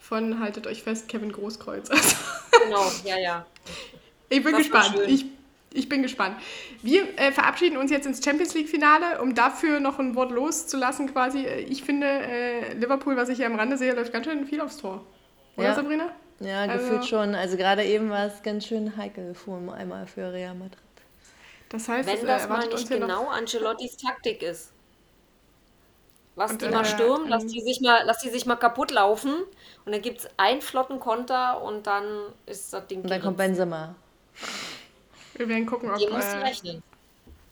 von, 0.00 0.40
haltet 0.40 0.66
euch 0.66 0.82
fest, 0.82 1.08
Kevin 1.08 1.32
Großkreuz. 1.32 1.88
genau, 2.64 2.90
ja, 3.04 3.18
ja. 3.18 3.46
Ich 4.28 4.42
bin 4.42 4.52
das 4.52 4.62
gespannt. 4.62 4.98
Ich, 5.08 5.26
ich 5.72 5.88
bin 5.88 6.02
gespannt. 6.02 6.36
Wir 6.82 7.18
äh, 7.18 7.32
verabschieden 7.32 7.76
uns 7.76 7.90
jetzt 7.90 8.06
ins 8.06 8.24
Champions 8.24 8.54
League-Finale, 8.54 9.20
um 9.20 9.34
dafür 9.34 9.80
noch 9.80 9.98
ein 9.98 10.14
Wort 10.14 10.30
loszulassen 10.30 11.12
quasi. 11.12 11.46
Ich 11.46 11.82
finde, 11.82 12.06
äh, 12.06 12.74
Liverpool, 12.74 13.16
was 13.16 13.28
ich 13.28 13.38
hier 13.38 13.46
am 13.46 13.56
Rande 13.56 13.76
sehe, 13.76 13.94
läuft 13.94 14.12
ganz 14.12 14.26
schön 14.26 14.46
viel 14.46 14.60
aufs 14.60 14.76
Tor. 14.76 15.04
Oder, 15.56 15.68
ja. 15.68 15.74
Sabrina? 15.74 16.12
Ja, 16.40 16.62
also, 16.62 16.78
gefühlt 16.78 17.06
schon. 17.06 17.34
Also 17.34 17.56
gerade 17.56 17.84
eben 17.84 18.10
war 18.10 18.26
es 18.26 18.42
ganz 18.42 18.66
schön 18.66 18.96
heikel 18.96 19.34
vor 19.34 19.60
einmal 19.74 20.06
für 20.06 20.32
Real 20.32 20.54
Madrid. 20.54 20.78
Das 21.72 21.88
heißt, 21.88 22.06
Wenn 22.06 22.26
das, 22.26 22.44
äh, 22.44 22.48
mal 22.48 22.68
nicht 22.68 22.88
genau 22.88 23.28
Ancelottis 23.28 23.96
Taktik 23.96 24.42
ist. 24.42 24.72
Lass 26.36 26.52
und, 26.52 26.60
die 26.62 26.68
mal 26.68 26.84
stürmen, 26.84 27.28
lass 27.28 27.46
die, 27.46 27.60
sich 27.62 27.80
mal, 27.80 28.02
lass 28.04 28.18
die 28.18 28.28
sich 28.28 28.44
mal 28.44 28.56
kaputt 28.56 28.90
laufen 28.90 29.34
und 29.84 29.92
dann 29.92 30.02
gibt 30.02 30.20
es 30.20 30.28
einen 30.36 30.60
flotten 30.60 31.00
Konter 31.00 31.62
und 31.62 31.86
dann 31.86 32.04
ist 32.44 32.74
das 32.74 32.86
Ding. 32.88 33.00
Und 33.02 33.10
dann 33.10 33.22
kommt 33.22 33.38
Benzema. 33.38 33.94
Wir 35.34 35.48
werden 35.48 35.64
gucken, 35.64 35.90
ob, 35.90 35.98
äh, 35.98 36.80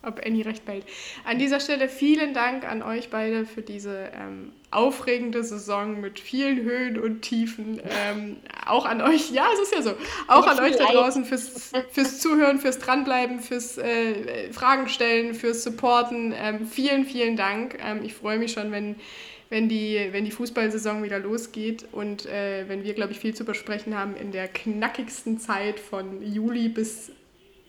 ob 0.02 0.24
Annie 0.24 0.44
recht 0.44 0.64
behält. 0.64 0.84
An 1.24 1.38
dieser 1.38 1.60
Stelle 1.60 1.88
vielen 1.88 2.32
Dank 2.32 2.66
an 2.66 2.82
euch 2.82 3.10
beide 3.10 3.44
für 3.44 3.62
diese 3.62 4.10
ähm, 4.14 4.52
aufregende 4.70 5.44
Saison 5.44 6.00
mit 6.00 6.18
vielen 6.18 6.62
Höhen 6.62 6.98
und 6.98 7.22
Tiefen. 7.22 7.80
Ähm, 7.90 8.36
auch 8.66 8.86
an 8.86 9.02
euch, 9.02 9.30
ja, 9.30 9.46
es 9.52 9.60
ist 9.60 9.74
ja 9.74 9.82
so, 9.82 9.94
auch 10.28 10.46
an 10.46 10.60
euch 10.60 10.76
da 10.76 10.86
draußen 10.86 11.24
fürs, 11.24 11.72
fürs 11.90 12.20
Zuhören, 12.20 12.58
fürs 12.58 12.78
Dranbleiben, 12.78 13.40
fürs 13.40 13.78
äh, 13.78 14.52
Fragen 14.52 14.88
stellen, 14.88 15.34
fürs 15.34 15.64
Supporten. 15.64 16.32
Ähm, 16.36 16.66
vielen, 16.66 17.04
vielen 17.04 17.36
Dank. 17.36 17.78
Ähm, 17.84 18.00
ich 18.02 18.14
freue 18.14 18.38
mich 18.38 18.52
schon, 18.52 18.70
wenn, 18.72 18.96
wenn, 19.50 19.68
die, 19.68 20.08
wenn 20.12 20.24
die 20.24 20.30
Fußballsaison 20.30 21.02
wieder 21.02 21.18
losgeht 21.18 21.86
und 21.92 22.24
äh, 22.26 22.64
wenn 22.68 22.84
wir, 22.84 22.94
glaube 22.94 23.12
ich, 23.12 23.18
viel 23.18 23.34
zu 23.34 23.44
besprechen 23.44 23.98
haben 23.98 24.16
in 24.16 24.32
der 24.32 24.48
knackigsten 24.48 25.38
Zeit 25.38 25.78
von 25.78 26.22
Juli 26.22 26.68
bis 26.68 27.12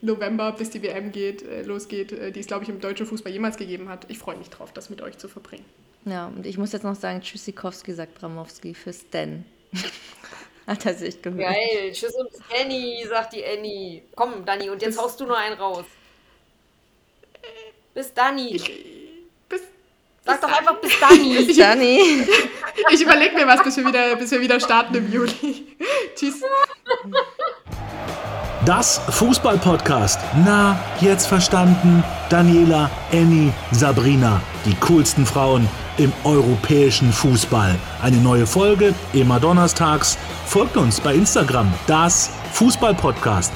November, 0.02 0.52
bis 0.52 0.72
die 0.72 0.82
WM 0.82 1.12
geht, 1.12 1.43
äh, 1.43 1.62
losgeht, 1.64 2.12
äh, 2.12 2.32
die 2.32 2.39
es, 2.39 2.47
glaube 2.47 2.64
ich, 2.64 2.70
im 2.70 2.80
deutschen 2.80 3.06
Fußball 3.06 3.32
jemals 3.32 3.58
gegeben 3.58 3.89
hat. 3.89 4.06
Ich 4.10 4.18
freue 4.18 4.38
mich 4.38 4.49
drauf, 4.49 4.72
das 4.74 4.89
mit 4.89 5.02
euch 5.02 5.18
zu 5.18 5.28
verbringen. 5.28 5.66
Ja, 6.06 6.28
und 6.28 6.45
ich 6.45 6.58
muss 6.58 6.72
jetzt 6.72 6.84
noch 6.84 6.95
sagen, 6.95 7.22
Tschüssikowski 7.22 7.93
sagt 7.93 8.16
Bramowski 8.16 8.74
für 8.74 8.91
Stan. 8.91 9.45
Hat 10.68 10.86
er 10.86 10.93
sich 10.93 11.22
gehört. 11.22 11.39
Geil, 11.39 11.91
tschüss 11.91 12.14
und 12.16 12.30
Annie, 12.60 13.08
sagt 13.08 13.34
die 13.34 13.43
Annie. 13.43 14.04
Komm, 14.16 14.45
Dani, 14.45 14.70
und 14.70 14.82
jetzt 14.82 14.95
bis, 14.95 15.04
haust 15.04 15.20
du 15.20 15.26
noch 15.26 15.38
einen 15.38 15.56
raus. 15.56 15.86
Bis 17.93 18.14
Dani. 18.14 18.56
Ich, 18.56 18.64
bis, 19.49 19.62
Sag 20.24 20.39
bis 20.39 20.49
doch 20.49 20.58
einfach 20.58 20.80
bis 20.80 20.99
Dani. 20.99 21.45
Bis 21.45 21.58
Dani. 21.58 21.99
ich 22.91 23.02
überlege 23.02 23.36
mir 23.36 23.47
was, 23.47 23.64
bis 23.64 23.78
wir, 23.78 23.88
wieder, 23.88 24.16
bis 24.16 24.32
wir 24.32 24.39
wieder 24.39 24.60
starten 24.60 24.95
im 24.95 25.12
Juli. 25.12 25.78
Tschüss. 26.16 26.41
Das 28.66 29.01
Fußball-Podcast. 29.09 30.20
Na, 30.45 30.80
jetzt 30.99 31.26
verstanden? 31.26 32.03
Daniela, 32.30 32.91
Annie, 33.12 33.51
Sabrina. 33.72 34.39
Die 34.66 34.76
coolsten 34.76 35.26
Frauen 35.26 35.68
im 35.97 36.14
europäischen 36.24 37.12
Fußball. 37.12 37.76
Eine 38.03 38.18
neue 38.18 38.45
Folge 38.45 38.93
immer 39.14 39.39
donnerstags. 39.39 40.16
Folgt 40.45 40.78
uns 40.78 41.01
bei 41.01 41.16
Instagram. 41.16 41.74
Das 41.88 42.30
Fußball-Podcast. 42.53 43.51